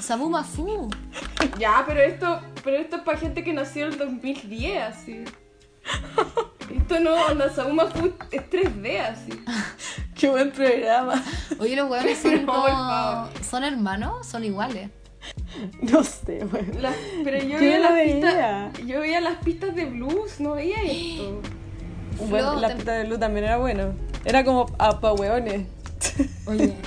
Sabu 0.00 0.28
Mafu. 0.30 0.88
Ya, 1.58 1.82
pero 1.86 2.00
esto, 2.00 2.40
pero 2.62 2.76
esto 2.78 2.96
es 2.96 3.02
para 3.02 3.18
gente 3.18 3.42
que 3.44 3.52
nació 3.52 3.86
en 3.86 3.92
el 3.92 3.98
2010, 3.98 4.82
así. 4.82 5.24
Esto 6.74 7.00
no, 7.00 7.14
onda, 7.26 7.48
Sabuma 7.52 7.86
Food 7.86 8.12
es 8.30 8.42
3D, 8.50 9.00
así. 9.00 9.32
Qué 10.14 10.28
buen 10.28 10.52
programa. 10.52 11.22
Oye, 11.58 11.76
los 11.76 11.90
huevones 11.90 12.18
son 12.22 12.46
como... 12.46 13.28
¿Son 13.42 13.64
hermanos? 13.64 14.26
Son 14.26 14.44
iguales. 14.44 14.90
No 15.82 16.04
sé. 16.04 16.46
Las- 16.80 16.94
pero 17.24 17.38
yo 17.38 17.48
Yo 17.50 17.58
veía 17.58 17.78
las 17.80 17.92
veía. 17.94 18.14
pistas. 18.72 18.86
Yo 18.86 19.00
veía 19.00 19.20
las 19.20 19.36
pistas 19.42 19.74
de 19.74 19.84
blues, 19.86 20.40
no 20.40 20.52
veía 20.54 20.82
esto. 20.82 21.40
Bueno, 22.28 22.56
la 22.56 22.68
te- 22.68 22.74
pista 22.76 22.92
de 22.92 23.06
luz 23.06 23.18
también 23.18 23.44
era 23.46 23.56
bueno. 23.58 23.92
Era 24.24 24.44
como 24.44 24.66
a 24.78 25.00
pa' 25.00 25.12
hueones. 25.12 25.66
Oye. 26.46 26.74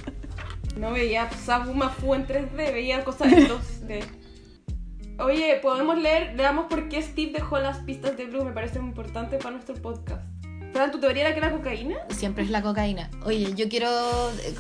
No 0.76 0.92
veía 0.92 1.30
Sabuma 1.32 1.90
Fu 1.90 2.16
en 2.16 2.26
3D, 2.26 2.56
veía 2.56 3.04
cosas 3.04 3.32
en 3.32 3.48
2D. 3.48 4.04
Oye, 5.20 5.60
podemos 5.62 5.98
leer, 6.00 6.34
leamos 6.36 6.66
por 6.66 6.90
qué 6.90 7.00
Steve 7.04 7.32
dejó 7.32 7.60
las 7.60 7.78
pistas 7.80 8.18
de 8.18 8.26
blues, 8.26 8.44
me 8.46 8.52
parece 8.54 8.80
muy 8.80 8.90
importante 8.90 9.38
para 9.38 9.52
nuestro 9.52 9.76
podcast. 9.76 10.24
Fran, 10.74 10.90
¿tu 10.90 11.00
teoría 11.00 11.22
era 11.28 11.34
que 11.34 11.38
era 11.38 11.52
cocaína? 11.52 11.98
Siempre 12.10 12.44
es 12.44 12.50
la 12.50 12.64
cocaína. 12.64 13.12
Oye, 13.24 13.54
yo 13.54 13.70
quiero 13.70 13.88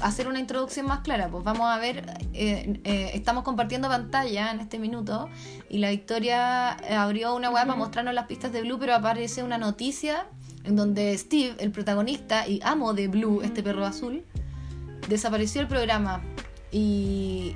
hacer 0.03 0.27
una 0.27 0.39
introducción 0.39 0.85
más 0.85 0.99
clara. 0.99 1.29
Pues 1.29 1.43
vamos 1.43 1.65
a 1.67 1.79
ver, 1.79 2.05
eh, 2.33 2.79
eh, 2.83 3.09
estamos 3.15 3.43
compartiendo 3.43 3.87
pantalla 3.87 4.51
en 4.51 4.59
este 4.59 4.77
minuto 4.77 5.27
y 5.69 5.79
la 5.79 5.89
Victoria 5.89 6.73
abrió 7.01 7.33
una 7.35 7.49
web 7.49 7.65
para 7.65 7.75
mostrarnos 7.75 8.13
las 8.13 8.27
pistas 8.27 8.51
de 8.53 8.61
Blue, 8.61 8.77
pero 8.77 8.93
aparece 8.93 9.41
una 9.41 9.57
noticia 9.57 10.27
en 10.63 10.75
donde 10.75 11.17
Steve, 11.17 11.55
el 11.59 11.71
protagonista 11.71 12.47
y 12.47 12.59
amo 12.63 12.93
de 12.93 13.07
Blue, 13.07 13.41
este 13.43 13.61
perro 13.63 13.85
azul, 13.85 14.23
desapareció 15.07 15.61
el 15.61 15.67
programa 15.67 16.21
y, 16.71 17.55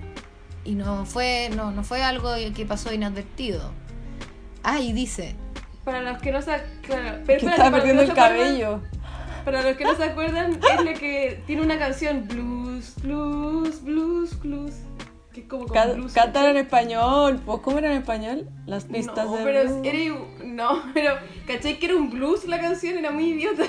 y 0.65 0.73
no, 0.75 1.05
fue, 1.05 1.49
no, 1.55 1.71
no 1.71 1.83
fue 1.83 2.03
algo 2.03 2.29
que 2.55 2.65
pasó 2.65 2.93
inadvertido. 2.93 3.71
Ah, 4.63 4.79
y 4.79 4.91
dice, 4.93 5.35
Para 5.85 6.01
los 6.01 6.21
que 6.21 6.31
no 6.31 6.41
se, 6.41 6.51
claro, 6.81 7.19
pero 7.25 7.39
Que 7.39 7.45
perdiendo 7.71 8.01
el 8.01 8.11
acuerdan- 8.11 8.15
cabello. 8.15 8.81
Para 9.45 9.61
los 9.63 9.77
que 9.77 9.85
no 9.85 9.95
se 9.95 10.03
acuerdan, 10.03 10.59
es 10.77 10.83
la 10.83 10.93
que 10.93 11.41
tiene 11.47 11.61
una 11.61 11.79
canción 11.79 12.27
blues, 12.27 12.95
blues, 13.01 13.81
blues, 13.81 14.37
blues. 14.41 14.73
Que 15.37 15.47
como 15.47 15.67
con 15.67 15.93
blues. 15.93 16.15
En 16.17 16.57
español. 16.57 17.39
Pues, 17.45 17.59
¿cómo 17.61 17.77
era 17.77 17.91
en 17.91 17.99
español? 17.99 18.49
Las 18.65 18.85
pistas 18.85 19.25
no, 19.27 19.35
de 19.35 19.43
pero 19.43 19.63
blues. 19.69 19.85
era 19.85 20.15
no, 20.45 20.83
pero 20.95 21.13
¿cachai 21.45 21.77
que 21.77 21.85
era 21.85 21.95
un 21.95 22.09
blues 22.09 22.45
la 22.45 22.59
canción? 22.59 22.97
Era 22.97 23.11
muy 23.11 23.25
idiota. 23.25 23.65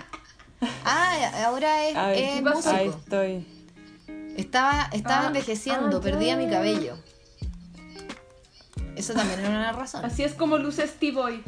ah, 0.84 1.44
ahora 1.46 1.88
es. 1.88 1.96
Ahí 1.96 2.88
estoy. 2.88 3.44
Estaba, 4.36 4.88
estaba 4.92 5.24
Ah, 5.24 5.26
envejeciendo, 5.26 5.96
ah, 5.96 6.00
perdía 6.00 6.36
mi 6.36 6.48
cabello. 6.48 6.96
Eso 8.94 9.14
también 9.14 9.40
era 9.40 9.48
una 9.48 9.72
razón. 9.72 10.04
Así 10.04 10.22
es 10.22 10.34
como 10.34 10.58
luce 10.58 10.86
Steve 10.86 11.20
hoy. 11.20 11.42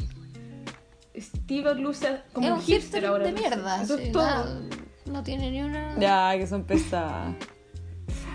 Steve 1.17 1.73
luce 1.75 2.21
como 2.33 2.47
es 2.47 2.53
un 2.53 2.59
hipster 2.59 2.81
hipster 2.81 3.05
ahora. 3.05 3.23
de 3.23 3.31
luce. 3.31 3.43
mierda. 3.49 3.81
Eso 3.81 3.95
sí, 3.95 4.03
es 4.03 4.11
todo. 4.11 4.23
nada. 4.23 4.59
no 5.05 5.23
tiene 5.23 5.51
ni 5.51 5.61
una. 5.61 5.97
Ya, 5.97 6.37
que 6.37 6.45
son 6.47 6.65
pesadas. 6.65 7.33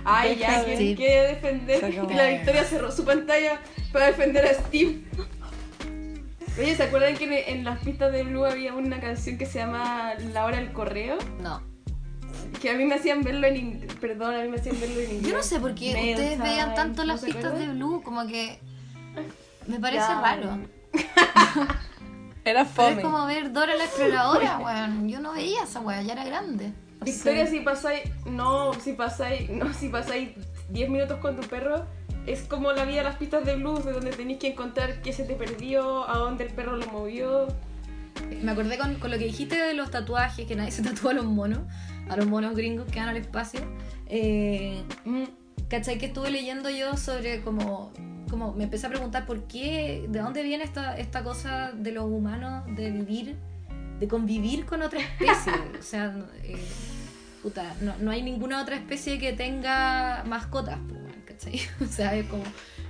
Ay, 0.04 0.36
ya, 0.36 0.64
¿quién 0.64 0.96
quiere 0.96 1.28
defender? 1.34 1.92
Y 2.10 2.14
la 2.14 2.26
Victoria 2.26 2.64
cerró 2.64 2.90
su 2.90 3.04
pantalla 3.04 3.60
para 3.92 4.06
defender 4.06 4.44
a 4.46 4.54
Steve. 4.54 5.02
Oye, 6.58 6.76
¿se 6.76 6.82
acuerdan 6.82 7.16
que 7.16 7.24
en, 7.24 7.58
en 7.58 7.64
las 7.64 7.78
pistas 7.78 8.12
de 8.12 8.24
Blue 8.24 8.44
había 8.44 8.74
una 8.74 9.00
canción 9.00 9.38
que 9.38 9.46
se 9.46 9.58
llama 9.60 10.14
La 10.32 10.44
Hora 10.44 10.58
del 10.58 10.72
Correo? 10.72 11.16
No. 11.40 11.62
Que 12.60 12.70
a 12.70 12.74
mí 12.74 12.84
me 12.84 12.96
hacían 12.96 13.22
verlo 13.22 13.46
en 13.46 13.56
inglés. 13.56 13.94
Perdón, 14.00 14.34
a 14.34 14.42
mí 14.42 14.48
me 14.48 14.58
hacían 14.58 14.78
verlo 14.78 15.00
en 15.00 15.10
inglés. 15.12 15.30
Yo 15.30 15.36
no 15.36 15.42
sé 15.42 15.58
por 15.60 15.74
qué 15.74 15.90
ustedes 16.10 16.38
veían 16.38 16.74
tanto 16.74 17.02
¿no 17.02 17.12
las 17.12 17.24
pistas 17.24 17.58
de? 17.58 17.68
Blue, 17.68 18.02
como 18.02 18.26
que. 18.26 18.58
Me 19.66 19.78
parece 19.80 20.00
Ya. 20.06 20.20
raro. 20.20 20.58
Era 22.44 22.64
Pero 22.64 22.64
fome. 22.66 22.92
es 22.96 23.00
como 23.00 23.24
ver 23.26 23.52
Dora 23.52 23.74
la 23.76 23.84
exploradora, 23.84 24.58
weón. 24.58 25.08
Yo 25.08 25.20
no 25.20 25.32
veía 25.32 25.62
esa 25.62 25.80
weá, 25.80 26.02
ya 26.02 26.12
era 26.12 26.24
grande. 26.24 26.72
Victoria, 27.04 27.46
si 27.46 27.60
pasáis, 27.60 28.02
no, 28.26 28.72
si 28.74 28.92
pasáis, 28.92 29.50
no, 29.50 29.72
si 29.72 29.88
pasáis 29.88 30.30
10 30.70 30.90
minutos 30.90 31.18
con 31.18 31.40
tu 31.40 31.46
perro, 31.46 31.86
es 32.26 32.42
como 32.42 32.72
la 32.72 32.84
vida 32.84 32.98
de 32.98 33.04
las 33.04 33.16
pistas 33.16 33.44
de 33.44 33.56
blues, 33.56 33.84
de 33.84 33.92
donde 33.92 34.10
tenéis 34.12 34.38
que 34.38 34.48
encontrar 34.48 35.02
qué 35.02 35.12
se 35.12 35.24
te 35.24 35.34
perdió, 35.34 36.08
a 36.08 36.18
dónde 36.18 36.44
el 36.44 36.52
perro 36.52 36.76
lo 36.76 36.86
movió. 36.86 37.48
Me 38.42 38.52
acordé 38.52 38.78
con, 38.78 38.94
con 38.96 39.10
lo 39.10 39.18
que 39.18 39.24
dijiste 39.24 39.56
de 39.56 39.74
los 39.74 39.90
tatuajes, 39.90 40.46
que 40.46 40.54
nadie 40.56 40.70
se 40.70 40.82
tatúa 40.88 41.10
a 41.12 41.14
los 41.14 41.24
monos, 41.26 41.60
a 42.08 42.16
los 42.16 42.26
monos 42.26 42.54
gringos 42.54 42.86
que 42.90 43.00
van 43.00 43.08
al 43.08 43.16
espacio. 43.16 43.60
Eh, 44.06 44.82
Mm, 45.04 45.24
¿Cachai? 45.68 45.98
Que 45.98 46.06
estuve 46.06 46.30
leyendo 46.30 46.68
yo 46.70 46.96
sobre 46.96 47.40
como, 47.40 47.92
como 48.30 48.52
me 48.52 48.64
empecé 48.64 48.86
a 48.86 48.90
preguntar 48.90 49.26
por 49.26 49.44
qué, 49.44 50.06
de 50.08 50.20
dónde 50.20 50.42
viene 50.42 50.64
esta, 50.64 50.96
esta 50.96 51.24
cosa 51.24 51.72
de 51.72 51.92
los 51.92 52.04
humanos 52.04 52.64
de 52.76 52.90
vivir, 52.90 53.36
de 54.02 54.08
convivir 54.08 54.66
con 54.66 54.82
otra 54.82 54.98
especie. 54.98 55.52
o 55.78 55.82
sea, 55.82 56.12
eh, 56.42 56.56
puta, 57.40 57.72
no, 57.82 57.96
no 57.98 58.10
hay 58.10 58.20
ninguna 58.24 58.60
otra 58.60 58.74
especie 58.74 59.16
que 59.20 59.32
tenga 59.32 60.24
mascotas, 60.26 60.80
¿cachai? 61.24 61.60
O 61.80 61.86
sea, 61.86 62.16
es 62.16 62.26
como, 62.26 62.42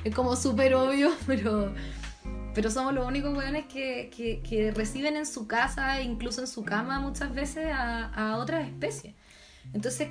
es 0.05 0.15
como 0.15 0.37
súper 0.37 0.75
obvio, 0.75 1.13
pero, 1.27 1.75
pero 2.55 2.71
somos 2.71 2.95
los 2.95 3.07
únicos 3.07 3.37
weones 3.37 3.67
que, 3.67 4.11
que, 4.17 4.41
que 4.41 4.71
reciben 4.71 5.17
en 5.17 5.27
su 5.27 5.47
casa, 5.47 6.01
incluso 6.01 6.41
en 6.41 6.47
su 6.47 6.65
cama 6.65 6.99
muchas 6.99 7.35
veces, 7.35 7.67
a, 7.71 8.07
a 8.07 8.39
otras 8.39 8.67
especies. 8.67 9.15
Entonces, 9.75 10.09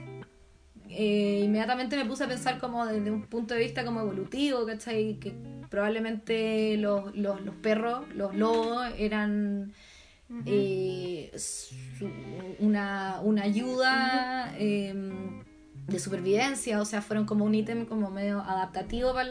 eh, 0.88 1.42
inmediatamente 1.44 1.98
me 1.98 2.06
puse 2.06 2.26
a 2.26 2.28
pensar 2.28 2.60
como 2.60 2.86
desde 2.86 3.10
un 3.10 3.24
punto 3.24 3.56
de 3.56 3.62
vista 3.62 3.84
como 3.84 4.02
evolutivo, 4.02 4.68
¿cachai? 4.68 5.18
Que 5.20 5.34
probablemente 5.68 6.78
los, 6.78 7.16
los, 7.16 7.42
los 7.42 7.56
perros, 7.56 8.04
los 8.14 8.36
lobos, 8.36 8.86
eran 9.00 9.74
eh, 10.46 11.32
su- 11.38 12.10
una, 12.60 13.20
una 13.22 13.44
ayuda 13.44 14.54
eh, 14.58 14.94
de 15.88 16.00
supervivencia, 16.00 16.80
o 16.80 16.86
sea, 16.86 17.02
fueron 17.02 17.26
como 17.26 17.44
un 17.46 17.54
ítem 17.54 17.86
como 17.86 18.10
medio 18.12 18.40
adaptativo 18.40 19.14
para 19.14 19.30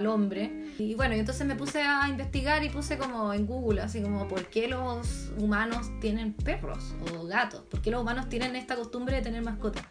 el 0.00 0.06
hombre. 0.06 0.70
Y 0.78 0.94
bueno, 0.94 1.14
y 1.16 1.18
entonces 1.18 1.46
me 1.46 1.54
puse 1.54 1.82
a 1.82 2.08
investigar 2.08 2.64
y 2.64 2.70
puse 2.70 2.96
como 2.98 3.32
en 3.34 3.46
Google, 3.46 3.82
así 3.82 4.00
como, 4.00 4.26
¿por 4.26 4.46
qué 4.46 4.68
los 4.68 5.32
humanos 5.38 5.90
tienen 6.00 6.32
perros 6.32 6.94
o 7.14 7.26
gatos? 7.26 7.62
¿Por 7.70 7.82
qué 7.82 7.90
los 7.90 8.00
humanos 8.00 8.28
tienen 8.28 8.56
esta 8.56 8.74
costumbre 8.76 9.16
de 9.16 9.22
tener 9.22 9.42
mascotas? 9.42 9.84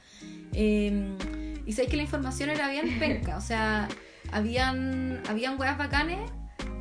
Eh, 0.54 1.18
y 1.66 1.72
sabéis 1.74 1.90
que 1.92 1.98
la 1.98 2.04
información 2.04 2.50
era 2.50 2.70
bien 2.70 2.96
penca, 3.00 3.38
o 3.38 3.42
sea, 3.42 3.88
habían, 4.32 5.22
habían 5.30 5.60
weas 5.60 5.78
bacanes, 5.78 6.32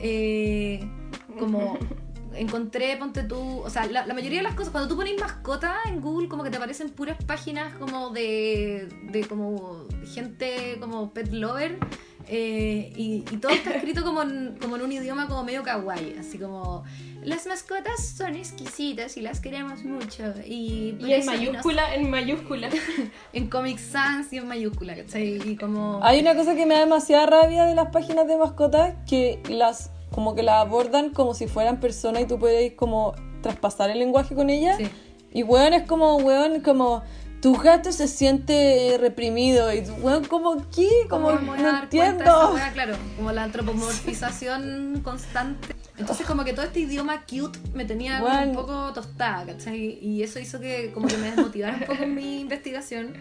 eh, 0.01 0.81
como 1.39 1.79
encontré, 2.37 2.97
ponte 2.97 3.23
tú, 3.23 3.61
o 3.61 3.71
sea, 3.71 3.87
la, 3.87 4.07
la 4.07 4.15
mayoría 4.15 4.39
de 4.39 4.45
las 4.45 4.55
cosas, 4.55 4.71
cuando 4.73 4.89
tú 4.89 4.97
pones 4.97 5.19
mascota 5.21 5.77
en 5.87 6.01
Google, 6.01 6.29
como 6.29 6.43
que 6.43 6.51
te 6.51 6.57
aparecen 6.57 6.91
puras 6.91 7.17
páginas 7.25 7.75
como 7.75 8.11
de, 8.11 8.89
de 9.11 9.25
como 9.27 9.87
gente 10.13 10.77
como 10.81 11.13
pet 11.13 11.33
lover, 11.33 11.79
eh, 12.27 12.91
y, 12.97 13.17
y 13.31 13.37
todo 13.37 13.53
está 13.53 13.71
escrito 13.75 14.03
como 14.03 14.23
en, 14.23 14.57
como 14.61 14.77
en 14.77 14.83
un 14.83 14.93
idioma 14.93 15.29
como 15.29 15.45
medio 15.45 15.63
kawaii, 15.63 16.17
así 16.19 16.39
como 16.39 16.83
las 17.23 17.47
mascotas 17.47 18.15
son 18.17 18.35
exquisitas 18.35 19.17
y 19.17 19.21
las 19.23 19.41
queremos 19.41 19.85
mucho. 19.85 20.33
Y, 20.47 20.91
en 21.01 21.11
eso 21.11 21.31
nos- 21.31 21.39
mayúscula, 21.41 21.95
en 21.95 22.11
mayúscula. 22.11 22.69
en 23.33 23.49
Comic 23.49 23.79
Sans 23.79 24.31
y 24.33 24.39
en 24.39 24.47
mayúscula, 24.49 24.95
¿cachai? 24.95 25.41
Y 25.51 25.57
como... 25.57 26.01
Hay 26.03 26.21
una 26.21 26.35
cosa 26.35 26.55
que 26.55 26.67
me 26.67 26.75
da 26.75 26.81
demasiada 26.81 27.27
rabia 27.27 27.65
de 27.65 27.75
las 27.75 27.91
páginas 27.91 28.27
de 28.27 28.37
mascotas 28.37 28.95
que 29.09 29.43
las 29.49 29.91
como 30.15 30.37
que 30.37 30.45
las 30.45 30.61
abordan 30.61 31.11
como 31.11 31.35
si 31.35 31.49
fueran 31.49 31.81
personas 31.81 32.23
y 32.23 32.27
tú 32.27 32.39
puedes 32.39 32.73
como 32.75 33.15
traspasar 33.43 33.91
el 33.91 33.99
lenguaje 33.99 34.37
con 34.37 34.49
ellas. 34.49 34.77
Sí. 34.79 34.89
Y 35.33 35.43
weón 35.43 35.73
es 35.73 35.89
como, 35.89 36.17
weón, 36.19 36.61
como 36.61 37.03
tu 37.43 37.57
gato 37.57 37.91
se 37.91 38.07
siente 38.07 38.97
reprimido 39.01 39.75
y 39.75 39.81
weón, 40.01 40.25
como 40.25 40.65
qué, 40.71 40.89
como 41.11 41.33
no 41.33 41.81
entiendo. 41.83 42.53
wea, 42.55 42.73
claro, 42.73 42.97
como 43.17 43.33
la 43.33 43.43
antropomorfización 43.43 45.01
constante. 45.03 45.75
Entonces 45.97 46.27
como 46.27 46.45
que 46.45 46.53
todo 46.53 46.65
este 46.65 46.81
idioma 46.81 47.23
cute 47.23 47.59
me 47.75 47.85
tenía 47.85 48.21
como 48.21 48.41
un 48.41 48.55
poco 48.55 48.93
tostada, 48.93 49.47
¿cachai? 49.47 49.99
Y 50.01 50.23
eso 50.23 50.39
hizo 50.39 50.61
que 50.61 50.93
como 50.93 51.09
que 51.09 51.17
me 51.17 51.27
desmotivara 51.33 51.75
un 51.75 51.87
poco 51.87 52.05
en 52.05 52.15
mi 52.15 52.41
investigación. 52.41 53.15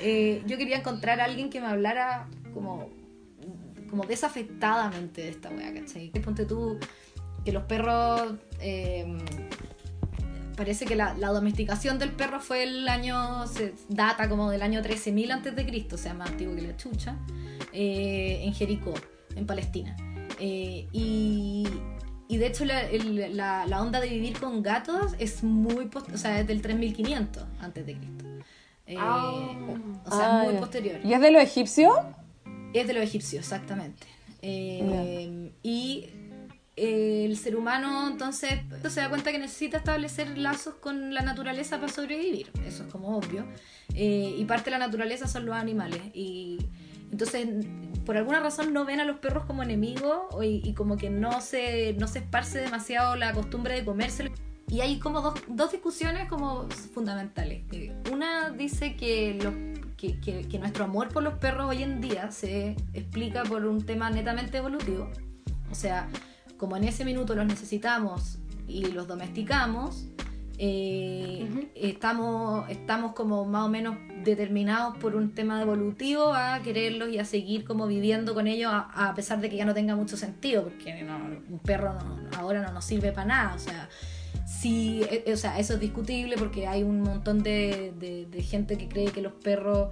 Eh, 0.00 0.42
yo 0.46 0.58
quería 0.58 0.78
encontrar 0.78 1.20
a 1.20 1.24
alguien 1.24 1.48
que 1.48 1.60
me 1.60 1.68
hablara 1.68 2.26
como, 2.54 2.88
como 3.90 4.04
desafectadamente 4.04 5.22
de 5.22 5.28
esta 5.30 5.50
wea, 5.50 5.72
¿cachai? 5.74 6.10
Ponte 6.10 6.44
tú 6.46 6.78
que 7.44 7.52
los 7.52 7.64
perros... 7.64 8.34
eh, 8.60 9.18
parece 10.56 10.84
que 10.84 10.94
la, 10.94 11.14
la 11.14 11.28
domesticación 11.28 11.98
del 11.98 12.10
perro 12.12 12.38
fue 12.40 12.62
el 12.64 12.86
año, 12.88 13.46
se 13.46 13.72
data 13.88 14.28
como 14.28 14.50
del 14.50 14.60
año 14.62 14.82
13.000 14.82 15.32
antes 15.32 15.56
de 15.56 15.64
Cristo, 15.64 15.94
o 15.94 15.98
sea, 15.98 16.12
más 16.12 16.28
antiguo 16.30 16.54
que 16.54 16.60
la 16.62 16.76
chucha, 16.76 17.16
eh, 17.72 18.40
en 18.44 18.52
Jericó, 18.52 18.92
en 19.36 19.46
Palestina. 19.46 19.96
Eh, 20.38 20.86
y, 20.92 21.66
y 22.28 22.36
de 22.36 22.46
hecho 22.46 22.66
la, 22.66 22.82
el- 22.82 23.36
la- 23.36 23.64
la 23.66 23.80
onda 23.82 24.00
de 24.00 24.08
vivir 24.10 24.38
con 24.38 24.62
gatos 24.62 25.14
es 25.18 25.42
muy, 25.42 25.88
o 26.12 26.18
sea, 26.18 26.38
es 26.40 26.46
del 26.46 26.60
3500 26.60 27.42
antes 27.60 27.86
de 27.86 27.94
Cristo. 27.96 28.24
Eh, 28.86 28.96
Ah. 28.98 29.56
o 30.04 30.10
sea, 30.16 30.42
muy 30.44 30.54
posterior. 30.56 31.00
¿Y 31.04 31.14
es 31.14 31.20
de 31.22 31.30
los 31.30 31.42
egipcios? 31.42 31.94
Es 32.72 32.86
de 32.86 32.92
los 32.92 33.02
egipcios, 33.02 33.44
exactamente. 33.44 34.06
Eh, 34.42 35.52
Y 35.62 36.06
eh, 36.76 37.24
el 37.26 37.36
ser 37.36 37.56
humano 37.56 38.08
entonces 38.08 38.60
se 38.88 39.00
da 39.00 39.08
cuenta 39.08 39.32
que 39.32 39.38
necesita 39.38 39.78
establecer 39.78 40.38
lazos 40.38 40.74
con 40.76 41.12
la 41.12 41.22
naturaleza 41.22 41.78
para 41.78 41.92
sobrevivir. 41.92 42.50
Eso 42.66 42.84
es 42.84 42.92
como 42.92 43.16
obvio. 43.18 43.44
Eh, 43.94 44.34
y 44.38 44.44
parte 44.44 44.66
de 44.66 44.78
la 44.78 44.86
naturaleza 44.86 45.26
son 45.26 45.46
los 45.46 45.54
animales. 45.54 46.00
Y 46.14 46.58
entonces, 47.12 47.46
por 48.06 48.16
alguna 48.16 48.40
razón, 48.40 48.72
no 48.72 48.84
ven 48.84 49.00
a 49.00 49.04
los 49.04 49.18
perros 49.18 49.44
como 49.44 49.62
enemigos 49.62 50.20
y, 50.42 50.62
y 50.64 50.74
como 50.74 50.96
que 50.96 51.10
no 51.10 51.40
se, 51.40 51.94
no 51.94 52.06
se 52.06 52.20
esparce 52.20 52.60
demasiado 52.60 53.16
la 53.16 53.32
costumbre 53.32 53.74
de 53.74 53.84
comérselo. 53.84 54.30
Y 54.68 54.82
hay 54.82 55.00
como 55.00 55.20
dos, 55.20 55.34
dos 55.48 55.72
discusiones 55.72 56.28
como 56.28 56.68
fundamentales. 56.94 57.64
Eh, 57.72 57.92
Una 58.12 58.50
dice 58.50 58.94
que, 58.94 59.34
los, 59.42 59.52
que, 60.00 60.18
que- 60.20 60.48
que 60.48 60.58
nuestro 60.58 60.84
amor 60.84 61.08
por 61.08 61.22
los 61.22 61.34
perros 61.34 61.66
hoy 61.68 61.82
en 61.82 62.00
día 62.00 62.30
se 62.30 62.76
explica 62.94 63.42
por 63.42 63.64
un 63.66 63.84
tema 63.84 64.08
netamente 64.10 64.58
evolutivo. 64.58 65.10
O 65.70 65.74
sea, 65.74 66.08
como 66.56 66.76
en 66.76 66.84
ese 66.84 67.04
minuto 67.04 67.34
los 67.34 67.46
necesitamos 67.46 68.38
y 68.66 68.86
los 68.86 69.06
domesticamos, 69.06 70.06
eh, 70.62 71.70
estamos, 71.74 72.68
estamos 72.68 73.12
como 73.14 73.44
más 73.46 73.64
o 73.66 73.68
menos 73.70 73.96
determinados 74.24 74.96
por 74.98 75.16
un 75.16 75.34
tema 75.34 75.60
evolutivo 75.62 76.34
a 76.34 76.60
quererlos 76.60 77.08
y 77.08 77.18
a 77.18 77.24
seguir 77.24 77.64
como 77.64 77.86
viviendo 77.86 78.34
con 78.34 78.46
ellos 78.46 78.70
a, 78.72 79.08
a 79.08 79.14
pesar 79.14 79.40
de 79.40 79.48
que 79.48 79.56
ya 79.56 79.64
no 79.64 79.72
tenga 79.74 79.96
mucho 79.96 80.16
sentido, 80.18 80.64
porque 80.64 81.02
no, 81.02 81.16
un 81.16 81.58
perro 81.60 81.94
no- 81.94 82.18
ahora 82.38 82.62
no 82.62 82.72
nos 82.72 82.84
sirve 82.84 83.10
para 83.12 83.26
nada, 83.26 83.54
o 83.54 83.58
sea, 83.58 83.88
sí, 84.46 85.02
eh, 85.10 85.32
o 85.32 85.36
sea, 85.36 85.58
eso 85.58 85.74
es 85.74 85.80
discutible 85.80 86.36
porque 86.36 86.66
hay 86.66 86.82
un 86.82 87.02
montón 87.02 87.42
de, 87.42 87.92
de- 87.98 88.26
de 88.26 88.42
gente 88.42 88.76
que 88.78 88.88
cree 88.88 89.06
que 89.06 89.22
los 89.22 89.32
perros, 89.32 89.88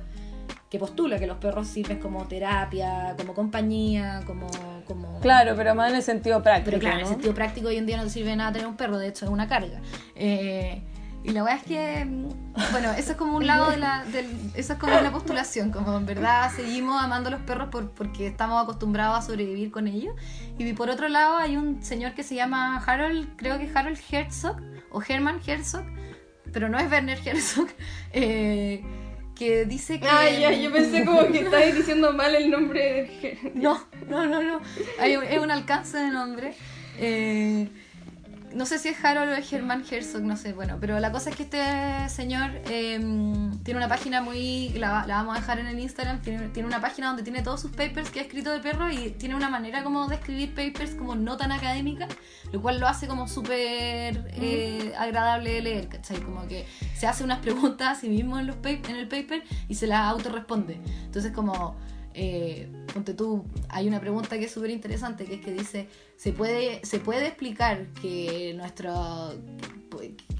que 0.70 0.78
postula 0.78 1.18
que 1.18 1.26
los 1.26 1.38
perros 1.38 1.66
sirven 1.66 1.98
como 1.98 2.26
terapia, 2.26 3.14
como 3.16 3.34
compañía, 3.34 4.20
como... 4.26 4.46
como 4.86 5.18
Claro, 5.20 5.54
pero 5.56 5.74
más 5.74 5.90
en 5.90 5.96
el 5.96 6.02
sentido 6.02 6.42
práctico. 6.42 6.66
pero 6.72 6.78
claro, 6.80 6.96
en 6.96 7.02
el 7.02 7.08
sentido 7.08 7.34
práctico 7.34 7.68
hoy 7.68 7.76
en 7.76 7.86
día 7.86 7.96
no 7.96 8.04
te 8.04 8.10
sirve 8.10 8.36
nada 8.36 8.52
tener 8.52 8.66
un 8.66 8.76
perro, 8.76 8.98
de 8.98 9.08
hecho 9.08 9.24
es 9.24 9.30
una 9.30 9.48
carga. 9.48 9.80
Eh, 10.14 10.82
y 11.28 11.32
la 11.32 11.42
verdad 11.42 11.60
es 11.60 11.64
que, 11.68 12.04
mm, 12.04 12.28
bueno, 12.72 12.90
eso 12.92 13.12
es 13.12 13.16
como 13.18 13.36
un 13.36 13.46
lado 13.46 13.70
de 13.70 13.76
la, 13.76 14.04
del, 14.06 14.26
eso 14.54 14.72
es 14.72 14.78
como 14.78 14.98
una 14.98 15.12
postulación, 15.12 15.70
como 15.70 15.96
en 15.96 16.06
verdad 16.06 16.50
seguimos 16.54 17.00
amando 17.02 17.28
a 17.28 17.32
los 17.32 17.42
perros 17.42 17.68
por, 17.68 17.90
porque 17.90 18.26
estamos 18.26 18.62
acostumbrados 18.62 19.18
a 19.18 19.22
sobrevivir 19.22 19.70
con 19.70 19.86
ellos. 19.86 20.14
Y 20.58 20.72
por 20.72 20.88
otro 20.90 21.08
lado 21.08 21.36
hay 21.36 21.56
un 21.56 21.82
señor 21.82 22.14
que 22.14 22.22
se 22.22 22.34
llama 22.34 22.82
Harold, 22.84 23.36
creo 23.36 23.58
que 23.58 23.70
Harold 23.72 23.98
Herzog, 24.10 24.56
o 24.90 25.02
Hermann 25.06 25.40
Herzog, 25.46 25.84
pero 26.52 26.68
no 26.68 26.78
es 26.78 26.90
Werner 26.90 27.18
Herzog, 27.24 27.68
eh, 28.12 28.82
que 29.36 29.66
dice 29.66 30.00
que... 30.00 30.08
Ay, 30.08 30.40
ya, 30.40 30.50
yo 30.52 30.72
pensé 30.72 31.04
como 31.04 31.26
que 31.28 31.40
estabas 31.40 31.74
diciendo 31.74 32.12
mal 32.12 32.34
el 32.34 32.50
nombre 32.50 32.80
de 32.80 33.52
No, 33.54 33.84
no, 34.08 34.26
no, 34.26 34.42
no. 34.42 34.60
Hay 34.98 35.16
un- 35.16 35.24
es 35.24 35.38
un 35.38 35.50
alcance 35.50 35.98
de 35.98 36.10
nombre. 36.10 36.54
Eh, 36.98 37.68
no 38.54 38.66
sé 38.66 38.78
si 38.78 38.88
es 38.88 39.04
Harold 39.04 39.30
o 39.30 39.34
es 39.34 39.48
Germán 39.48 39.84
Herzog, 39.88 40.22
no 40.22 40.36
sé, 40.36 40.52
bueno, 40.52 40.78
pero 40.80 40.98
la 41.00 41.12
cosa 41.12 41.30
es 41.30 41.36
que 41.36 41.42
este 41.44 42.08
señor 42.08 42.50
eh, 42.66 42.98
tiene 43.62 43.78
una 43.78 43.88
página 43.88 44.20
muy, 44.20 44.70
la, 44.70 45.06
la, 45.06 45.16
vamos 45.16 45.36
a 45.36 45.40
dejar 45.40 45.58
en 45.58 45.66
el 45.66 45.78
Instagram, 45.78 46.20
tiene, 46.20 46.48
tiene, 46.48 46.66
una 46.66 46.80
página 46.80 47.08
donde 47.08 47.22
tiene 47.22 47.42
todos 47.42 47.60
sus 47.60 47.70
papers 47.70 48.10
que 48.10 48.20
ha 48.20 48.22
escrito 48.22 48.50
de 48.50 48.60
perro 48.60 48.90
y 48.90 49.10
tiene 49.10 49.34
una 49.34 49.48
manera 49.48 49.82
como 49.82 50.06
de 50.08 50.16
escribir 50.16 50.54
papers 50.54 50.94
como 50.94 51.14
no 51.14 51.36
tan 51.36 51.52
académica, 51.52 52.08
lo 52.52 52.62
cual 52.62 52.80
lo 52.80 52.88
hace 52.88 53.06
como 53.06 53.28
súper 53.28 54.30
eh, 54.34 54.92
agradable 54.98 55.52
de 55.52 55.62
leer, 55.62 55.88
¿cachai? 55.88 56.20
Como 56.20 56.46
que 56.46 56.66
se 56.94 57.06
hace 57.06 57.24
unas 57.24 57.38
preguntas 57.40 57.98
a 57.98 58.00
sí 58.00 58.08
mismo 58.08 58.38
en, 58.38 58.46
los 58.46 58.56
en 58.64 58.96
el 58.96 59.08
paper 59.08 59.42
y 59.68 59.74
se 59.74 59.86
las 59.86 60.00
autorresponde. 60.06 60.80
Entonces 61.04 61.32
como 61.32 61.76
eh, 62.20 62.68
tú, 63.16 63.44
hay 63.68 63.86
una 63.86 64.00
pregunta 64.00 64.38
que 64.38 64.46
es 64.46 64.50
súper 64.50 64.70
interesante, 64.70 65.24
que 65.24 65.34
es 65.36 65.40
que 65.40 65.52
dice, 65.52 65.88
¿se 66.16 66.32
puede, 66.32 66.84
¿se 66.84 66.98
puede 66.98 67.28
explicar 67.28 67.86
que 68.02 68.54
nuestro, 68.56 69.34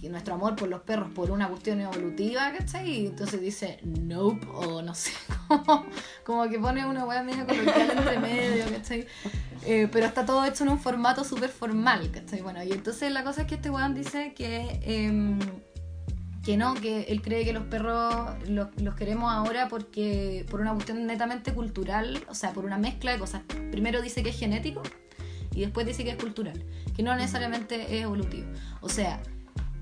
que 0.01 0.09
nuestro 0.09 0.35
amor 0.35 0.57
por 0.57 0.69
los 0.69 0.81
perros 0.81 1.09
por 1.15 1.31
una 1.31 1.49
cuestión 1.49 1.81
evolutiva, 1.81 2.53
¿cachai? 2.53 3.03
Y 3.03 3.07
entonces 3.07 3.41
dice, 3.41 3.79
nope, 3.85 4.45
o 4.53 4.83
no 4.83 4.93
sé, 4.93 5.13
como, 5.49 5.87
como 6.25 6.49
que 6.49 6.59
pone 6.59 6.85
una 6.85 7.05
hueá 7.05 7.23
medio 7.23 7.47
coloquial 7.47 7.93
entre 7.97 8.19
medio, 8.19 8.65
¿cachai? 8.73 9.07
Eh, 9.65 9.89
pero 9.93 10.07
está 10.07 10.27
todo 10.27 10.45
hecho 10.45 10.65
en 10.65 10.71
un 10.71 10.81
formato 10.81 11.23
súper 11.23 11.51
formal, 11.51 12.11
¿cachai? 12.11 12.41
Bueno, 12.41 12.61
y 12.65 12.73
entonces 12.73 13.13
la 13.13 13.23
cosa 13.23 13.43
es 13.43 13.47
que 13.47 13.55
este 13.55 13.71
weón 13.71 13.95
dice 13.95 14.35
que... 14.35 14.81
Eh, 14.83 15.39
que 16.49 16.57
no, 16.57 16.73
que 16.73 17.03
él 17.11 17.21
cree 17.21 17.45
que 17.45 17.53
los 17.53 17.65
perros 17.65 18.25
los, 18.49 18.69
queremos 18.97 19.31
ahora 19.31 19.69
porque 19.69 20.47
por 20.51 20.63
una 20.63 20.73
cuestión 20.73 21.07
netamente 21.07 21.53
cultural, 21.53 22.25
o 22.27 22.35
sea, 22.35 22.55
por 22.55 22.65
una 22.65 22.79
mezcla 22.79 23.13
de 23.13 23.19
cosas. 23.19 23.43
Primero 23.71 24.01
dice 24.01 24.23
que 24.23 24.31
es 24.31 24.39
genético 24.39 24.81
y 25.55 25.61
después 25.61 25.87
dice 25.87 26.05
que 26.05 26.11
es 26.13 26.17
cultural, 26.17 26.65
que 26.97 27.03
no 27.03 27.15
necesariamente 27.15 27.99
es 27.99 28.05
evolutivo. 28.05 28.47
O 28.81 28.89
sea, 28.89 29.21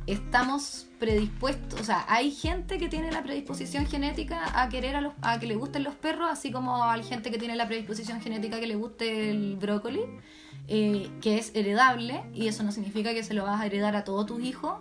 estamos 0.08 0.88
predispuestos, 0.98 1.80
o 1.80 1.84
sea, 1.84 2.04
hay 2.08 2.32
gente 2.32 2.78
que 2.78 2.88
tiene 2.88 3.12
la 3.12 3.22
predisposición 3.22 3.86
genética 3.86 4.60
a 4.60 4.68
querer 4.68 4.96
a, 4.96 5.00
los, 5.00 5.14
a 5.22 5.38
que 5.38 5.46
le 5.46 5.54
gusten 5.54 5.84
los 5.84 5.94
perros, 5.94 6.28
así 6.28 6.50
como 6.50 6.82
hay 6.82 7.04
gente 7.04 7.30
que 7.30 7.38
tiene 7.38 7.54
la 7.54 7.68
predisposición 7.68 8.20
genética 8.20 8.56
a 8.56 8.58
que 8.58 8.66
le 8.66 8.74
guste 8.74 9.30
el 9.30 9.54
brócoli, 9.54 10.00
eh, 10.66 11.10
que 11.20 11.38
es 11.38 11.54
heredable 11.54 12.24
y 12.34 12.48
eso 12.48 12.64
no 12.64 12.72
significa 12.72 13.14
que 13.14 13.22
se 13.22 13.34
lo 13.34 13.44
vas 13.44 13.60
a 13.60 13.66
heredar 13.66 13.94
a 13.94 14.02
todos 14.02 14.26
tus 14.26 14.42
hijos 14.42 14.80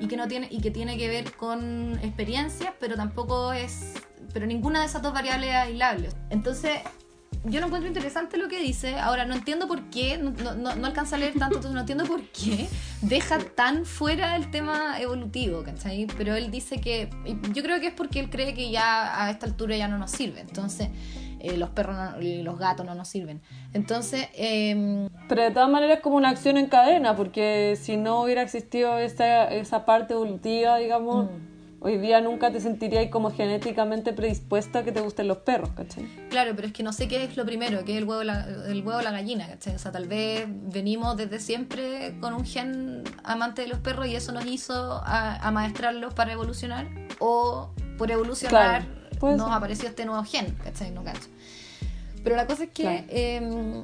y 0.00 0.08
que 0.08 0.16
no 0.16 0.28
tiene 0.28 0.48
y 0.50 0.60
que 0.60 0.70
tiene 0.70 0.96
que 0.96 1.08
ver 1.08 1.32
con 1.32 1.98
experiencias, 2.02 2.72
pero 2.78 2.96
tampoco 2.96 3.52
es 3.52 3.94
pero 4.32 4.46
ninguna 4.46 4.80
de 4.80 4.86
esas 4.86 5.02
dos 5.02 5.12
variables 5.12 5.50
es 5.50 5.56
aislable. 5.56 6.08
Entonces, 6.30 6.80
yo 7.44 7.60
no 7.60 7.66
encuentro 7.66 7.88
interesante 7.88 8.36
lo 8.36 8.48
que 8.48 8.60
dice. 8.60 8.98
Ahora, 8.98 9.24
no 9.24 9.34
entiendo 9.34 9.66
por 9.66 9.90
qué, 9.90 10.16
no, 10.18 10.30
no, 10.30 10.74
no 10.74 10.86
alcanza 10.86 11.16
a 11.16 11.18
leer 11.18 11.32
tanto, 11.32 11.56
entonces 11.56 11.72
no 11.72 11.80
entiendo 11.80 12.04
por 12.04 12.22
qué 12.28 12.68
deja 13.00 13.38
tan 13.38 13.84
fuera 13.84 14.36
el 14.36 14.50
tema 14.50 15.00
evolutivo, 15.00 15.62
¿cachai? 15.64 16.06
Pero 16.16 16.34
él 16.36 16.50
dice 16.50 16.80
que, 16.80 17.10
yo 17.52 17.62
creo 17.62 17.80
que 17.80 17.88
es 17.88 17.94
porque 17.94 18.20
él 18.20 18.30
cree 18.30 18.54
que 18.54 18.70
ya 18.70 19.24
a 19.24 19.30
esta 19.30 19.46
altura 19.46 19.76
ya 19.76 19.88
no 19.88 19.98
nos 19.98 20.12
sirve. 20.12 20.40
Entonces, 20.40 20.88
eh, 21.42 21.56
los 21.56 21.70
perros 21.70 21.96
y 22.20 22.42
los 22.42 22.56
gatos 22.56 22.86
no 22.86 22.94
nos 22.94 23.08
sirven. 23.08 23.42
Entonces... 23.72 24.28
Eh, 24.34 25.08
Pero 25.28 25.42
de 25.42 25.50
todas 25.50 25.68
maneras 25.68 25.96
es 25.96 26.02
como 26.02 26.16
una 26.16 26.28
acción 26.28 26.56
en 26.56 26.66
cadena, 26.66 27.16
porque 27.16 27.76
si 27.80 27.96
no 27.96 28.22
hubiera 28.22 28.42
existido 28.42 28.98
esa, 28.98 29.48
esa 29.48 29.84
parte 29.84 30.14
evolutiva, 30.14 30.78
digamos... 30.78 31.26
Mm. 31.26 31.52
Hoy 31.84 31.98
día 31.98 32.20
nunca 32.20 32.52
te 32.52 32.60
sentirías 32.60 33.08
como 33.10 33.32
genéticamente 33.32 34.12
predispuesta 34.12 34.78
a 34.78 34.82
que 34.84 34.92
te 34.92 35.00
gusten 35.00 35.26
los 35.26 35.38
perros, 35.38 35.70
¿cachai? 35.70 36.06
Claro, 36.30 36.52
pero 36.54 36.68
es 36.68 36.72
que 36.72 36.84
no 36.84 36.92
sé 36.92 37.08
qué 37.08 37.24
es 37.24 37.36
lo 37.36 37.44
primero, 37.44 37.84
qué 37.84 37.94
es 37.94 37.98
el 37.98 38.04
huevo, 38.04 38.22
la, 38.22 38.46
el 38.68 38.86
huevo 38.86 39.00
o 39.00 39.02
la 39.02 39.10
gallina, 39.10 39.48
¿cachai? 39.48 39.74
O 39.74 39.80
sea, 39.80 39.90
tal 39.90 40.06
vez 40.06 40.46
venimos 40.46 41.16
desde 41.16 41.40
siempre 41.40 42.14
con 42.20 42.34
un 42.34 42.44
gen 42.44 43.02
amante 43.24 43.62
de 43.62 43.68
los 43.68 43.80
perros 43.80 44.06
y 44.06 44.14
eso 44.14 44.30
nos 44.30 44.46
hizo 44.46 45.02
amaestrarlos 45.04 46.14
para 46.14 46.30
evolucionar, 46.30 46.86
o 47.18 47.72
por 47.98 48.12
evolucionar 48.12 48.82
claro 48.82 49.01
nos 49.22 49.50
apareció 49.50 49.88
este 49.88 50.04
nuevo 50.04 50.24
gen, 50.24 50.54
¿cachai? 50.62 50.90
No. 50.90 51.02
Pero 52.22 52.36
la 52.36 52.46
cosa 52.46 52.64
es 52.64 52.70
que 52.70 52.82
claro. 52.82 53.04
eh, 53.08 53.82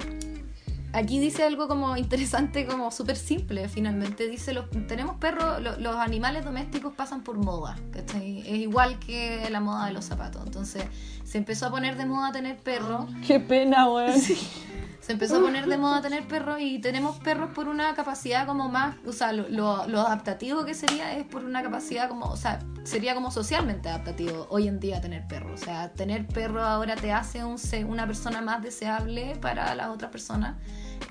aquí 0.93 1.19
dice 1.19 1.45
algo 1.45 1.69
como 1.69 1.97
interesante, 1.97 2.67
como 2.67 2.91
súper 2.91 3.17
simple, 3.17 3.69
finalmente. 3.69 4.29
Dice, 4.29 4.53
los, 4.53 4.71
tenemos 4.87 5.17
perros, 5.17 5.61
lo, 5.61 5.79
los 5.79 5.97
animales 5.97 6.45
domésticos 6.45 6.93
pasan 6.95 7.23
por 7.23 7.39
moda, 7.39 7.77
¿cachai? 7.93 8.41
Es 8.41 8.59
igual 8.59 8.99
que 8.99 9.49
la 9.51 9.61
moda 9.61 9.87
de 9.87 9.93
los 9.93 10.05
zapatos. 10.05 10.43
Entonces, 10.45 10.85
se 11.25 11.39
empezó 11.39 11.67
a 11.67 11.71
poner 11.71 11.97
de 11.97 12.07
moda 12.07 12.33
tener 12.33 12.57
perros. 12.57 13.11
Qué 13.27 13.41
pena, 13.41 13.87
güey. 13.87 14.19
Sí. 14.19 14.39
Se 15.09 15.15
empezó 15.15 15.39
a 15.39 15.41
poner 15.41 15.65
de 15.65 15.79
moda 15.79 16.03
tener 16.03 16.29
perros 16.29 16.59
y 16.61 16.81
tenemos 16.81 17.19
perros 17.21 17.49
por 17.55 17.67
una 17.67 17.95
capacidad 17.95 18.47
como 18.47 18.69
más, 18.69 18.95
o 19.07 19.13
sea, 19.15 19.33
lo, 19.33 19.49
lo, 19.49 19.87
lo, 19.87 20.01
adaptativo 20.01 20.67
que 20.67 20.75
sería 20.75 21.17
es 21.17 21.25
por 21.25 21.47
una 21.47 21.63
capacidad 21.63 22.11
como, 22.11 22.27
o 22.27 22.37
sea, 22.37 22.59
sería 22.85 23.15
como 23.15 23.31
socialmente 23.31 23.89
adaptativo 23.89 24.47
hoy 24.51 24.69
en 24.69 24.79
día 24.81 25.01
tener 25.01 25.27
perros. 25.27 25.63
O 25.63 25.65
sea, 25.65 25.95
tener 25.95 26.27
perro 26.27 26.63
ahora 26.63 26.95
te 26.95 27.11
hace 27.11 27.43
un, 27.43 27.57
una 27.89 28.07
persona 28.07 28.43
más 28.43 28.63
deseable 28.63 29.35
para 29.41 29.75
las 29.75 29.89
otras 29.89 30.11
personas. 30.11 30.57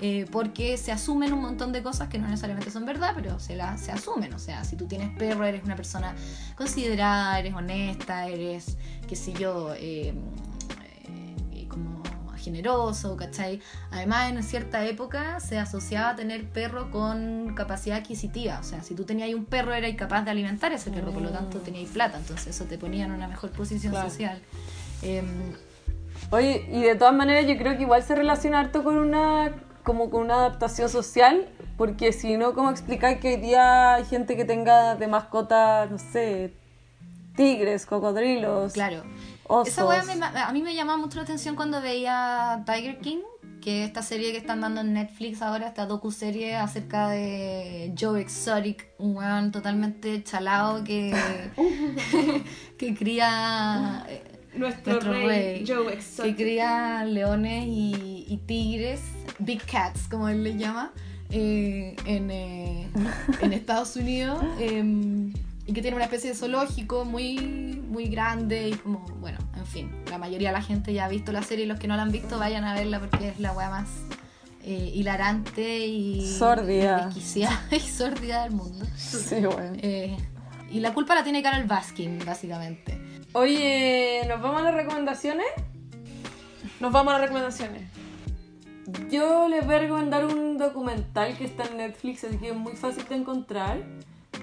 Eh, 0.00 0.26
porque 0.30 0.76
se 0.76 0.92
asumen 0.92 1.32
un 1.32 1.40
montón 1.40 1.72
de 1.72 1.82
cosas 1.82 2.08
que 2.08 2.18
no 2.18 2.28
necesariamente 2.28 2.70
son 2.70 2.84
verdad, 2.84 3.14
pero 3.16 3.40
se, 3.40 3.56
la, 3.56 3.78
se 3.78 3.90
asumen. 3.90 4.32
O 4.32 4.38
sea, 4.38 4.62
si 4.62 4.76
tú 4.76 4.86
tienes 4.86 5.10
perro, 5.18 5.44
eres 5.44 5.64
una 5.64 5.74
persona 5.74 6.14
considerada, 6.54 7.36
eres 7.40 7.52
honesta, 7.52 8.28
eres, 8.28 8.76
qué 9.08 9.16
sé 9.16 9.32
yo, 9.32 9.74
eh, 9.74 10.14
generoso, 12.38 13.16
¿cachai? 13.16 13.60
Además, 13.90 14.30
en 14.30 14.42
cierta 14.42 14.84
época 14.86 15.40
se 15.40 15.58
asociaba 15.58 16.10
a 16.10 16.16
tener 16.16 16.48
perro 16.48 16.90
con 16.90 17.54
capacidad 17.54 17.98
adquisitiva. 17.98 18.58
O 18.60 18.64
sea, 18.64 18.82
si 18.82 18.94
tú 18.94 19.04
tenías 19.04 19.32
un 19.34 19.44
perro, 19.44 19.74
eras 19.74 19.94
capaz 19.96 20.22
de 20.22 20.30
alimentar 20.30 20.72
a 20.72 20.76
ese 20.76 20.90
perro, 20.90 21.12
por 21.12 21.22
lo 21.22 21.30
tanto 21.30 21.58
tenías 21.58 21.90
plata. 21.90 22.18
Entonces, 22.18 22.48
eso 22.48 22.64
te 22.64 22.78
ponía 22.78 23.04
en 23.04 23.12
una 23.12 23.28
mejor 23.28 23.50
posición 23.50 23.92
claro. 23.92 24.08
social. 24.08 24.40
Eh, 25.02 25.22
Oye, 26.30 26.66
y 26.70 26.82
de 26.82 26.94
todas 26.94 27.14
maneras, 27.14 27.46
yo 27.46 27.56
creo 27.56 27.76
que 27.76 27.82
igual 27.82 28.02
se 28.02 28.14
relaciona 28.14 28.60
harto 28.60 28.84
con 28.84 28.98
una 28.98 29.54
como 29.82 30.10
con 30.10 30.20
una 30.20 30.34
adaptación 30.34 30.90
social, 30.90 31.48
porque 31.78 32.12
si 32.12 32.36
no, 32.36 32.52
¿cómo 32.52 32.70
explicar 32.70 33.20
que 33.20 33.36
hoy 33.36 33.40
día 33.40 33.94
hay 33.94 34.04
gente 34.04 34.36
que 34.36 34.44
tenga 34.44 34.96
de 34.96 35.06
mascota, 35.06 35.86
no 35.86 35.96
sé, 35.96 36.52
tigres, 37.34 37.86
cocodrilos? 37.86 38.74
Claro. 38.74 39.04
Osos. 39.48 39.68
Esa 39.68 39.86
wea 39.86 40.04
me, 40.04 40.24
a 40.24 40.52
mí 40.52 40.62
me 40.62 40.74
llamaba 40.74 40.98
mucho 40.98 41.16
la 41.16 41.24
atención 41.24 41.56
cuando 41.56 41.80
veía 41.80 42.62
Tiger 42.66 42.98
King, 42.98 43.18
que 43.60 43.84
esta 43.84 44.02
serie 44.02 44.30
que 44.30 44.38
están 44.38 44.60
dando 44.60 44.82
en 44.82 44.92
Netflix 44.92 45.42
ahora, 45.42 45.68
esta 45.68 45.86
docu-serie 45.86 46.56
acerca 46.56 47.08
de 47.08 47.94
Joe 47.98 48.20
Exotic, 48.20 48.88
un 48.98 49.16
weón 49.16 49.50
totalmente 49.50 50.22
chalado 50.22 50.84
que, 50.84 51.14
que 52.78 52.94
cría... 52.94 54.06
Nuestro, 54.54 54.92
nuestro 54.92 55.12
rey, 55.12 55.26
rey, 55.26 55.64
Joe 55.66 55.92
Exotic. 55.92 56.36
Que 56.36 56.44
cría 56.44 57.04
leones 57.04 57.66
y, 57.66 58.24
y 58.28 58.36
tigres 58.38 59.00
Big 59.38 59.62
Cats, 59.64 60.08
como 60.08 60.28
él 60.28 60.42
le 60.42 60.56
llama, 60.56 60.92
eh, 61.30 61.94
en, 62.06 62.30
eh, 62.30 62.88
en, 63.40 63.52
Estados 63.52 63.96
Unidos. 63.96 64.42
Eh, 64.60 65.32
y 65.68 65.74
que 65.74 65.82
tiene 65.82 65.96
una 65.96 66.06
especie 66.06 66.30
de 66.30 66.34
zoológico 66.34 67.04
muy, 67.04 67.36
muy 67.90 68.06
grande 68.06 68.70
y 68.70 68.72
como, 68.72 69.00
bueno, 69.20 69.36
en 69.54 69.66
fin, 69.66 69.92
la 70.08 70.16
mayoría 70.16 70.48
de 70.48 70.54
la 70.54 70.62
gente 70.62 70.94
ya 70.94 71.04
ha 71.04 71.08
visto 71.08 71.30
la 71.30 71.42
serie 71.42 71.66
y 71.66 71.68
los 71.68 71.78
que 71.78 71.86
no 71.86 71.94
la 71.94 72.02
han 72.02 72.10
visto 72.10 72.38
vayan 72.38 72.64
a 72.64 72.72
verla 72.72 72.98
porque 72.98 73.28
es 73.28 73.38
la 73.38 73.52
weá 73.52 73.68
más 73.68 73.86
eh, 74.64 74.92
hilarante 74.94 75.86
y 75.86 76.26
sordida. 76.26 77.10
y 77.70 77.80
sordida 77.80 78.44
del 78.44 78.52
mundo. 78.52 78.86
Sí, 78.96 79.44
bueno. 79.44 79.76
Eh, 79.82 80.16
y 80.70 80.80
la 80.80 80.94
culpa 80.94 81.14
la 81.14 81.22
tiene 81.22 81.42
Carol 81.42 81.66
Baskin, 81.66 82.18
básicamente. 82.24 82.98
Oye, 83.34 84.22
¿nos 84.26 84.40
vamos 84.40 84.62
a 84.62 84.64
las 84.64 84.74
recomendaciones? 84.74 85.48
Nos 86.80 86.90
vamos 86.90 87.12
a 87.12 87.18
las 87.18 87.28
recomendaciones. 87.28 87.82
Yo 89.10 89.48
les 89.48 89.66
voy 89.66 89.74
a 89.74 89.78
recomendar 89.80 90.24
un 90.24 90.56
documental 90.56 91.36
que 91.36 91.44
está 91.44 91.64
en 91.64 91.76
Netflix, 91.76 92.24
así 92.24 92.38
que 92.38 92.48
es 92.48 92.56
muy 92.56 92.72
fácil 92.72 93.04
de 93.06 93.16
encontrar, 93.16 93.82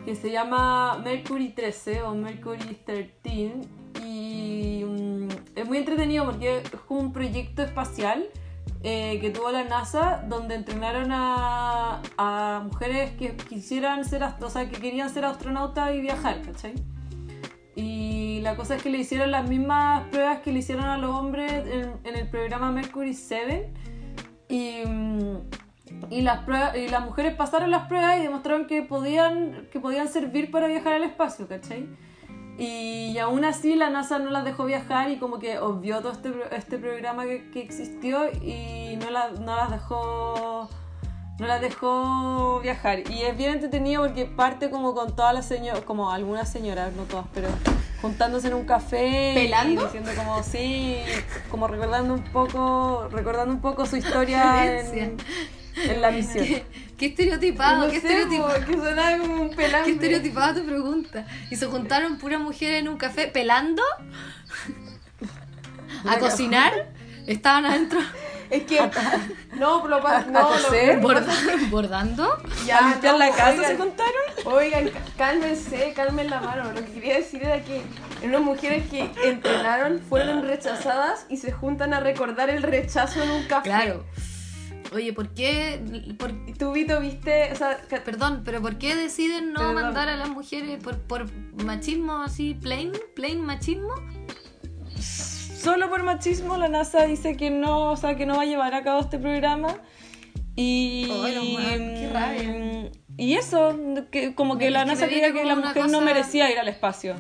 que 0.06 0.16
se 0.16 0.32
llama 0.32 0.98
Mercury 1.04 1.50
13 1.50 2.04
o 2.04 2.16
Mercury 2.16 2.80
13 2.86 3.54
y 4.04 4.84
um, 4.84 5.28
es 5.56 5.68
muy 5.68 5.78
entretenido 5.80 6.26
porque 6.26 6.58
es 6.60 6.70
como 6.88 7.00
un 7.02 7.14
proyecto 7.14 7.64
espacial 7.64 8.28
eh, 8.84 9.18
que 9.20 9.32
tuvo 9.32 9.52
la 9.52 9.64
NASA 9.64 10.24
donde 10.28 10.56
entrenaron 10.56 11.12
a, 11.12 12.02
a 12.18 12.64
mujeres 12.66 13.12
que 13.12 13.36
quisieran 13.36 14.06
ser, 14.06 14.24
o 14.42 14.50
sea, 14.50 14.70
que 14.70 14.80
querían 14.80 15.10
ser 15.10 15.26
astronautas 15.26 15.96
y 15.96 16.02
viajar, 16.02 16.42
¿cachai? 16.42 16.76
Y 17.76 18.40
la 18.42 18.56
cosa 18.56 18.76
es 18.76 18.84
que 18.84 18.90
le 18.90 19.00
hicieron 19.00 19.32
las 19.32 19.50
mismas 19.50 20.08
pruebas 20.10 20.40
que 20.40 20.52
le 20.52 20.60
hicieron 20.60 20.86
a 20.86 20.98
los 20.98 21.10
hombres 21.10 21.52
en, 21.52 21.94
en 22.04 22.16
el 22.16 22.30
programa 22.30 22.72
Mercury 22.72 23.14
7 23.14 23.74
y, 24.50 24.84
y, 26.10 26.22
las 26.22 26.44
pruebas, 26.44 26.76
y 26.76 26.88
las 26.88 27.04
mujeres 27.04 27.36
pasaron 27.36 27.72
las 27.72 27.88
pruebas 27.88 28.18
y 28.20 28.24
demostraron 28.24 28.68
que 28.68 28.82
podían, 28.82 29.68
que 29.72 29.80
podían 29.80 30.08
servir 30.08 30.52
para 30.52 30.68
viajar 30.68 30.94
al 30.94 31.04
espacio, 31.04 31.48
¿cachai? 31.48 31.88
Y 32.58 33.18
aún 33.18 33.44
así 33.44 33.76
la 33.76 33.90
NASA 33.90 34.18
no 34.18 34.30
las 34.30 34.46
dejó 34.46 34.66
viajar 34.66 35.12
y 35.12 35.18
como 35.18 35.40
que 35.40 35.60
obvió 35.60 36.00
todo 36.00 36.14
este, 36.14 36.32
este 36.52 36.78
programa 36.78 37.26
que, 37.26 37.52
que 37.52 37.62
existió 37.62 38.30
y 38.32 38.96
no, 38.98 39.10
la, 39.10 39.32
no 39.32 39.56
las 39.56 39.72
dejó 39.72 40.70
no 41.38 41.48
las 41.48 41.62
dejó 41.62 42.60
viajar. 42.62 43.10
Y 43.10 43.24
es 43.24 43.36
bien 43.36 43.52
entretenido 43.52 44.04
porque 44.04 44.26
parte 44.26 44.70
como 44.70 44.94
con 44.94 45.16
todas 45.16 45.34
las 45.34 45.46
señoras, 45.46 45.84
como 45.84 46.12
algunas 46.12 46.50
señoras, 46.50 46.94
no 46.94 47.04
todas, 47.04 47.26
pero 47.34 47.50
juntándose 48.02 48.48
en 48.48 48.54
un 48.54 48.66
café 48.66 49.34
¿Pelando? 49.36 49.82
y 49.82 49.86
diciendo 49.86 50.12
como 50.16 50.44
sí, 50.44 50.98
como 51.50 51.68
recordando 51.68 52.14
un 52.14 52.24
poco, 52.24 53.10
recordando 53.12 53.54
un 53.54 53.62
poco 53.62 53.86
su 53.86 53.98
historia 53.98 54.80
en, 54.80 55.18
en 55.76 56.02
la 56.02 56.12
misión. 56.12 56.46
¿Qué, 56.46 56.66
qué 56.98 57.06
estereotipado, 57.08 57.86
No 57.86 57.92
qué 57.92 58.00
sé, 58.02 58.08
estereotipado. 58.08 58.66
que 58.66 58.74
sonaba 58.74 59.18
como 59.18 59.42
un 59.42 59.50
pelambre. 59.56 59.82
Qué 59.86 59.92
estereotipada 59.92 60.54
tu 60.56 60.66
pregunta. 60.66 61.26
Y 61.52 61.56
se 61.56 61.66
juntaron 61.68 62.18
puras 62.18 62.40
mujeres 62.40 62.82
en 62.82 62.88
un 62.88 62.98
café 62.98 63.28
pelando 63.28 63.84
a 66.08 66.18
cocinar. 66.20 66.94
Estaban 67.28 67.66
adentro 67.66 68.00
Es 68.52 68.66
que. 68.66 68.80
No, 69.58 69.88
lo 69.88 70.00
pa- 70.00 70.18
a 70.18 70.22
no, 70.26 70.42
lo- 70.42 70.48
coser. 70.50 71.00
borda- 71.02 71.70
bordando. 71.72 72.38
Ya, 72.68 72.78
¿A 72.78 72.90
limpiar 72.90 73.14
no, 73.14 73.20
la 73.20 73.30
casa 73.32 73.50
oigan, 73.54 73.66
se 73.72 73.78
contaron? 73.78 74.14
Oigan, 74.46 74.86
cá- 74.90 75.00
cálmense, 75.18 75.94
calmen 75.96 76.30
la 76.30 76.40
mano. 76.42 76.72
Lo 76.72 76.86
que 76.86 76.92
quería 76.94 77.16
decir 77.16 77.42
era 77.44 77.64
que 77.64 77.82
unas 78.24 78.42
mujeres 78.42 78.88
que 78.92 79.10
entrenaron 79.24 80.00
fueron 80.08 80.44
rechazadas 80.44 81.26
y 81.30 81.38
se 81.38 81.52
juntan 81.52 81.96
a 81.96 82.00
recordar 82.00 82.52
el 82.52 82.62
rechazo 82.62 83.24
en 83.24 83.32
un 83.32 83.44
café. 83.46 83.70
Claro. 83.70 84.06
Oye, 84.94 85.14
¿por 85.14 85.30
qué? 85.34 85.82
por- 86.18 86.32
tú, 86.58 86.72
Vito, 86.72 87.00
viste. 87.00 87.52
O 87.52 87.56
sea, 87.56 87.78
perdón, 88.06 88.44
pero 88.46 88.62
¿por 88.62 88.78
qué 88.78 88.96
deciden 88.96 89.52
no 89.54 89.60
Perdón. 89.60 89.76
mandar 89.76 90.10
a 90.10 90.16
las 90.16 90.30
mujeres 90.30 90.82
por, 90.84 91.00
por 91.02 91.26
machismo 91.64 92.22
así, 92.22 92.54
plain, 92.54 92.92
plain 93.16 93.42
machismo? 93.42 93.94
Solo 95.00 95.90
por 95.90 96.04
machismo 96.04 96.58
la 96.58 96.68
NASA 96.70 97.06
dice 97.06 97.36
que 97.36 97.50
no, 97.50 97.92
o 97.92 97.98
sea, 97.98 98.16
que 98.16 98.26
no 98.26 98.36
va 98.36 98.44
a 98.44 98.46
llevar 98.46 98.74
a 98.76 98.84
cabo 98.84 99.02
este 99.02 99.18
programa. 99.18 99.78
Y 100.56 101.10
Ay, 101.12 101.36
no, 101.36 101.60
man, 101.60 101.96
qué 101.96 102.10
rabia. 102.14 102.92
Y 103.18 103.34
eso, 103.34 103.78
que 104.12 104.36
como 104.36 104.58
que 104.58 104.70
la 104.70 104.82
que 104.82 104.92
NASA 104.92 105.08
creía 105.08 105.28
que 105.34 105.42
como 105.42 105.46
la 105.48 105.56
mujer 105.56 105.90
no 105.90 106.02
merecía 106.02 106.52
ir 106.52 106.60
al 106.60 106.68
espacio. 106.68 107.16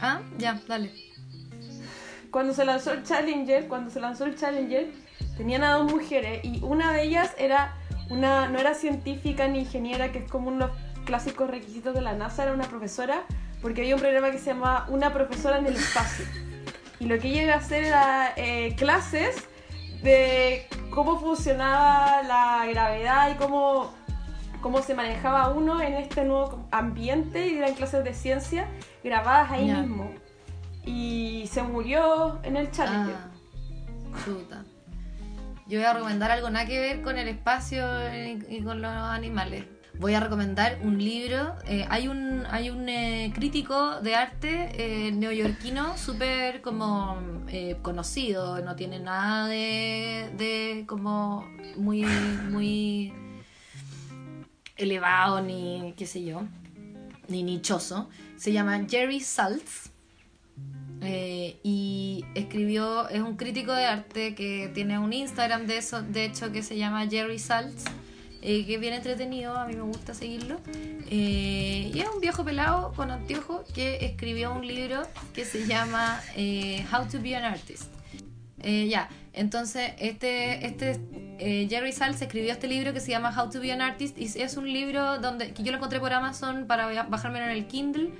Ah, 0.00 0.20
ya, 0.38 0.60
dale. 0.68 0.92
cuando 2.30 2.54
se 2.54 2.64
lanzó 2.64 2.92
el 2.92 3.02
Challenger, 3.02 3.66
cuando 3.68 3.90
se 3.90 4.00
lanzó 4.00 4.24
el 4.24 4.36
Challenger, 4.36 4.90
tenían 5.36 5.64
a 5.64 5.74
dos 5.74 5.90
mujeres 5.90 6.44
y 6.44 6.60
una 6.62 6.92
de 6.92 7.02
ellas 7.02 7.34
era 7.38 7.74
una, 8.10 8.48
no 8.48 8.58
era 8.58 8.74
científica 8.74 9.48
ni 9.48 9.60
ingeniera, 9.60 10.12
que 10.12 10.20
es 10.20 10.30
como 10.30 10.48
uno 10.48 10.66
de 10.66 10.72
los 10.72 11.04
clásicos 11.04 11.50
requisitos 11.50 11.94
de 11.94 12.00
la 12.00 12.12
NASA, 12.12 12.44
era 12.44 12.52
una 12.52 12.64
profesora, 12.64 13.22
porque 13.60 13.82
había 13.82 13.94
un 13.94 14.00
programa 14.00 14.30
que 14.30 14.38
se 14.38 14.46
llamaba 14.46 14.86
Una 14.88 15.12
profesora 15.12 15.58
en 15.58 15.66
el 15.66 15.76
espacio. 15.76 16.26
Y 17.00 17.06
lo 17.06 17.18
que 17.18 17.28
ella 17.28 17.42
iba 17.42 17.54
a 17.54 17.58
hacer 17.58 17.84
era 17.84 18.32
eh, 18.36 18.74
clases 18.76 19.48
de 20.02 20.66
cómo 20.90 21.18
funcionaba 21.18 22.22
la 22.22 22.66
gravedad 22.66 23.32
y 23.32 23.34
cómo, 23.36 23.92
cómo 24.60 24.82
se 24.82 24.94
manejaba 24.94 25.48
uno 25.50 25.80
en 25.80 25.94
este 25.94 26.24
nuevo 26.24 26.66
ambiente 26.70 27.48
y 27.48 27.58
eran 27.58 27.74
clases 27.74 28.04
de 28.04 28.14
ciencia 28.14 28.68
grabadas 29.02 29.50
ahí 29.52 29.70
mismo. 29.70 30.12
Y 30.84 31.48
se 31.50 31.62
murió 31.62 32.40
en 32.42 32.56
el 32.56 32.70
Challenger. 32.70 33.16
Ah, 33.16 34.18
chuta. 34.24 34.64
Yo 35.72 35.78
voy 35.78 35.86
a 35.86 35.94
recomendar 35.94 36.30
algo 36.30 36.50
nada 36.50 36.66
que 36.66 36.78
ver 36.78 37.00
con 37.00 37.16
el 37.16 37.28
espacio 37.28 37.82
y, 38.46 38.62
con 38.62 38.82
los 38.82 38.92
animales. 38.92 39.64
Voy 39.98 40.12
a 40.12 40.20
recomendar 40.20 40.78
un 40.82 41.02
libro. 41.02 41.56
eh, 41.66 41.86
hay 41.88 42.08
un, 42.08 42.44
hay 42.50 42.68
un 42.68 42.86
eh, 42.90 43.32
crítico 43.34 44.02
de 44.02 44.14
arte 44.14 44.68
eh, 44.74 45.12
neoyorquino 45.12 45.96
súper 45.96 46.60
como 46.60 47.16
conocido. 47.80 48.60
No 48.60 48.76
tiene 48.76 49.00
nada 49.00 49.48
de, 49.48 50.30
de 50.36 50.84
como 50.86 51.48
muy, 51.78 52.02
muy 52.02 53.14
elevado 54.76 55.40
ni 55.40 55.94
qué 55.96 56.04
sé 56.04 56.22
yo, 56.22 56.42
ni 57.28 57.42
nichoso. 57.42 58.10
Se 58.36 58.52
llama 58.52 58.78
Jerry 58.86 59.20
Saltz. 59.20 59.91
Eh, 61.04 61.58
y 61.62 62.24
escribió, 62.34 63.08
es 63.08 63.20
un 63.20 63.36
crítico 63.36 63.72
de 63.72 63.84
arte 63.84 64.34
que 64.34 64.70
tiene 64.72 64.98
un 64.98 65.12
Instagram 65.12 65.66
de 65.66 65.78
eso, 65.78 66.02
de 66.02 66.24
hecho 66.24 66.52
que 66.52 66.62
se 66.62 66.76
llama 66.76 67.08
Jerry 67.08 67.40
Saltz, 67.40 67.84
eh, 68.40 68.64
que 68.66 68.74
es 68.74 68.80
bien 68.80 68.94
entretenido, 68.94 69.56
a 69.56 69.66
mí 69.66 69.74
me 69.74 69.82
gusta 69.82 70.14
seguirlo. 70.14 70.60
Eh, 71.10 71.90
y 71.92 71.98
es 71.98 72.08
un 72.08 72.20
viejo 72.20 72.44
pelado 72.44 72.92
con 72.92 73.10
anteojos 73.10 73.68
que 73.72 74.04
escribió 74.04 74.54
un 74.54 74.66
libro 74.66 75.02
que 75.34 75.44
se 75.44 75.66
llama 75.66 76.20
How 76.92 77.08
to 77.10 77.20
be 77.20 77.34
an 77.34 77.44
Artist. 77.44 77.90
Ya, 78.64 79.08
entonces 79.32 79.92
este, 79.98 80.64
este 80.64 81.00
Jerry 81.68 81.90
Saltz 81.90 82.22
escribió 82.22 82.52
este 82.52 82.68
libro 82.68 82.92
que 82.92 83.00
se 83.00 83.10
llama 83.10 83.34
How 83.36 83.50
to 83.50 83.60
be 83.60 83.72
an 83.72 83.80
Artist 83.80 84.16
y 84.18 84.26
es 84.26 84.56
un 84.56 84.72
libro 84.72 85.18
donde 85.18 85.52
que 85.52 85.64
yo 85.64 85.72
lo 85.72 85.78
encontré 85.78 85.98
por 85.98 86.12
Amazon 86.12 86.68
para 86.68 87.04
bajármelo 87.04 87.46
en 87.46 87.50
el 87.50 87.66
Kindle. 87.66 88.10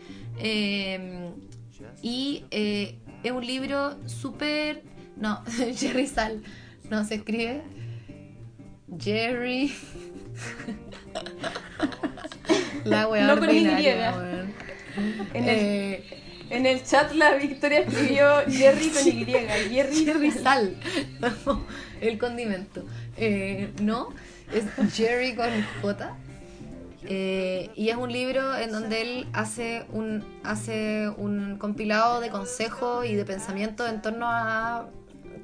Y 2.03 2.45
eh, 2.51 2.99
es 3.22 3.33
un 3.33 3.47
libro 3.47 3.97
súper. 4.09 4.83
No, 5.16 5.43
Jerry 5.76 6.07
Sal. 6.07 6.43
No 6.91 7.05
se 7.05 7.16
escribe. 7.16 7.62
Jerry. 8.99 9.72
La 12.85 13.09
wea 13.09 13.26
No 13.26 13.39
con 13.39 13.49
ordinaria, 13.49 14.14
weón. 14.16 14.53
En, 15.35 15.49
el, 15.49 15.59
Eh, 15.59 16.05
en 16.51 16.66
el 16.66 16.83
chat 16.85 17.12
la 17.12 17.35
Victoria 17.35 17.80
escribió 17.80 18.43
Jerry 18.49 18.89
con 18.89 19.09
Y. 19.09 19.24
Jerry, 19.24 19.95
Jerry 20.05 20.30
Sal. 20.30 20.76
El 22.01 22.18
condimento. 22.18 22.85
Eh, 23.16 23.70
no, 23.80 24.09
es 24.53 24.64
Jerry 24.95 25.35
con 25.35 25.49
J. 25.80 26.16
Eh, 27.05 27.70
y 27.74 27.88
es 27.88 27.96
un 27.96 28.12
libro 28.12 28.57
en 28.57 28.70
donde 28.70 29.03
él 29.03 29.26
hace 29.32 29.86
un, 29.92 30.24
hace 30.44 31.09
un 31.16 31.59
compilado 31.59 32.20
de 32.20 32.30
consejos 32.30 33.07
y 33.07 33.14
de 33.14 33.24
pensamientos 33.24 33.88
en 33.88 34.03
torno 34.03 34.26
a 34.28 34.88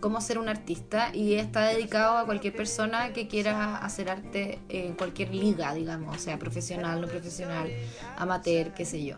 cómo 0.00 0.20
ser 0.20 0.38
un 0.38 0.48
artista 0.48 1.10
y 1.14 1.34
está 1.34 1.66
dedicado 1.66 2.18
a 2.18 2.24
cualquier 2.24 2.54
persona 2.54 3.12
que 3.12 3.26
quiera 3.26 3.76
hacer 3.78 4.10
arte 4.10 4.60
en 4.68 4.94
cualquier 4.94 5.34
liga, 5.34 5.74
digamos, 5.74 6.16
o 6.16 6.18
sea, 6.18 6.38
profesional, 6.38 7.00
no 7.00 7.08
profesional, 7.08 7.68
amateur, 8.16 8.72
qué 8.74 8.84
sé 8.84 9.04
yo. 9.04 9.16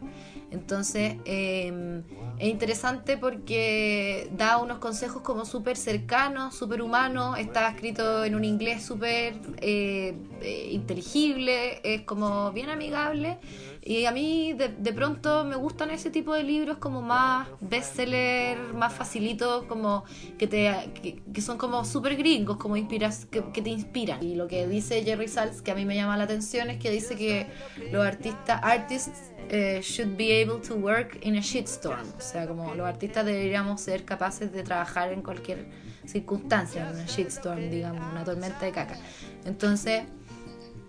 Entonces, 0.51 1.17
eh, 1.25 2.03
es 2.39 2.49
interesante 2.49 3.19
porque 3.19 4.31
da 4.33 4.57
unos 4.59 4.79
consejos 4.79 5.23
como 5.23 5.45
súper 5.45 5.77
cercanos, 5.77 6.57
súper 6.57 6.81
humanos, 6.81 7.39
está 7.39 7.69
escrito 7.69 8.25
en 8.25 8.35
un 8.35 8.45
inglés 8.45 8.83
súper 8.83 9.35
eh, 9.59 10.15
eh, 10.41 10.69
inteligible, 10.73 11.81
es 11.85 12.03
como 12.03 12.51
bien 12.53 12.71
amigable 12.71 13.39
y 13.83 14.05
a 14.05 14.13
mí 14.13 14.53
de, 14.53 14.69
de 14.69 14.93
pronto 14.93 15.45
me 15.45 15.57
gustan 15.57 15.91
ese 15.91 16.11
tipo 16.11 16.35
de 16.35 16.43
libros 16.43 16.77
como 16.79 17.01
más 17.01 17.49
bestseller, 17.61 18.59
más 18.75 18.93
facilitos, 18.93 19.65
como 19.65 20.05
que, 20.39 20.47
te, 20.47 20.93
que, 21.33 21.41
son 21.41 21.57
como 21.57 21.85
súper 21.85 22.17
gringos, 22.17 22.59
como 22.59 22.77
inspiras, 22.77 23.25
que, 23.25 23.43
que 23.53 23.63
te 23.63 23.71
inspiran. 23.71 24.23
Y 24.23 24.35
lo 24.35 24.49
que 24.49 24.67
dice 24.67 25.03
Jerry 25.03 25.29
Saltz, 25.29 25.63
que 25.63 25.71
a 25.71 25.75
mí 25.75 25.87
me 25.87 25.95
llama 25.95 26.17
la 26.19 26.25
atención, 26.25 26.69
es 26.69 26.79
que 26.79 26.91
dice 26.91 27.17
que 27.17 27.47
los 27.91 28.07
artistas, 28.07 28.61
artists 28.63 29.33
eh, 29.49 29.81
should 29.83 30.17
be 30.17 30.43
able 30.43 30.61
to 30.61 30.75
work 30.75 31.19
in 31.23 31.37
a 31.37 31.41
shitstorm. 31.41 32.07
O 32.19 32.21
sea, 32.21 32.47
como 32.47 32.75
los 32.75 32.87
artistas 32.87 33.25
deberíamos 33.25 33.81
ser 33.81 34.05
capaces 34.05 34.53
de 34.53 34.63
trabajar 34.63 35.13
en 35.13 35.23
cualquier 35.23 35.67
circunstancia, 36.05 36.89
en 36.89 36.97
una 36.97 37.07
shitstorm, 37.07 37.71
digamos, 37.71 38.13
una 38.13 38.25
tormenta 38.25 38.67
de 38.67 38.73
caca. 38.73 38.99
Entonces, 39.45 40.05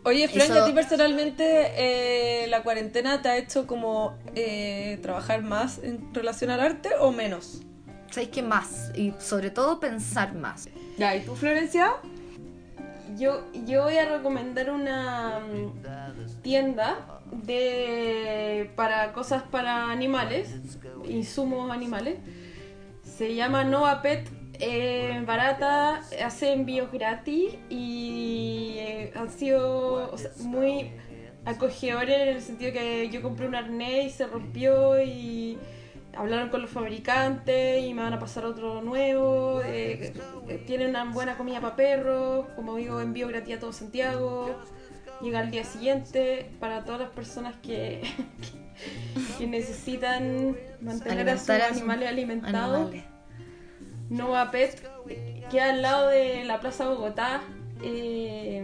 Oye, 0.03 0.27
Fran, 0.27 0.41
Eso- 0.43 0.55
¿y 0.55 0.57
a 0.59 0.65
ti 0.65 0.71
personalmente 0.73 1.43
eh, 2.43 2.47
la 2.47 2.63
cuarentena 2.63 3.21
te 3.21 3.29
ha 3.29 3.37
hecho 3.37 3.67
como 3.67 4.17
eh, 4.35 4.99
trabajar 5.01 5.43
más 5.43 5.79
en 5.83 6.13
relación 6.13 6.49
al 6.51 6.59
arte 6.59 6.89
o 6.99 7.11
menos? 7.11 7.61
¿sabéis 8.09 8.29
qué 8.31 8.41
más? 8.41 8.91
Y 8.95 9.13
sobre 9.19 9.51
todo 9.51 9.79
pensar 9.79 10.33
más. 10.35 10.67
Ya, 10.97 11.15
¿y 11.15 11.21
tú, 11.21 11.33
Florencia? 11.35 11.93
Yo, 13.17 13.45
yo 13.65 13.83
voy 13.83 13.97
a 13.97 14.17
recomendar 14.17 14.69
una 14.71 15.39
mm, 15.39 16.41
tienda 16.41 17.21
de 17.31 18.69
para 18.75 19.13
cosas 19.13 19.43
para 19.43 19.89
animales, 19.91 20.49
insumos 21.07 21.71
animales. 21.71 22.17
Se 23.03 23.33
llama 23.35 23.63
Nova 23.63 24.01
Pet, 24.01 24.27
eh, 24.62 25.24
barata, 25.26 26.01
hace 26.24 26.53
envíos 26.53 26.91
gratis 26.91 27.55
y 27.70 28.76
eh, 28.78 29.12
han 29.16 29.30
sido 29.30 30.12
o 30.12 30.18
sea, 30.18 30.32
muy 30.43 30.91
acogedores 31.45 32.20
en 32.22 32.28
el 32.30 32.41
sentido 32.41 32.72
que 32.72 33.09
yo 33.09 33.22
compré 33.22 33.47
un 33.47 33.55
arnés 33.55 34.05
y 34.05 34.09
se 34.12 34.28
rompió 34.28 35.01
y 35.01 35.57
hablaron 36.16 36.49
con 36.49 36.62
los 36.62 36.70
fabricantes 36.70 37.84
y 37.84 37.93
me 37.93 38.03
van 38.03 38.14
a 38.14 38.20
pasar 38.20 38.45
otro 38.45 38.82
nuevo. 38.82 39.62
eh, 39.66 40.14
tienen 40.68 40.89
una 40.89 41.05
buena 41.05 41.38
comida 41.38 41.59
para 41.62 41.76
perros, 41.76 42.45
como 42.55 42.76
digo, 42.76 43.01
envío 43.01 43.28
gratis 43.28 43.57
a 43.57 43.59
todo 43.59 43.74
Santiago. 43.74 44.55
Llega 45.22 45.39
al 45.39 45.51
día 45.51 45.64
siguiente 45.64 46.51
para 46.59 46.84
todas 46.86 47.01
las 47.01 47.09
personas 47.12 47.55
que, 47.64 48.01
que 49.38 49.47
necesitan 49.47 50.57
mantener 50.82 51.30
a 51.30 51.38
sus 51.38 51.49
Alimentar 51.49 51.62
a 51.62 51.68
sus 51.70 51.78
animales 51.78 52.09
alimentados. 52.09 52.91
animales. 52.91 53.11
Nova 54.12 54.51
Pet 54.51 54.82
queda 55.49 55.70
al 55.72 55.82
lado 55.82 56.09
de 56.09 56.43
la 56.45 56.59
Plaza 56.59 56.88
Bogotá. 56.89 57.41
eh, 57.84 58.64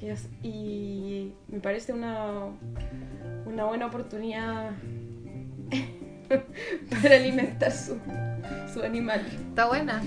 Y, 0.00 0.06
es- 0.08 0.28
y 0.42 1.32
me 1.48 1.60
parece 1.60 1.92
una, 1.94 2.48
una 3.46 3.64
buena 3.64 3.86
oportunidad 3.86 4.72
para 7.02 7.16
alimentar 7.16 7.72
su, 7.72 7.96
su 8.72 8.82
animal. 8.82 9.24
Está 9.48 9.66
buena. 9.68 10.02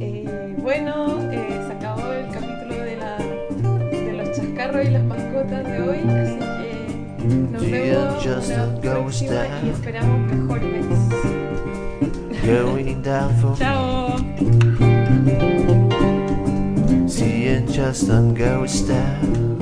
Eh, 0.00 0.54
bueno, 0.58 1.18
eh, 1.30 1.64
se 1.66 1.72
acabó 1.72 2.12
el 2.12 2.26
capítulo 2.28 2.74
de, 2.84 2.96
la, 2.96 3.16
de 3.16 4.12
los 4.12 4.36
chascarros 4.36 4.84
y 4.86 4.90
las 4.90 5.04
mascotas 5.04 5.64
de 5.64 5.80
hoy, 5.80 5.98
así 5.98 6.38
que 6.38 7.34
nos 7.50 7.62
vemos 7.70 8.14
just 8.26 8.48
la 8.50 8.80
próxima 8.80 9.46
y 9.64 9.68
esperamos 9.70 10.32
mejores. 10.32 11.41
Going 12.44 13.02
down 13.02 13.36
for 13.40 13.56
Chao. 13.56 14.16
seeing 17.06 17.68
just 17.68 18.10
on 18.10 18.34
ghost 18.34 18.88
town. 18.88 19.58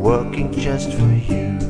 Working 0.00 0.52
just 0.52 0.92
for 0.92 1.12
you. 1.12 1.65